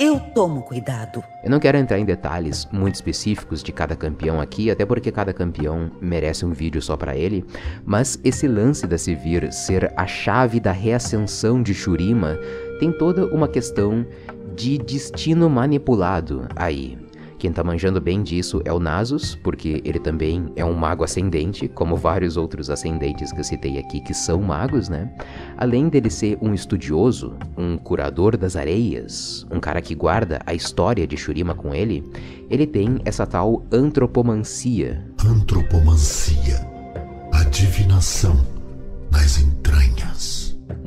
Eu 0.00 0.18
tomo 0.18 0.62
cuidado. 0.62 1.22
Eu 1.44 1.50
não 1.50 1.60
quero 1.60 1.76
entrar 1.78 1.98
em 1.98 2.04
detalhes 2.04 2.66
muito 2.72 2.94
específicos 2.94 3.62
de 3.62 3.70
cada 3.72 3.94
campeão 3.94 4.40
aqui, 4.40 4.70
até 4.70 4.84
porque 4.84 5.12
cada 5.12 5.32
campeão 5.32 5.90
merece 6.00 6.44
um 6.44 6.52
vídeo 6.52 6.80
só 6.80 6.96
para 6.96 7.16
ele, 7.16 7.44
mas 7.84 8.18
esse 8.24 8.48
lance 8.48 8.86
da 8.86 8.96
Sivir 8.96 9.52
ser 9.52 9.92
a 9.96 10.06
chave 10.06 10.58
da 10.58 10.72
reascensão 10.72 11.62
de 11.62 11.74
Shurima 11.74 12.38
tem 12.78 12.90
toda 12.92 13.26
uma 13.26 13.48
questão 13.48 14.06
de 14.54 14.78
destino 14.78 15.48
manipulado 15.48 16.46
aí. 16.56 16.98
Quem 17.38 17.52
tá 17.52 17.62
manjando 17.62 18.00
bem 18.00 18.22
disso 18.22 18.62
é 18.64 18.72
o 18.72 18.80
Nasus, 18.80 19.34
porque 19.34 19.82
ele 19.84 19.98
também 19.98 20.46
é 20.56 20.64
um 20.64 20.72
mago 20.72 21.04
ascendente, 21.04 21.68
como 21.68 21.96
vários 21.96 22.36
outros 22.36 22.70
ascendentes 22.70 23.30
que 23.32 23.40
eu 23.40 23.44
citei 23.44 23.78
aqui 23.78 24.00
que 24.00 24.14
são 24.14 24.40
magos, 24.40 24.88
né? 24.88 25.12
Além 25.56 25.88
dele 25.88 26.08
ser 26.08 26.38
um 26.40 26.54
estudioso, 26.54 27.36
um 27.56 27.76
curador 27.76 28.36
das 28.36 28.56
areias, 28.56 29.46
um 29.50 29.60
cara 29.60 29.82
que 29.82 29.94
guarda 29.94 30.40
a 30.46 30.54
história 30.54 31.06
de 31.06 31.16
Shurima 31.16 31.54
com 31.54 31.74
ele, 31.74 32.02
ele 32.48 32.66
tem 32.66 32.98
essa 33.04 33.26
tal 33.26 33.64
antropomancia. 33.70 35.04
Antropomancia. 35.24 36.66
A 37.32 37.44
divinação 37.44 38.40
nas. 39.10 39.55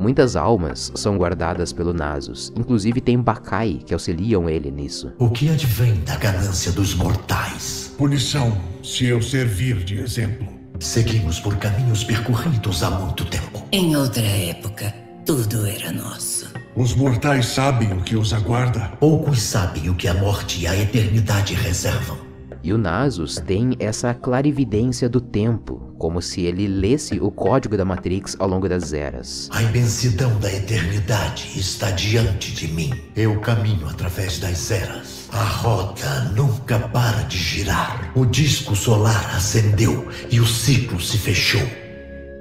Muitas 0.00 0.34
almas 0.34 0.90
são 0.94 1.18
guardadas 1.18 1.74
pelo 1.74 1.92
Nasus, 1.92 2.50
inclusive 2.56 3.02
tem 3.02 3.20
Bakai 3.20 3.80
que 3.84 3.92
auxiliam 3.92 4.48
ele 4.48 4.70
nisso. 4.70 5.12
O 5.18 5.28
que 5.28 5.50
advém 5.50 5.92
da 6.06 6.16
ganância 6.16 6.72
dos 6.72 6.94
mortais? 6.94 7.94
Punição, 7.98 8.56
se 8.82 9.04
eu 9.04 9.20
servir 9.20 9.84
de 9.84 9.98
exemplo. 9.98 10.48
Seguimos 10.78 11.38
por 11.38 11.54
caminhos 11.58 12.02
percorridos 12.02 12.82
há 12.82 12.90
muito 12.90 13.26
tempo. 13.26 13.62
Em 13.70 13.94
outra 13.94 14.24
época, 14.24 14.94
tudo 15.26 15.66
era 15.66 15.92
nosso. 15.92 16.50
Os 16.74 16.94
mortais 16.94 17.44
sabem 17.44 17.92
o 17.92 18.00
que 18.00 18.16
os 18.16 18.32
aguarda? 18.32 18.92
Poucos 18.98 19.42
sabem 19.42 19.90
o 19.90 19.94
que 19.94 20.08
a 20.08 20.14
morte 20.14 20.62
e 20.62 20.66
a 20.66 20.74
eternidade 20.74 21.52
reservam. 21.52 22.29
E 22.62 22.72
o 22.72 22.78
Nasus 22.78 23.36
tem 23.36 23.74
essa 23.78 24.12
clarividência 24.12 25.08
do 25.08 25.20
tempo, 25.20 25.94
como 25.98 26.20
se 26.20 26.42
ele 26.42 26.66
lesse 26.66 27.18
o 27.18 27.30
código 27.30 27.76
da 27.76 27.84
Matrix 27.84 28.36
ao 28.38 28.46
longo 28.46 28.68
das 28.68 28.92
eras. 28.92 29.48
A 29.52 29.62
imensidão 29.62 30.38
da 30.38 30.52
eternidade 30.52 31.50
está 31.56 31.90
diante 31.90 32.52
de 32.52 32.68
mim. 32.68 32.92
Eu 33.16 33.40
caminho 33.40 33.88
através 33.88 34.38
das 34.38 34.70
eras. 34.70 35.28
A 35.32 35.42
roda 35.42 36.24
nunca 36.36 36.78
para 36.78 37.22
de 37.22 37.38
girar. 37.38 38.12
O 38.14 38.26
disco 38.26 38.76
solar 38.76 39.34
acendeu 39.34 40.08
e 40.30 40.40
o 40.40 40.46
ciclo 40.46 41.00
se 41.00 41.16
fechou. 41.16 41.89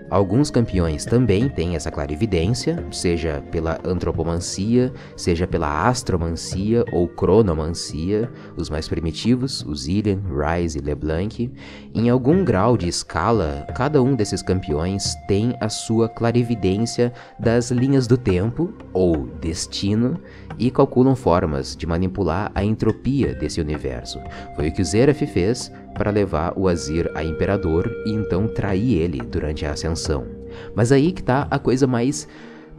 Alguns 0.09 0.49
campeões 0.49 1.05
também 1.05 1.47
têm 1.47 1.75
essa 1.75 1.91
clarividência, 1.91 2.83
seja 2.91 3.43
pela 3.51 3.79
antropomancia, 3.85 4.91
seja 5.15 5.45
pela 5.45 5.87
astromancia 5.87 6.83
ou 6.91 7.07
cronomancia, 7.07 8.29
os 8.57 8.71
mais 8.71 8.87
primitivos, 8.87 9.63
os 9.65 9.81
Zillian, 9.81 10.19
Rice 10.27 10.79
e 10.79 10.81
LeBlanc. 10.81 11.51
Em 11.93 12.09
algum 12.09 12.43
grau 12.43 12.75
de 12.75 12.87
escala, 12.87 13.67
cada 13.75 14.01
um 14.01 14.15
desses 14.15 14.41
campeões 14.41 15.13
tem 15.27 15.55
a 15.61 15.69
sua 15.69 16.09
clarividência 16.09 17.13
das 17.39 17.69
linhas 17.69 18.07
do 18.07 18.17
tempo, 18.17 18.73
ou 18.91 19.27
destino, 19.39 20.19
e 20.57 20.71
calculam 20.71 21.15
formas 21.15 21.75
de 21.75 21.85
manipular 21.85 22.51
a 22.53 22.63
entropia 22.63 23.33
desse 23.35 23.61
universo. 23.61 24.19
Foi 24.55 24.69
o 24.69 24.71
que 24.71 24.81
o 24.81 24.85
Zeraf 24.85 25.25
fez 25.27 25.71
para 25.99 26.11
levar 26.11 26.53
o 26.55 26.69
Azir 26.69 27.11
a 27.13 27.21
imperador 27.21 27.93
e 28.05 28.11
então 28.11 28.47
trair 28.47 29.01
ele 29.01 29.19
durante 29.19 29.65
a 29.65 29.73
ascensão. 29.73 30.25
Mas 30.73 30.93
aí 30.93 31.11
que 31.11 31.21
tá 31.21 31.45
a 31.51 31.59
coisa 31.59 31.85
mais 31.85 32.25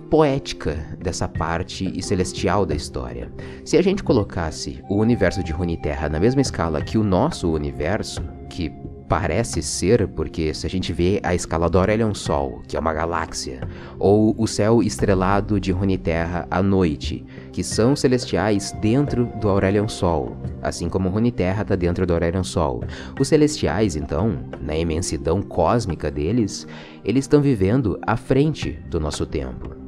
poética 0.09 0.79
dessa 0.99 1.29
parte 1.29 1.93
e 1.95 2.03
celestial 2.03 2.64
da 2.64 2.75
história. 2.75 3.31
Se 3.62 3.77
a 3.77 3.83
gente 3.83 4.03
colocasse 4.03 4.83
o 4.89 4.97
universo 4.97 5.45
de 5.45 5.53
Runeterra 5.53 6.09
na 6.09 6.18
mesma 6.18 6.41
escala 6.41 6.81
que 6.81 6.97
o 6.97 7.05
nosso 7.05 7.53
universo, 7.53 8.23
que 8.49 8.73
parece 9.11 9.61
ser, 9.61 10.07
porque 10.07 10.55
se 10.55 10.65
a 10.69 10.71
gente 10.71 10.93
vê 10.93 11.19
a 11.25 11.35
escala 11.35 11.69
do 11.69 11.81
Aurelion 11.81 12.15
Sol, 12.15 12.63
que 12.69 12.77
é 12.77 12.81
uma 12.81 12.93
galáxia, 12.93 13.69
ou 13.99 14.37
o 14.39 14.47
céu 14.47 14.85
estrelado 14.85 15.59
de 15.59 15.73
Runeterra 15.73 16.47
à 16.49 16.63
noite, 16.63 17.27
que 17.51 17.65
são 17.65 17.97
celestiais 17.97 18.71
dentro 18.81 19.27
do 19.41 19.49
Aurelion 19.49 19.89
Sol, 19.89 20.37
assim 20.63 20.89
como 20.89 21.09
Runeterra 21.09 21.63
está 21.63 21.75
dentro 21.75 22.07
do 22.07 22.13
Aurelion 22.13 22.45
Sol. 22.45 22.85
Os 23.19 23.27
celestiais, 23.27 23.97
então, 23.97 24.45
na 24.63 24.77
imensidão 24.77 25.43
cósmica 25.43 26.09
deles, 26.09 26.65
eles 27.05 27.25
estão 27.25 27.43
vivendo 27.43 27.99
à 28.07 28.17
frente 28.17 28.79
do 28.89 29.01
nosso 29.01 29.27
tempo. 29.27 29.80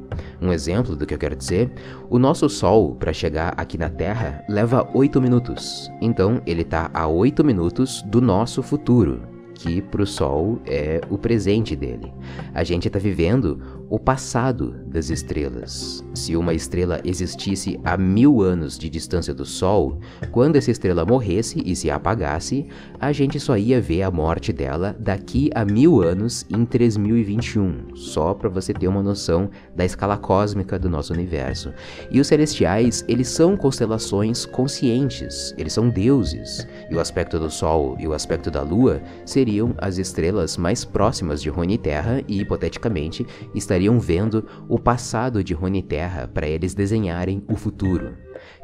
Um 0.43 0.51
exemplo 0.51 0.93
do 0.93 1.05
que 1.05 1.13
eu 1.13 1.17
quero 1.17 1.37
dizer: 1.37 1.71
o 2.09 2.19
nosso 2.19 2.49
Sol, 2.49 2.95
para 2.95 3.13
chegar 3.13 3.53
aqui 3.55 3.77
na 3.77 3.89
Terra, 3.89 4.43
leva 4.49 4.85
8 4.93 5.21
minutos. 5.21 5.89
Então, 6.01 6.41
ele 6.45 6.63
está 6.63 6.91
a 6.93 7.07
8 7.07 7.45
minutos 7.45 8.01
do 8.01 8.19
nosso 8.19 8.61
futuro, 8.61 9.21
que 9.53 9.81
para 9.81 10.01
o 10.01 10.05
Sol 10.05 10.59
é 10.65 10.99
o 11.09 11.17
presente 11.17 11.77
dele. 11.77 12.13
A 12.53 12.61
gente 12.61 12.87
está 12.87 12.99
vivendo 12.99 13.72
o 13.93 13.99
passado 13.99 14.73
das 14.87 15.11
estrelas. 15.11 16.03
Se 16.15 16.35
uma 16.35 16.51
estrela 16.51 16.99
existisse 17.05 17.79
a 17.83 17.95
mil 17.95 18.41
anos 18.41 18.75
de 18.75 18.89
distância 18.89 19.35
do 19.35 19.45
Sol, 19.45 19.99
quando 20.31 20.55
essa 20.55 20.71
estrela 20.71 21.05
morresse 21.05 21.61
e 21.63 21.75
se 21.75 21.91
apagasse, 21.91 22.65
a 22.99 23.11
gente 23.11 23.39
só 23.39 23.55
ia 23.55 23.79
ver 23.79 24.01
a 24.01 24.09
morte 24.09 24.51
dela 24.51 24.95
daqui 24.99 25.51
a 25.53 25.63
mil 25.63 26.01
anos 26.01 26.43
em 26.49 26.65
3021, 26.65 27.95
só 27.95 28.33
para 28.33 28.49
você 28.49 28.73
ter 28.73 28.87
uma 28.87 29.03
noção 29.03 29.47
da 29.75 29.85
escala 29.85 30.17
cósmica 30.17 30.79
do 30.79 30.89
nosso 30.89 31.13
universo. 31.13 31.71
E 32.09 32.19
os 32.19 32.25
celestiais, 32.25 33.05
eles 33.07 33.27
são 33.27 33.55
constelações 33.55 34.43
conscientes, 34.43 35.53
eles 35.55 35.71
são 35.71 35.87
deuses, 35.87 36.67
e 36.89 36.95
o 36.95 36.99
aspecto 36.99 37.37
do 37.37 37.51
Sol 37.51 37.95
e 37.99 38.07
o 38.07 38.13
aspecto 38.13 38.49
da 38.49 38.63
Lua 38.63 39.03
seriam 39.23 39.75
as 39.77 39.99
estrelas 39.99 40.57
mais 40.57 40.83
próximas 40.83 41.43
de 41.43 41.49
Rony 41.51 41.77
Terra 41.77 42.23
e, 42.27 42.41
hipoteticamente, 42.41 43.23
estariam 43.53 43.82
estariam 43.83 43.99
vendo 43.99 44.45
o 44.67 44.79
passado 44.79 45.43
de 45.43 45.53
Rony 45.53 45.81
Terra 45.81 46.29
para 46.33 46.47
eles 46.47 46.73
desenharem 46.73 47.43
o 47.49 47.55
futuro. 47.55 48.13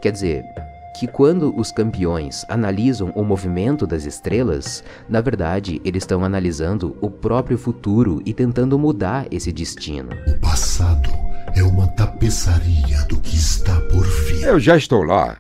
Quer 0.02 0.12
dizer, 0.12 0.44
que 0.98 1.08
quando 1.08 1.56
os 1.58 1.72
campeões 1.72 2.46
analisam 2.50 3.12
o 3.16 3.24
movimento 3.24 3.86
das 3.86 4.06
estrelas, 4.06 4.84
na 5.08 5.22
verdade 5.22 5.82
eles 5.84 6.04
estão 6.04 6.24
analisando 6.24 6.98
o 7.02 7.10
próprio 7.10 7.58
futuro 7.58 8.22
e 8.26 8.34
tentando 8.34 8.80
mudar 8.80 9.28
esse 9.32 9.52
destino. 9.52 10.10
O 10.28 10.40
passado 10.40 11.10
é 11.56 11.64
uma 11.64 11.88
tapeçaria 11.88 13.04
do 13.08 13.20
que 13.20 13.36
está 13.36 13.80
por 13.82 14.06
vir. 14.06 14.44
Eu 14.44 14.60
já 14.60 14.78
estou 14.78 15.04
lá. 15.04 15.38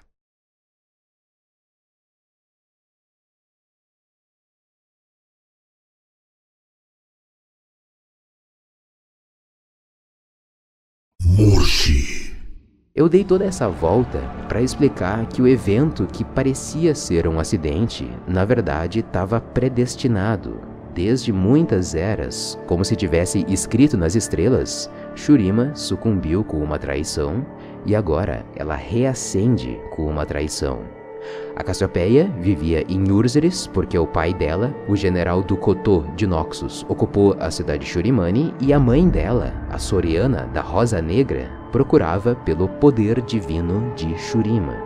Eu 12.93 13.07
dei 13.07 13.23
toda 13.23 13.45
essa 13.45 13.69
volta 13.69 14.19
para 14.49 14.61
explicar 14.61 15.25
que 15.27 15.41
o 15.41 15.47
evento 15.47 16.05
que 16.05 16.25
parecia 16.25 16.93
ser 16.93 17.29
um 17.29 17.39
acidente, 17.39 18.11
na 18.27 18.43
verdade 18.43 18.99
estava 18.99 19.39
predestinado. 19.39 20.59
Desde 20.93 21.31
muitas 21.31 21.95
eras, 21.95 22.59
como 22.67 22.83
se 22.83 22.93
tivesse 22.93 23.45
escrito 23.47 23.95
nas 23.95 24.15
estrelas, 24.15 24.91
Shurima 25.15 25.73
sucumbiu 25.75 26.43
com 26.43 26.57
uma 26.57 26.77
traição 26.77 27.45
e 27.85 27.95
agora 27.95 28.45
ela 28.53 28.75
reacende 28.75 29.79
com 29.95 30.07
uma 30.07 30.25
traição. 30.25 30.98
A 31.59 31.63
Cassiopeia 31.63 32.31
vivia 32.39 32.85
em 32.87 33.11
Urzeres 33.11 33.67
porque 33.67 33.99
o 33.99 34.07
pai 34.07 34.33
dela, 34.33 34.73
o 34.87 34.95
general 34.95 35.43
do 35.43 35.57
Kotô 35.57 36.05
de 36.15 36.25
Noxus, 36.25 36.85
ocupou 36.87 37.35
a 37.37 37.51
cidade 37.51 37.83
de 37.83 37.91
Shurimani 37.91 38.53
e 38.61 38.71
a 38.71 38.79
mãe 38.79 39.09
dela, 39.09 39.53
a 39.69 39.77
Soriana 39.77 40.49
da 40.53 40.61
Rosa 40.61 41.01
Negra, 41.01 41.51
procurava 41.69 42.33
pelo 42.33 42.69
poder 42.69 43.21
divino 43.21 43.93
de 43.93 44.17
Shurima. 44.17 44.77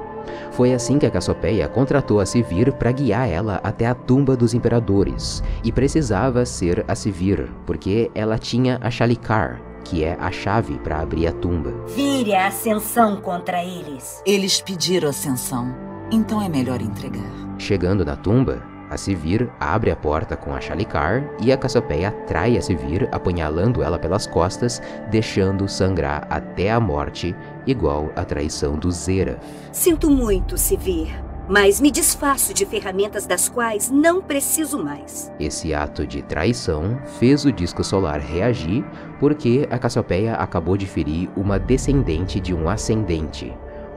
Foi 0.51 0.73
assim 0.73 0.97
que 0.97 1.05
a 1.05 1.11
Cassiopeia 1.11 1.67
contratou 1.67 2.19
a 2.19 2.25
Sivir 2.25 2.73
para 2.73 2.91
guiar 2.91 3.29
ela 3.29 3.61
até 3.63 3.85
a 3.85 3.93
tumba 3.93 4.35
dos 4.35 4.55
imperadores, 4.55 5.43
e 5.63 5.71
precisava 5.71 6.43
ser 6.43 6.83
a 6.87 6.95
Sivir, 6.95 7.51
porque 7.67 8.09
ela 8.15 8.39
tinha 8.39 8.79
a 8.81 8.89
Shalikar, 8.89 9.61
que 9.83 10.03
é 10.03 10.17
a 10.19 10.31
chave 10.31 10.79
para 10.79 11.01
abrir 11.01 11.27
a 11.27 11.33
tumba. 11.33 11.71
Vire 11.95 12.33
a 12.33 12.47
ascensão 12.47 13.17
contra 13.17 13.63
eles. 13.63 14.23
Eles 14.25 14.59
pediram 14.59 15.09
ascensão, 15.09 15.92
então 16.13 16.41
é 16.41 16.47
melhor 16.47 16.81
entregar. 16.81 17.23
Chegando 17.57 18.05
na 18.05 18.15
tumba, 18.15 18.61
a 18.89 18.97
Sivir 18.97 19.49
abre 19.59 19.89
a 19.89 19.95
porta 19.95 20.37
com 20.37 20.53
a 20.53 20.61
Shalikar 20.61 21.27
e 21.41 21.51
a 21.51 21.57
Cassiopeia 21.57 22.09
atrai 22.09 22.57
a 22.57 22.61
Sivir, 22.61 23.09
apunhalando 23.11 23.81
ela 23.81 23.97
pelas 23.97 24.27
costas, 24.27 24.79
deixando 25.09 25.67
sangrar 25.67 26.27
até 26.29 26.71
a 26.71 26.79
morte, 26.79 27.35
igual 27.65 28.11
a 28.15 28.23
traição 28.23 28.77
do 28.77 28.91
Zeraf. 28.91 29.39
Sinto 29.71 30.11
muito, 30.11 30.55
Sivir, 30.55 31.09
mas 31.49 31.81
me 31.81 31.89
desfaço 31.89 32.53
de 32.53 32.65
ferramentas 32.65 33.25
das 33.25 33.49
quais 33.49 33.89
não 33.89 34.21
preciso 34.21 34.77
mais. 34.77 35.31
Esse 35.39 35.73
ato 35.73 36.05
de 36.05 36.21
traição 36.21 36.99
fez 37.19 37.45
o 37.45 37.51
disco 37.51 37.83
solar 37.83 38.19
reagir 38.19 38.85
porque 39.19 39.67
a 39.71 39.79
Cassiopeia 39.79 40.35
acabou 40.35 40.77
de 40.77 40.85
ferir 40.85 41.29
uma 41.35 41.57
descendente 41.57 42.39
de 42.39 42.53
um 42.53 42.69
ascendente, 42.69 43.51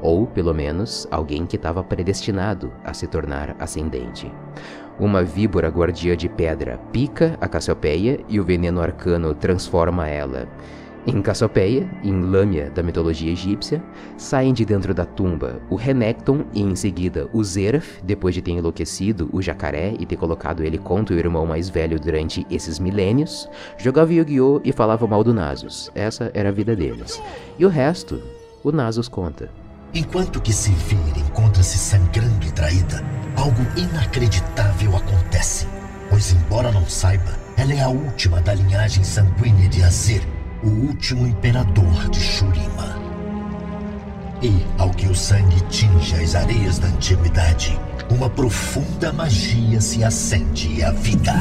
ou 0.07 0.25
pelo 0.25 0.55
menos 0.55 1.09
alguém 1.11 1.45
que 1.45 1.57
estava 1.57 1.83
predestinado 1.83 2.73
a 2.85 2.95
se 2.95 3.09
tornar 3.09 3.57
ascendente. 3.59 4.33
Uma 5.01 5.25
víbora 5.25 5.69
guardia 5.69 6.17
de 6.17 6.29
pedra 6.29 6.79
pica 6.93 7.37
a 7.41 7.49
Cassiopeia 7.49 8.21
e 8.29 8.39
o 8.39 8.45
veneno 8.45 8.81
arcano 8.81 9.35
transforma 9.35 10.07
ela. 10.07 10.49
Em 11.09 11.21
Cassiopeia, 11.21 11.91
em 12.05 12.21
Lâmia 12.21 12.71
da 12.71 12.85
mitologia 12.85 13.33
egípcia, 13.33 13.83
saem 14.17 14.53
de 14.53 14.65
dentro 14.65 14.95
da 14.95 15.05
tumba 15.05 15.61
o 15.69 15.75
Renekton 15.75 16.45
e 16.55 16.63
em 16.63 16.77
seguida 16.77 17.29
o 17.33 17.43
Zeraf, 17.43 18.01
depois 18.05 18.33
de 18.33 18.43
ter 18.43 18.53
enlouquecido 18.53 19.29
o 19.33 19.43
jacaré 19.43 19.95
e 19.99 20.07
ter 20.07 20.17
colocado 20.17 20.63
ele 20.63 20.79
contra 20.79 21.17
o 21.17 21.19
irmão 21.19 21.45
mais 21.45 21.69
velho 21.69 21.99
durante 21.99 22.47
esses 22.49 22.79
milênios, 22.79 23.49
jogava 23.77 24.13
Yu-Gi-Oh! 24.13 24.61
e 24.65 24.71
falava 24.71 25.05
mal 25.07 25.25
do 25.25 25.35
Nasus. 25.35 25.91
Essa 25.97 26.31
era 26.33 26.51
a 26.51 26.53
vida 26.53 26.77
deles. 26.77 27.21
E 27.59 27.67
o 27.67 27.69
resto, 27.69 28.23
o 28.63 28.71
Nasus 28.71 29.09
conta. 29.09 29.66
Enquanto 29.95 30.41
que 30.41 30.53
Sivir 30.53 31.17
encontra-se 31.17 31.79
sangrando 31.79 32.47
e 32.47 32.51
traída, 32.51 33.03
algo 33.37 33.63
inacreditável 33.77 34.97
acontece. 34.97 35.67
Pois, 36.11 36.33
embora 36.33 36.71
não 36.71 36.87
saiba, 36.87 37.37
ela 37.57 37.73
é 37.73 37.81
a 37.81 37.89
última 37.89 38.41
da 38.41 38.55
linhagem 38.55 39.03
sanguínea 39.03 39.69
de 39.69 39.83
Azir, 39.83 40.23
o 40.63 40.69
último 40.69 41.27
imperador 41.27 42.09
de 42.11 42.21
Shurima. 42.21 42.97
E, 44.43 44.65
ao 44.79 44.91
que 44.91 45.07
o 45.07 45.15
sangue 45.15 45.61
tinge 45.71 46.15
as 46.23 46.35
areias 46.35 46.79
da 46.79 46.89
antiguidade, 46.89 47.79
uma 48.11 48.29
profunda 48.29 49.13
magia 49.13 49.81
se 49.81 50.05
acende 50.05 50.83
à 50.85 50.93
vida. 50.93 51.35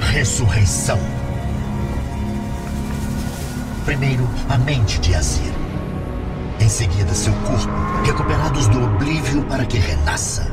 Ressurreição. 0.00 0.98
Primeiro, 3.84 4.28
a 4.48 4.58
mente 4.58 4.98
de 4.98 5.14
Azir. 5.14 5.55
Em 6.60 6.68
seguida, 6.68 7.14
seu 7.14 7.32
corpo, 7.32 7.72
recuperados 8.04 8.66
do 8.68 8.82
oblívio 8.82 9.42
para 9.44 9.64
que 9.64 9.78
renasça. 9.78 10.50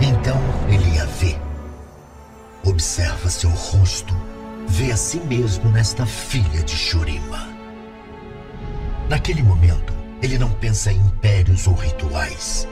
Então 0.00 0.36
ele 0.68 0.98
a 0.98 1.04
vê. 1.04 1.36
Observa 2.64 3.28
seu 3.28 3.50
rosto. 3.50 4.14
Vê 4.68 4.90
a 4.90 4.96
si 4.96 5.18
mesmo 5.18 5.70
nesta 5.70 6.04
filha 6.04 6.62
de 6.62 6.76
Shurima. 6.76 7.48
Naquele 9.08 9.42
momento, 9.42 9.94
ele 10.20 10.38
não 10.38 10.50
pensa 10.50 10.90
em 10.90 10.96
impérios 10.96 11.66
ou 11.66 11.74
rituais. 11.74 12.66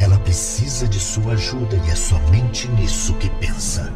Ela 0.00 0.18
precisa 0.18 0.88
de 0.88 0.98
sua 0.98 1.32
ajuda 1.32 1.76
e 1.86 1.90
é 1.90 1.94
somente 1.94 2.68
nisso 2.68 3.14
que 3.14 3.28
pensa. 3.30 3.92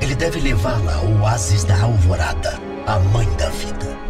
Ele 0.00 0.14
deve 0.14 0.40
levá-la 0.40 0.94
ao 0.96 1.22
oásis 1.22 1.64
da 1.64 1.80
alvorada, 1.82 2.60
a 2.86 2.98
mãe 2.98 3.28
da 3.36 3.48
vida. 3.48 4.03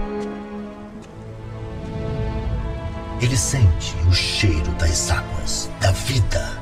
Ele 3.21 3.37
sente 3.37 3.95
o 4.09 4.13
cheiro 4.13 4.71
das 4.73 5.11
águas, 5.11 5.71
da 5.81 5.91
vida. 5.93 6.61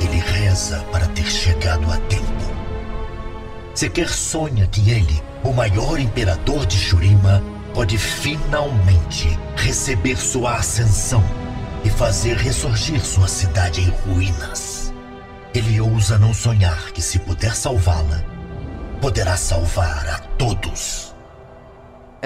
Ele 0.00 0.18
reza 0.18 0.84
para 0.92 1.06
ter 1.08 1.26
chegado 1.30 1.90
a 1.90 1.96
tempo. 2.08 2.26
Sequer 3.74 4.08
sonha 4.08 4.66
que 4.66 4.90
ele, 4.90 5.22
o 5.44 5.52
maior 5.52 5.98
imperador 5.98 6.66
de 6.66 6.76
Shurima, 6.76 7.42
pode 7.74 7.98
finalmente 7.98 9.38
receber 9.56 10.16
sua 10.16 10.54
ascensão 10.54 11.22
e 11.84 11.90
fazer 11.90 12.36
ressurgir 12.36 13.04
sua 13.04 13.28
cidade 13.28 13.82
em 13.82 13.90
ruínas. 13.90 14.92
Ele 15.54 15.80
ousa 15.80 16.18
não 16.18 16.34
sonhar 16.34 16.90
que, 16.92 17.00
se 17.00 17.18
puder 17.18 17.54
salvá-la, 17.54 18.22
poderá 19.00 19.36
salvar 19.36 20.08
a 20.08 20.18
todos. 20.36 21.15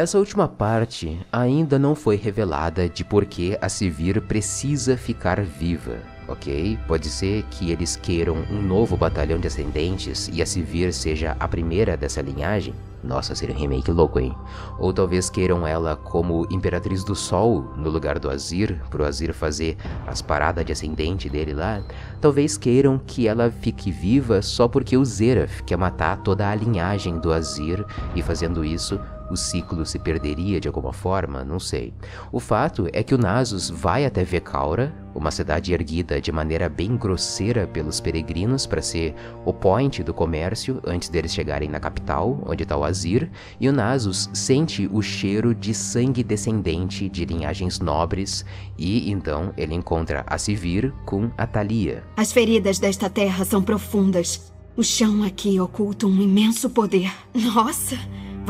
Essa 0.01 0.16
última 0.16 0.48
parte 0.48 1.20
ainda 1.30 1.78
não 1.78 1.94
foi 1.94 2.16
revelada 2.16 2.88
de 2.88 3.05
por 3.05 3.26
que 3.26 3.59
a 3.61 3.68
Sivir 3.68 4.22
precisa 4.22 4.96
ficar 4.96 5.42
viva, 5.42 5.98
ok? 6.26 6.78
Pode 6.88 7.11
ser 7.11 7.42
que 7.51 7.70
eles 7.70 7.96
queiram 7.96 8.36
um 8.51 8.62
novo 8.62 8.96
batalhão 8.96 9.38
de 9.38 9.46
ascendentes 9.46 10.30
e 10.32 10.40
a 10.40 10.46
Sivir 10.46 10.94
seja 10.94 11.36
a 11.38 11.46
primeira 11.46 11.98
dessa 11.98 12.22
linhagem. 12.22 12.72
Nossa, 13.05 13.34
seria 13.34 13.55
um 13.55 13.59
remake 13.59 13.90
louco, 13.90 14.18
hein? 14.18 14.34
Ou 14.78 14.90
talvez 14.90 15.28
queiram 15.28 15.66
ela 15.66 15.96
como 15.96 16.46
Imperatriz 16.51 17.05
do 17.05 17.14
Sol 17.14 17.61
no 17.76 17.90
lugar 17.90 18.18
do 18.18 18.30
Azir, 18.30 18.80
pro 18.88 19.05
Azir 19.05 19.34
fazer 19.34 19.76
as 20.07 20.22
paradas 20.22 20.64
de 20.64 20.72
ascendente 20.72 21.28
dele 21.28 21.53
lá. 21.53 21.82
Talvez 22.22 22.57
queiram 22.57 22.98
que 22.98 23.28
ela 23.28 23.51
fique 23.51 23.92
viva 23.92 24.40
só 24.40 24.66
porque 24.66 24.96
o 24.96 25.05
Zeraf 25.05 25.62
quer 25.64 25.76
matar 25.76 26.22
toda 26.22 26.48
a 26.48 26.55
linhagem 26.55 27.18
do 27.18 27.34
Azir 27.34 27.84
e 28.14 28.22
fazendo 28.22 28.64
isso 28.64 28.98
o 29.30 29.36
ciclo 29.36 29.86
se 29.86 29.98
perderia 29.98 30.60
de 30.60 30.68
alguma 30.68 30.92
forma, 30.92 31.44
não 31.44 31.58
sei. 31.58 31.94
O 32.32 32.40
fato 32.40 32.88
é 32.92 33.02
que 33.02 33.14
o 33.14 33.18
Nasus 33.18 33.70
vai 33.70 34.04
até 34.04 34.24
Vekaura, 34.24 34.92
uma 35.14 35.30
cidade 35.30 35.72
erguida 35.72 36.20
de 36.20 36.30
maneira 36.30 36.68
bem 36.68 36.96
grosseira 36.96 37.66
pelos 37.66 38.00
peregrinos 38.00 38.66
para 38.66 38.82
ser 38.82 39.14
o 39.44 39.52
point 39.52 40.02
do 40.02 40.14
comércio 40.14 40.80
antes 40.84 41.08
deles 41.08 41.32
chegarem 41.32 41.68
na 41.68 41.80
capital, 41.80 42.42
onde 42.46 42.62
está 42.62 42.76
o 42.76 42.84
Azir, 42.84 43.30
e 43.60 43.68
o 43.68 43.72
Nasus 43.72 44.30
sente 44.32 44.88
o 44.92 45.02
cheiro 45.02 45.54
de 45.54 45.74
sangue 45.74 46.22
descendente 46.22 47.08
de 47.08 47.24
linhagens 47.24 47.80
nobres 47.80 48.44
e 48.78 49.10
então 49.10 49.52
ele 49.56 49.74
encontra 49.74 50.24
a 50.26 50.38
Sivir 50.38 50.92
com 51.04 51.30
a 51.36 51.46
Thalia. 51.46 52.04
As 52.16 52.32
feridas 52.32 52.78
desta 52.78 53.10
terra 53.10 53.44
são 53.44 53.62
profundas. 53.62 54.52
O 54.76 54.82
chão 54.82 55.22
aqui 55.24 55.60
oculta 55.60 56.06
um 56.06 56.22
imenso 56.22 56.70
poder. 56.70 57.12
Nossa! 57.34 57.98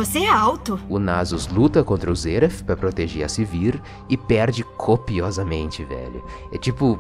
Você 0.01 0.21
é 0.21 0.31
alto. 0.31 0.81
O 0.89 0.99
Nasus 0.99 1.47
luta 1.47 1.85
contra 1.85 2.11
o 2.11 2.17
Zeref 2.17 2.65
para 2.65 2.75
proteger 2.75 3.23
a 3.23 3.29
Sivir 3.29 3.79
e 4.09 4.17
perde 4.17 4.65
copiosamente, 4.65 5.85
velho. 5.85 6.25
É 6.51 6.57
tipo, 6.57 6.99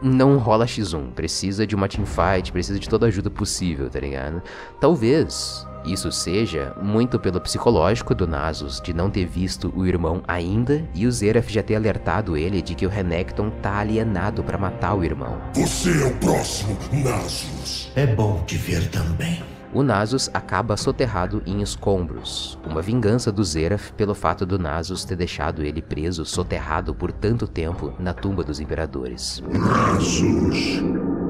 não 0.00 0.38
rola 0.38 0.64
X1, 0.64 1.10
precisa 1.12 1.66
de 1.66 1.74
uma 1.74 1.86
teamfight, 1.86 2.50
precisa 2.50 2.78
de 2.78 2.88
toda 2.88 3.04
a 3.04 3.08
ajuda 3.08 3.28
possível, 3.28 3.90
tá 3.90 4.00
ligado? 4.00 4.40
Talvez 4.80 5.66
isso 5.84 6.10
seja 6.10 6.74
muito 6.80 7.20
pelo 7.20 7.38
psicológico 7.38 8.14
do 8.14 8.26
Nasus 8.26 8.80
de 8.80 8.94
não 8.94 9.10
ter 9.10 9.26
visto 9.26 9.70
o 9.76 9.86
irmão 9.86 10.22
ainda 10.26 10.82
e 10.94 11.06
o 11.06 11.12
Zeref 11.12 11.52
já 11.52 11.62
ter 11.62 11.76
alertado 11.76 12.34
ele 12.34 12.62
de 12.62 12.74
que 12.74 12.86
o 12.86 12.88
Renekton 12.88 13.50
tá 13.60 13.76
alienado 13.76 14.42
para 14.42 14.56
matar 14.56 14.94
o 14.94 15.04
irmão. 15.04 15.38
Você 15.54 15.90
é 16.02 16.06
o 16.06 16.14
próximo, 16.16 16.78
Nasus. 17.04 17.92
É 17.94 18.06
bom 18.06 18.42
te 18.46 18.56
ver 18.56 18.88
também. 18.88 19.57
O 19.78 19.82
Nasus 19.84 20.28
acaba 20.34 20.76
soterrado 20.76 21.40
em 21.46 21.62
escombros, 21.62 22.58
uma 22.68 22.82
vingança 22.82 23.30
do 23.30 23.44
Zeraf 23.44 23.92
pelo 23.92 24.12
fato 24.12 24.44
do 24.44 24.58
Nasus 24.58 25.04
ter 25.04 25.14
deixado 25.14 25.62
ele 25.62 25.80
preso 25.80 26.24
soterrado 26.24 26.92
por 26.92 27.12
tanto 27.12 27.46
tempo 27.46 27.94
na 27.96 28.12
tumba 28.12 28.42
dos 28.42 28.58
imperadores. 28.58 29.40
Nasus, 29.48 30.82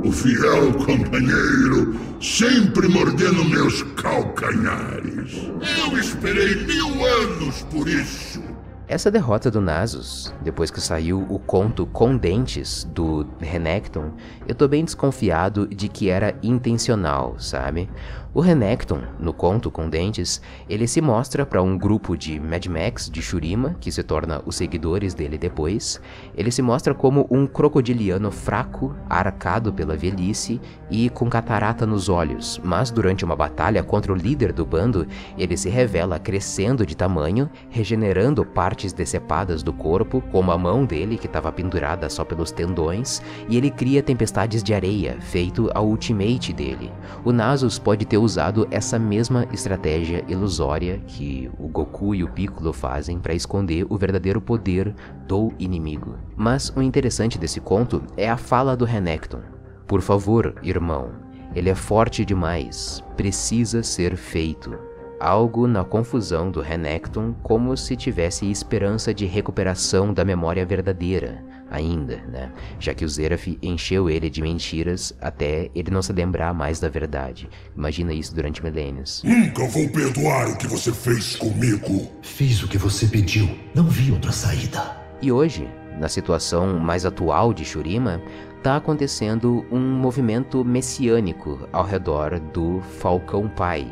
o 0.03 0.11
fiel 0.11 0.73
companheiro, 0.73 2.01
sempre 2.23 2.89
mordendo 2.89 3.45
meus 3.45 3.83
calcanhares. 3.83 5.53
Eu 5.83 5.99
esperei 5.99 6.65
mil 6.65 7.05
anos 7.05 7.67
por 7.71 7.87
isso. 7.87 8.48
Essa 8.89 9.11
derrota 9.11 9.51
do 9.51 9.61
Nasus, 9.61 10.35
depois 10.41 10.71
que 10.71 10.81
saiu 10.81 11.27
o 11.29 11.39
conto 11.39 11.85
com 11.85 12.17
dentes 12.17 12.85
do 12.85 13.27
Renekton, 13.39 14.13
eu 14.47 14.55
tô 14.55 14.67
bem 14.67 14.83
desconfiado 14.83 15.67
de 15.67 15.89
que 15.89 16.09
era 16.09 16.35
intencional, 16.43 17.35
sabe? 17.39 17.87
O 18.33 18.41
Renekton, 18.41 19.01
no 19.19 19.33
conto 19.33 19.71
com 19.71 19.89
dentes, 19.91 20.41
ele 20.69 20.87
se 20.87 21.01
mostra 21.01 21.45
para 21.45 21.63
um 21.63 21.77
grupo 21.77 22.17
de 22.17 22.39
Mad 22.39 22.65
Max 22.67 23.11
de 23.11 23.21
Shurima, 23.21 23.75
que 23.81 23.91
se 23.91 24.03
torna 24.03 24.43
os 24.47 24.55
seguidores 24.55 25.13
dele 25.13 25.37
depois. 25.37 26.01
Ele 26.37 26.51
se 26.51 26.63
mostra 26.63 26.95
como 26.95 27.27
um 27.31 27.47
crocodiliano 27.47 28.31
fraco, 28.31 28.95
arcado 29.09 29.73
pela 29.73 29.97
velhice 29.97 30.61
e 30.91 31.11
com 31.11 31.29
catarata 31.29 31.87
nos 31.87 32.09
olhos, 32.09 32.61
mas 32.63 32.91
durante 32.91 33.25
uma 33.25 33.35
batalha 33.35 33.83
contra 33.83 34.13
o 34.13 34.17
líder 34.17 34.53
do 34.53 34.65
bando, 34.65 35.07
ele 35.37 35.57
se 35.57 35.69
revela 35.69 36.19
crescendo 36.19 36.87
de 36.87 36.97
tamanho, 36.97 37.51
regenerando 37.71 38.45
partes 38.79 38.93
decepadas 38.93 39.61
do 39.61 39.73
corpo, 39.73 40.23
como 40.31 40.53
a 40.53 40.59
mão 40.59 40.85
dele 40.85 41.19
que 41.19 41.27
estava 41.27 41.51
pendurada 41.51 42.09
só 42.09 42.25
pelos 42.25 42.53
tendões, 42.53 43.21
e 43.49 43.57
ele 43.57 43.73
cria 43.73 44.05
tempestades 44.05 44.63
de 44.63 44.73
areia, 44.73 45.21
feito 45.21 45.69
a 45.75 45.81
ultimate 45.81 46.53
dele. 46.53 46.93
O 47.25 47.33
Nasus 47.33 47.77
pode 47.77 48.05
ter 48.05 48.19
usado 48.19 48.69
essa 48.71 48.97
mesma 48.97 49.49
estratégia 49.53 50.25
ilusória 50.29 51.03
que 51.09 51.51
o 51.59 51.67
Goku 51.67 52.15
e 52.15 52.23
o 52.23 52.31
Piccolo 52.31 52.73
fazem 52.73 53.19
para 53.19 53.35
esconder 53.35 53.85
o 53.91 53.99
verdadeiro 53.99 54.41
poder 54.41 54.95
do 55.27 55.53
inimigo. 55.59 56.17
Mas 56.37 56.73
o 56.77 56.81
interessante 56.81 57.37
desse 57.37 57.61
conto 57.61 58.01
é 58.17 58.31
a 58.31 58.37
fala 58.37 58.77
do 58.77 58.85
Renekton. 58.85 59.41
Por 59.89 60.01
favor, 60.01 60.55
irmão, 60.63 61.11
ele 61.53 61.69
é 61.69 61.75
forte 61.75 62.25
demais, 62.25 63.03
precisa 63.17 63.83
ser 63.83 64.17
feito. 64.17 64.88
Algo 65.21 65.67
na 65.67 65.85
confusão 65.85 66.49
do 66.51 66.61
Renekton 66.61 67.35
como 67.43 67.77
se 67.77 67.97
tivesse 67.97 68.49
esperança 68.49 69.13
de 69.13 69.27
recuperação 69.27 70.15
da 70.15 70.25
memória 70.25 70.65
verdadeira, 70.65 71.45
ainda, 71.69 72.19
né? 72.29 72.53
Já 72.79 72.95
que 72.95 73.05
o 73.05 73.09
Zeraf 73.09 73.59
encheu 73.61 74.09
ele 74.09 74.31
de 74.31 74.41
mentiras 74.41 75.13
até 75.21 75.71
ele 75.75 75.91
não 75.91 76.03
se 76.03 76.13
lembrar 76.13 76.55
mais 76.55 76.79
da 76.79 76.89
verdade. 76.89 77.49
Imagina 77.77 78.13
isso 78.13 78.33
durante 78.33 78.63
milênios. 78.63 79.23
Nunca 79.25 79.67
vou 79.67 79.89
perdoar 79.89 80.51
o 80.51 80.57
que 80.57 80.69
você 80.69 80.93
fez 80.93 81.35
comigo. 81.35 82.13
Fiz 82.23 82.63
o 82.63 82.69
que 82.69 82.79
você 82.79 83.07
pediu, 83.07 83.49
não 83.75 83.85
vi 83.85 84.13
outra 84.13 84.31
saída. 84.31 84.97
E 85.21 85.33
hoje, 85.33 85.69
na 85.99 86.09
situação 86.09 86.79
mais 86.79 87.05
atual 87.05 87.53
de 87.53 87.65
Shurima, 87.65 88.23
está 88.57 88.77
acontecendo 88.77 89.67
um 89.71 89.81
movimento 89.81 90.65
messiânico 90.65 91.69
ao 91.73 91.85
redor 91.85 92.39
do 92.39 92.81
Falcão 93.01 93.49
Pai, 93.49 93.87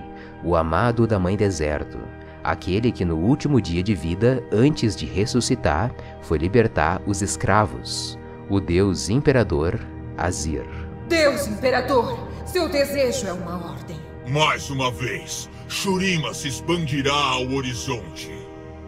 o 0.47 0.55
amado 0.55 1.09
da 1.09 1.19
Mãe 1.19 1.37
Deserto, 1.37 1.99
aquele 2.45 2.93
que 2.93 3.05
no 3.05 3.17
último 3.17 3.61
dia 3.61 3.83
de 3.83 3.97
vida, 3.97 4.41
antes 4.53 4.95
de 4.95 5.05
ressuscitar, 5.05 5.93
foi 6.23 6.39
libertar 6.39 7.03
os 7.05 7.21
escravos, 7.21 8.17
o 8.49 8.61
Deus 8.61 9.09
Imperador 9.09 9.81
Azir. 10.17 10.65
Deus 11.09 11.49
Imperador, 11.49 12.29
seu 12.45 12.69
desejo 12.69 13.27
é 13.27 13.33
uma 13.33 13.73
ordem. 13.73 13.97
Mais 14.29 14.71
uma 14.71 14.89
vez, 14.89 15.51
Shurima 15.67 16.33
se 16.33 16.47
expandirá 16.47 17.13
ao 17.13 17.51
horizonte. 17.51 18.31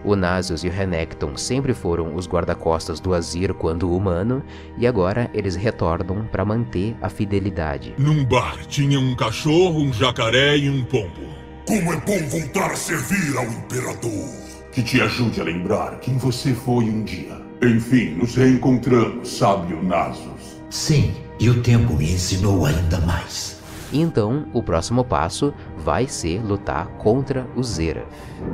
O 0.05 0.15
Nasus 0.15 0.63
e 0.63 0.69
o 0.69 0.71
Renekton 0.71 1.37
sempre 1.37 1.75
foram 1.75 2.15
os 2.15 2.29
guarda-costas 2.29 3.01
do 3.01 3.13
Azir 3.13 3.53
quando 3.53 3.93
humano, 3.93 4.45
e 4.79 4.87
agora 4.87 5.29
eles 5.35 5.57
retornam 5.57 6.25
para 6.25 6.45
manter 6.45 6.97
a 7.03 7.09
fidelidade. 7.09 7.97
Num 7.99 8.25
bar 8.25 8.65
tinha 8.67 9.01
um 9.01 9.17
cachorro, 9.17 9.81
um 9.81 9.93
jacaré 9.93 10.57
e 10.57 10.71
um 10.71 10.85
pombo. 10.85 11.48
Como 11.69 11.93
é 11.93 11.97
bom 11.97 12.19
voltar 12.29 12.71
a 12.71 12.77
servir 12.77 13.37
ao 13.37 13.45
Imperador. 13.45 14.31
Que 14.73 14.83
te 14.83 15.03
ajude 15.03 15.39
a 15.39 15.45
lembrar 15.45 16.01
quem 16.01 16.17
você 16.17 16.55
foi 16.55 16.85
um 16.85 17.05
dia. 17.05 17.39
Enfim, 17.63 18.15
nos 18.15 18.35
reencontramos, 18.37 19.37
sábio 19.37 19.83
Nasus. 19.83 20.63
Sim, 20.71 21.15
e 21.39 21.51
o 21.51 21.61
tempo 21.63 21.93
me 21.93 22.11
ensinou 22.11 22.65
ainda 22.65 22.99
mais. 23.01 23.61
Então, 23.93 24.47
o 24.55 24.63
próximo 24.63 25.05
passo 25.05 25.53
vai 25.77 26.09
ser 26.09 26.43
lutar 26.43 26.87
contra 26.97 27.47
o 27.55 27.63
Zeraf. 27.63 28.07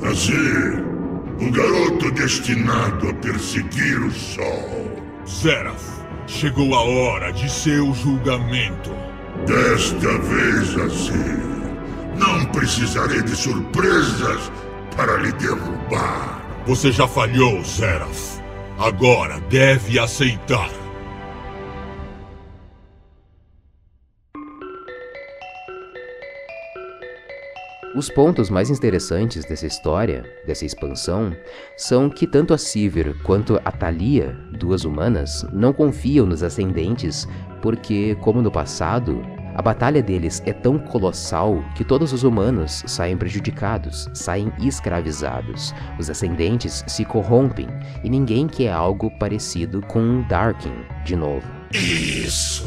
Azir, 0.02 0.84
o 1.40 1.52
garoto 1.52 2.10
destinado 2.10 3.10
a 3.10 3.14
perseguir 3.14 4.00
o 4.00 4.10
sol. 4.10 4.68
Zeraf, 5.24 6.02
Chegou 6.26 6.74
a 6.74 6.82
hora 6.82 7.32
de 7.32 7.48
seu 7.48 7.94
julgamento. 7.94 8.90
Desta 9.46 10.18
vez, 10.18 10.76
Azir, 10.76 11.53
não 12.16 12.44
precisarei 12.46 13.22
de 13.22 13.34
surpresas 13.36 14.50
para 14.96 15.16
lhe 15.16 15.32
derrubar. 15.32 16.42
Você 16.66 16.90
já 16.90 17.06
falhou, 17.06 17.62
Seraph. 17.64 18.40
Agora 18.78 19.40
deve 19.50 19.98
aceitar. 19.98 20.70
Os 27.94 28.10
pontos 28.10 28.50
mais 28.50 28.70
interessantes 28.70 29.44
dessa 29.44 29.68
história, 29.68 30.24
dessa 30.44 30.64
expansão, 30.64 31.32
são 31.76 32.10
que 32.10 32.26
tanto 32.26 32.52
a 32.52 32.58
Sivir 32.58 33.14
quanto 33.22 33.60
a 33.64 33.70
Thalia, 33.70 34.36
duas 34.58 34.84
humanas, 34.84 35.46
não 35.52 35.72
confiam 35.72 36.26
nos 36.26 36.42
ascendentes 36.42 37.28
porque, 37.62 38.16
como 38.16 38.42
no 38.42 38.50
passado, 38.50 39.24
a 39.54 39.62
batalha 39.62 40.02
deles 40.02 40.42
é 40.44 40.52
tão 40.52 40.78
colossal 40.78 41.64
que 41.74 41.84
todos 41.84 42.12
os 42.12 42.24
humanos 42.24 42.82
saem 42.86 43.16
prejudicados, 43.16 44.08
saem 44.12 44.52
escravizados. 44.58 45.74
Os 45.98 46.10
ascendentes 46.10 46.84
se 46.86 47.04
corrompem 47.04 47.68
e 48.02 48.10
ninguém 48.10 48.46
quer 48.46 48.72
algo 48.72 49.10
parecido 49.18 49.80
com 49.82 50.22
Darkin 50.22 50.74
de 51.04 51.16
novo. 51.16 51.46
Isso! 51.72 52.64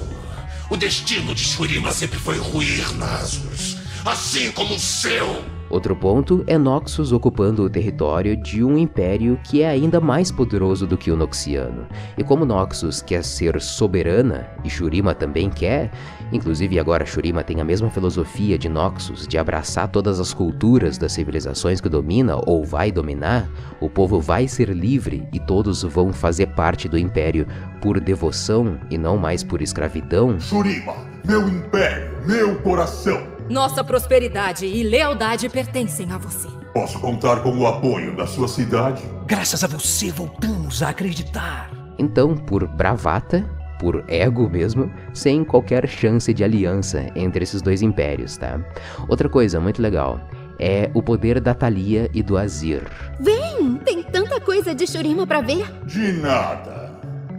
O 0.69 0.75
destino 0.75 1.33
de 1.33 1.43
Shurima 1.43 1.91
sempre 1.91 2.19
foi 2.19 2.38
ruir 2.38 2.93
Nasus 2.97 3.88
assim 4.07 4.51
como 4.51 4.75
o 4.75 4.79
seu. 4.79 5.57
Outro 5.70 5.95
ponto 5.95 6.43
é 6.47 6.57
Noxus 6.57 7.11
ocupando 7.11 7.63
o 7.63 7.70
território 7.70 8.38
de 8.38 8.63
um 8.63 8.78
império 8.78 9.38
que 9.43 9.61
é 9.61 9.70
ainda 9.70 9.99
mais 9.99 10.32
poderoso 10.32 10.88
do 10.88 10.97
que 10.97 11.11
o 11.11 11.18
Noxiano. 11.18 11.86
E 12.18 12.24
como 12.24 12.45
Noxus 12.45 13.01
quer 13.01 13.24
ser 13.24 13.59
soberana, 13.61 14.47
e 14.63 14.70
Shurima 14.70 15.13
também 15.13 15.49
quer, 15.49 15.91
inclusive 16.32 16.80
agora 16.80 17.05
Shurima 17.05 17.43
tem 17.43 17.59
a 17.59 17.65
mesma 17.65 17.89
filosofia 17.89 18.57
de 18.57 18.70
Noxus 18.70 19.28
de 19.28 19.38
abraçar 19.38 19.89
todas 19.89 20.20
as 20.20 20.34
culturas 20.34 20.97
das 20.97 21.11
civilizações 21.11 21.82
que 21.82 21.89
domina 21.89 22.38
ou 22.45 22.63
vai 22.63 22.91
dominar, 22.91 23.49
o 23.82 23.89
povo 23.89 24.22
vai 24.22 24.47
ser 24.47 24.70
livre 24.70 25.28
e 25.34 25.39
todos 25.39 25.84
vão 25.84 26.13
fazer 26.13 26.47
parte 26.47 26.88
do 26.88 26.97
império 26.97 27.45
por 27.82 27.99
devoção 27.99 28.78
e 28.89 28.97
não 28.97 29.18
mais 29.18 29.43
por 29.43 29.61
escravidão. 29.61 30.39
Shurima, 30.39 30.95
meu 31.26 31.47
império, 31.47 32.11
meu 32.26 32.55
coração. 32.59 33.36
Nossa 33.49 33.81
prosperidade 33.81 34.65
e 34.65 34.83
lealdade 34.83 35.47
pertencem 35.47 36.11
a 36.11 36.17
você. 36.17 36.49
Posso 36.73 36.99
contar 36.99 37.41
com 37.41 37.57
o 37.57 37.65
apoio 37.65 38.13
da 38.15 38.27
sua 38.27 38.47
cidade? 38.47 39.01
Graças 39.25 39.63
a 39.63 39.67
você, 39.67 40.11
voltamos 40.11 40.83
a 40.83 40.89
acreditar. 40.89 41.71
Então, 41.97 42.35
por 42.35 42.67
bravata, 42.67 43.49
por 43.79 44.03
ego 44.07 44.49
mesmo, 44.49 44.91
sem 45.13 45.45
qualquer 45.45 45.87
chance 45.87 46.33
de 46.33 46.43
aliança 46.43 47.07
entre 47.15 47.43
esses 47.43 47.61
dois 47.61 47.81
impérios, 47.81 48.35
tá? 48.35 48.59
Outra 49.07 49.29
coisa 49.29 49.61
muito 49.61 49.81
legal 49.81 50.19
é 50.59 50.91
o 50.93 51.01
poder 51.01 51.39
da 51.39 51.53
Thalia 51.53 52.09
e 52.13 52.21
do 52.21 52.37
Azir. 52.37 52.83
Vem, 53.19 53.75
tem 53.85 54.03
tanta 54.03 54.41
coisa 54.41 54.75
de 54.75 54.85
Shurima 54.85 55.25
para 55.25 55.39
ver. 55.39 55.65
De 55.85 56.11
nada. 56.11 56.91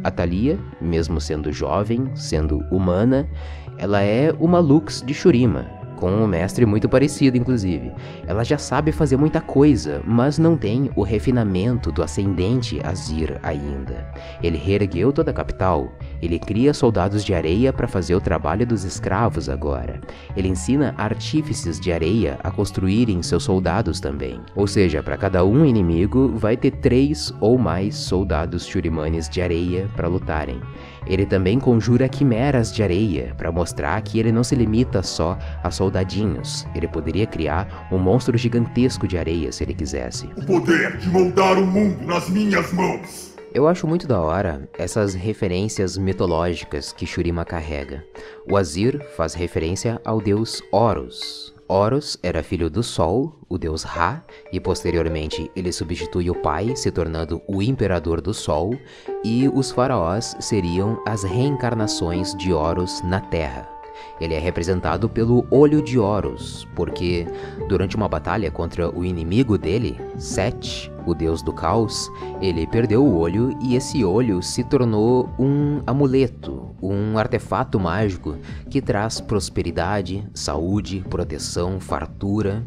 A 0.03 0.11
Thalia, 0.11 0.59
mesmo 0.81 1.21
sendo 1.21 1.53
jovem, 1.53 2.11
sendo 2.15 2.61
humana, 2.71 3.29
ela 3.77 4.03
é 4.03 4.33
uma 4.39 4.59
Lux 4.59 5.03
de 5.05 5.13
Shurima, 5.13 5.78
com 5.99 6.11
um 6.11 6.27
mestre 6.29 6.65
muito 6.65 6.89
parecido, 6.89 7.37
inclusive. 7.37 7.93
Ela 8.27 8.45
já 8.45 8.57
sabe 8.57 8.93
fazer 8.93 9.17
muita 9.17 9.41
coisa, 9.41 10.01
mas 10.05 10.39
não 10.39 10.57
tem 10.57 10.91
o 10.95 11.03
refinamento 11.03 11.91
do 11.91 12.03
ascendente 12.03 12.81
Azir 12.85 13.39
ainda. 13.43 14.09
Ele 14.41 14.57
reergueu 14.57 15.13
toda 15.13 15.33
a 15.33 15.35
capital. 15.35 15.93
Ele 16.23 16.39
cria 16.39 16.73
soldados 16.73 17.25
de 17.25 17.35
areia 17.35 17.73
para 17.73 17.89
fazer 17.89 18.15
o 18.15 18.21
trabalho 18.21 18.65
dos 18.65 18.85
escravos 18.85 19.49
agora. 19.49 20.01
Ele 20.37 20.49
ensina 20.49 20.95
artífices 20.97 21.81
de 21.81 21.93
areia 21.93 22.39
a 22.45 22.51
construírem 22.51 23.21
seus 23.23 23.43
soldados 23.43 23.99
também. 23.99 24.41
Ou 24.55 24.67
seja, 24.67 25.03
para 25.03 25.17
cada 25.17 25.45
um 25.45 25.65
inimigo 25.65 26.29
vai 26.37 26.57
ter 26.57 26.71
três 26.71 27.35
ou 27.41 27.59
mais 27.59 27.97
soldados 27.97 28.67
churimanes 28.67 29.29
de 29.29 29.43
areia 29.43 29.89
para 29.97 30.07
lutarem. 30.07 30.61
Ele 31.09 31.25
também 31.25 31.59
conjura 31.59 32.09
quimeras 32.09 32.73
de 32.73 32.83
areia 32.83 33.35
para 33.37 33.51
mostrar 33.51 34.01
que 34.03 34.19
ele 34.19 34.31
não 34.31 34.45
se 34.45 34.55
limita 34.55 35.03
só 35.03 35.39
a 35.63 35.71
soldadinhos. 35.71 36.67
Ele 36.75 36.87
poderia 36.87 37.27
criar 37.27 37.89
um 37.91 37.99
monstro 37.99 38.37
gigantesco 38.37 39.09
de 39.09 39.17
areia 39.17 39.51
se 39.51 39.65
ele 39.65 39.75
quisesse. 39.75 40.29
O 40.37 40.45
poder 40.45 40.99
de 40.99 41.09
moldar 41.09 41.59
o 41.59 41.67
mundo 41.67 42.05
nas 42.05 42.29
minhas 42.29 42.73
mãos. 42.73 43.35
Eu 43.55 43.67
acho 43.67 43.87
muito 43.87 44.07
da 44.07 44.21
hora 44.21 44.69
essas 44.79 45.15
referências 45.15 45.97
mitológicas 45.97 46.93
que 46.93 47.07
Shurima 47.07 47.47
carrega. 47.47 48.05
O 48.47 48.57
Azir 48.57 49.01
faz 49.17 49.33
referência 49.33 49.99
ao 50.05 50.21
deus 50.21 50.63
Horus, 50.71 51.55
Horus 51.69 52.19
era 52.23 52.43
filho 52.43 52.71
do 52.71 52.83
Sol, 52.83 53.39
o 53.49 53.59
deus 53.59 53.83
Ra, 53.83 54.25
e 54.51 54.59
posteriormente 54.59 55.51
ele 55.55 55.71
substitui 55.71 56.31
o 56.31 56.41
pai, 56.41 56.75
se 56.75 56.91
tornando 56.91 57.43
o 57.47 57.63
imperador 57.63 58.23
do 58.23 58.33
Sol, 58.33 58.75
e 59.23 59.47
os 59.49 59.71
faraós 59.71 60.35
seriam 60.41 61.03
as 61.07 61.23
reencarnações 61.25 62.35
de 62.35 62.53
Horus 62.53 63.03
na 63.03 63.21
Terra. 63.21 63.78
Ele 64.21 64.35
é 64.35 64.39
representado 64.39 65.09
pelo 65.09 65.47
Olho 65.51 65.81
de 65.81 65.99
Horus, 65.99 66.67
porque 66.75 67.27
durante 67.69 67.97
uma 67.97 68.09
batalha 68.09 68.51
contra 68.51 68.91
o 68.91 69.05
inimigo 69.05 69.57
dele, 69.57 70.01
Set, 70.19 70.91
o 71.07 71.15
deus 71.15 71.43
do 71.43 71.53
caos, 71.53 72.11
ele 72.41 72.67
perdeu 72.67 73.05
o 73.05 73.17
olho 73.17 73.57
e 73.63 73.77
esse 73.77 74.05
olho 74.05 74.43
se 74.43 74.65
tornou 74.65 75.29
um 75.39 75.81
amuleto, 75.87 76.75
um 76.83 77.17
artefato 77.17 77.79
mágico 77.79 78.37
que 78.69 78.83
traz 78.83 79.21
prosperidade, 79.21 80.27
saúde, 80.35 81.05
proteção, 81.09 81.81
fartura. 81.81 82.65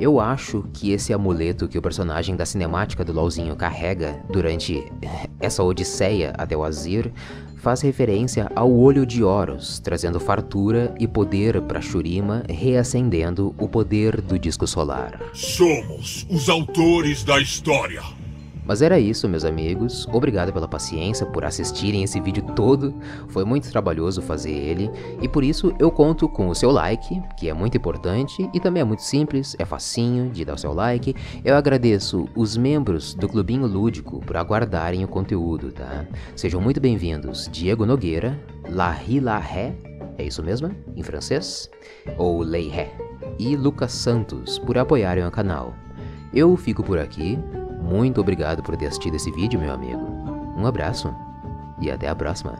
Eu 0.00 0.20
acho 0.20 0.64
que 0.72 0.92
esse 0.92 1.12
amuleto 1.12 1.66
que 1.66 1.76
o 1.76 1.82
personagem 1.82 2.36
da 2.36 2.46
cinemática 2.46 3.04
do 3.04 3.12
LoLzinho 3.12 3.56
carrega 3.56 4.22
durante 4.30 4.84
essa 5.40 5.62
odisseia 5.62 6.32
até 6.38 6.56
o 6.56 6.62
Azir 6.62 7.12
faz 7.58 7.80
referência 7.82 8.50
ao 8.54 8.72
olho 8.72 9.04
de 9.04 9.22
Horus, 9.22 9.78
trazendo 9.78 10.18
fartura 10.18 10.94
e 10.98 11.06
poder 11.06 11.60
para 11.62 11.80
Shurima, 11.80 12.42
reacendendo 12.48 13.54
o 13.58 13.68
poder 13.68 14.20
do 14.20 14.38
disco 14.38 14.66
solar. 14.66 15.20
Somos 15.34 16.26
os 16.30 16.48
autores 16.48 17.24
da 17.24 17.40
história. 17.40 18.17
Mas 18.68 18.82
era 18.82 19.00
isso, 19.00 19.26
meus 19.26 19.46
amigos. 19.46 20.06
Obrigado 20.12 20.52
pela 20.52 20.68
paciência, 20.68 21.24
por 21.24 21.42
assistirem 21.42 22.02
esse 22.02 22.20
vídeo 22.20 22.42
todo. 22.54 22.94
Foi 23.28 23.42
muito 23.42 23.70
trabalhoso 23.70 24.20
fazer 24.20 24.52
ele. 24.52 24.90
E 25.22 25.26
por 25.26 25.42
isso 25.42 25.74
eu 25.78 25.90
conto 25.90 26.28
com 26.28 26.48
o 26.48 26.54
seu 26.54 26.70
like, 26.70 27.22
que 27.38 27.48
é 27.48 27.54
muito 27.54 27.78
importante 27.78 28.46
e 28.52 28.60
também 28.60 28.82
é 28.82 28.84
muito 28.84 29.02
simples, 29.02 29.56
é 29.58 29.64
facinho 29.64 30.28
de 30.28 30.44
dar 30.44 30.54
o 30.54 30.58
seu 30.58 30.74
like. 30.74 31.14
Eu 31.42 31.56
agradeço 31.56 32.28
os 32.36 32.58
membros 32.58 33.14
do 33.14 33.26
Clubinho 33.26 33.66
Lúdico 33.66 34.20
por 34.20 34.36
aguardarem 34.36 35.02
o 35.02 35.08
conteúdo, 35.08 35.72
tá? 35.72 36.06
Sejam 36.36 36.60
muito 36.60 36.78
bem-vindos 36.78 37.48
Diego 37.50 37.86
Nogueira, 37.86 38.38
Larry 38.68 39.18
Larré, 39.18 39.74
é 40.18 40.24
isso 40.24 40.42
mesmo? 40.42 40.74
Em 40.94 41.02
francês? 41.02 41.70
Ou 42.18 42.42
Lei 42.42 42.68
Ré. 42.68 42.92
E 43.38 43.56
Lucas 43.56 43.92
Santos 43.92 44.58
por 44.58 44.76
apoiarem 44.76 45.24
o 45.24 45.30
canal. 45.30 45.74
Eu 46.34 46.54
fico 46.56 46.82
por 46.82 46.98
aqui. 46.98 47.38
Muito 47.88 48.20
obrigado 48.20 48.62
por 48.62 48.76
ter 48.76 48.86
assistido 48.86 49.14
esse 49.14 49.30
vídeo, 49.30 49.58
meu 49.58 49.72
amigo. 49.72 49.98
Um 50.54 50.66
abraço 50.66 51.14
e 51.80 51.90
até 51.90 52.06
a 52.06 52.14
próxima. 52.14 52.58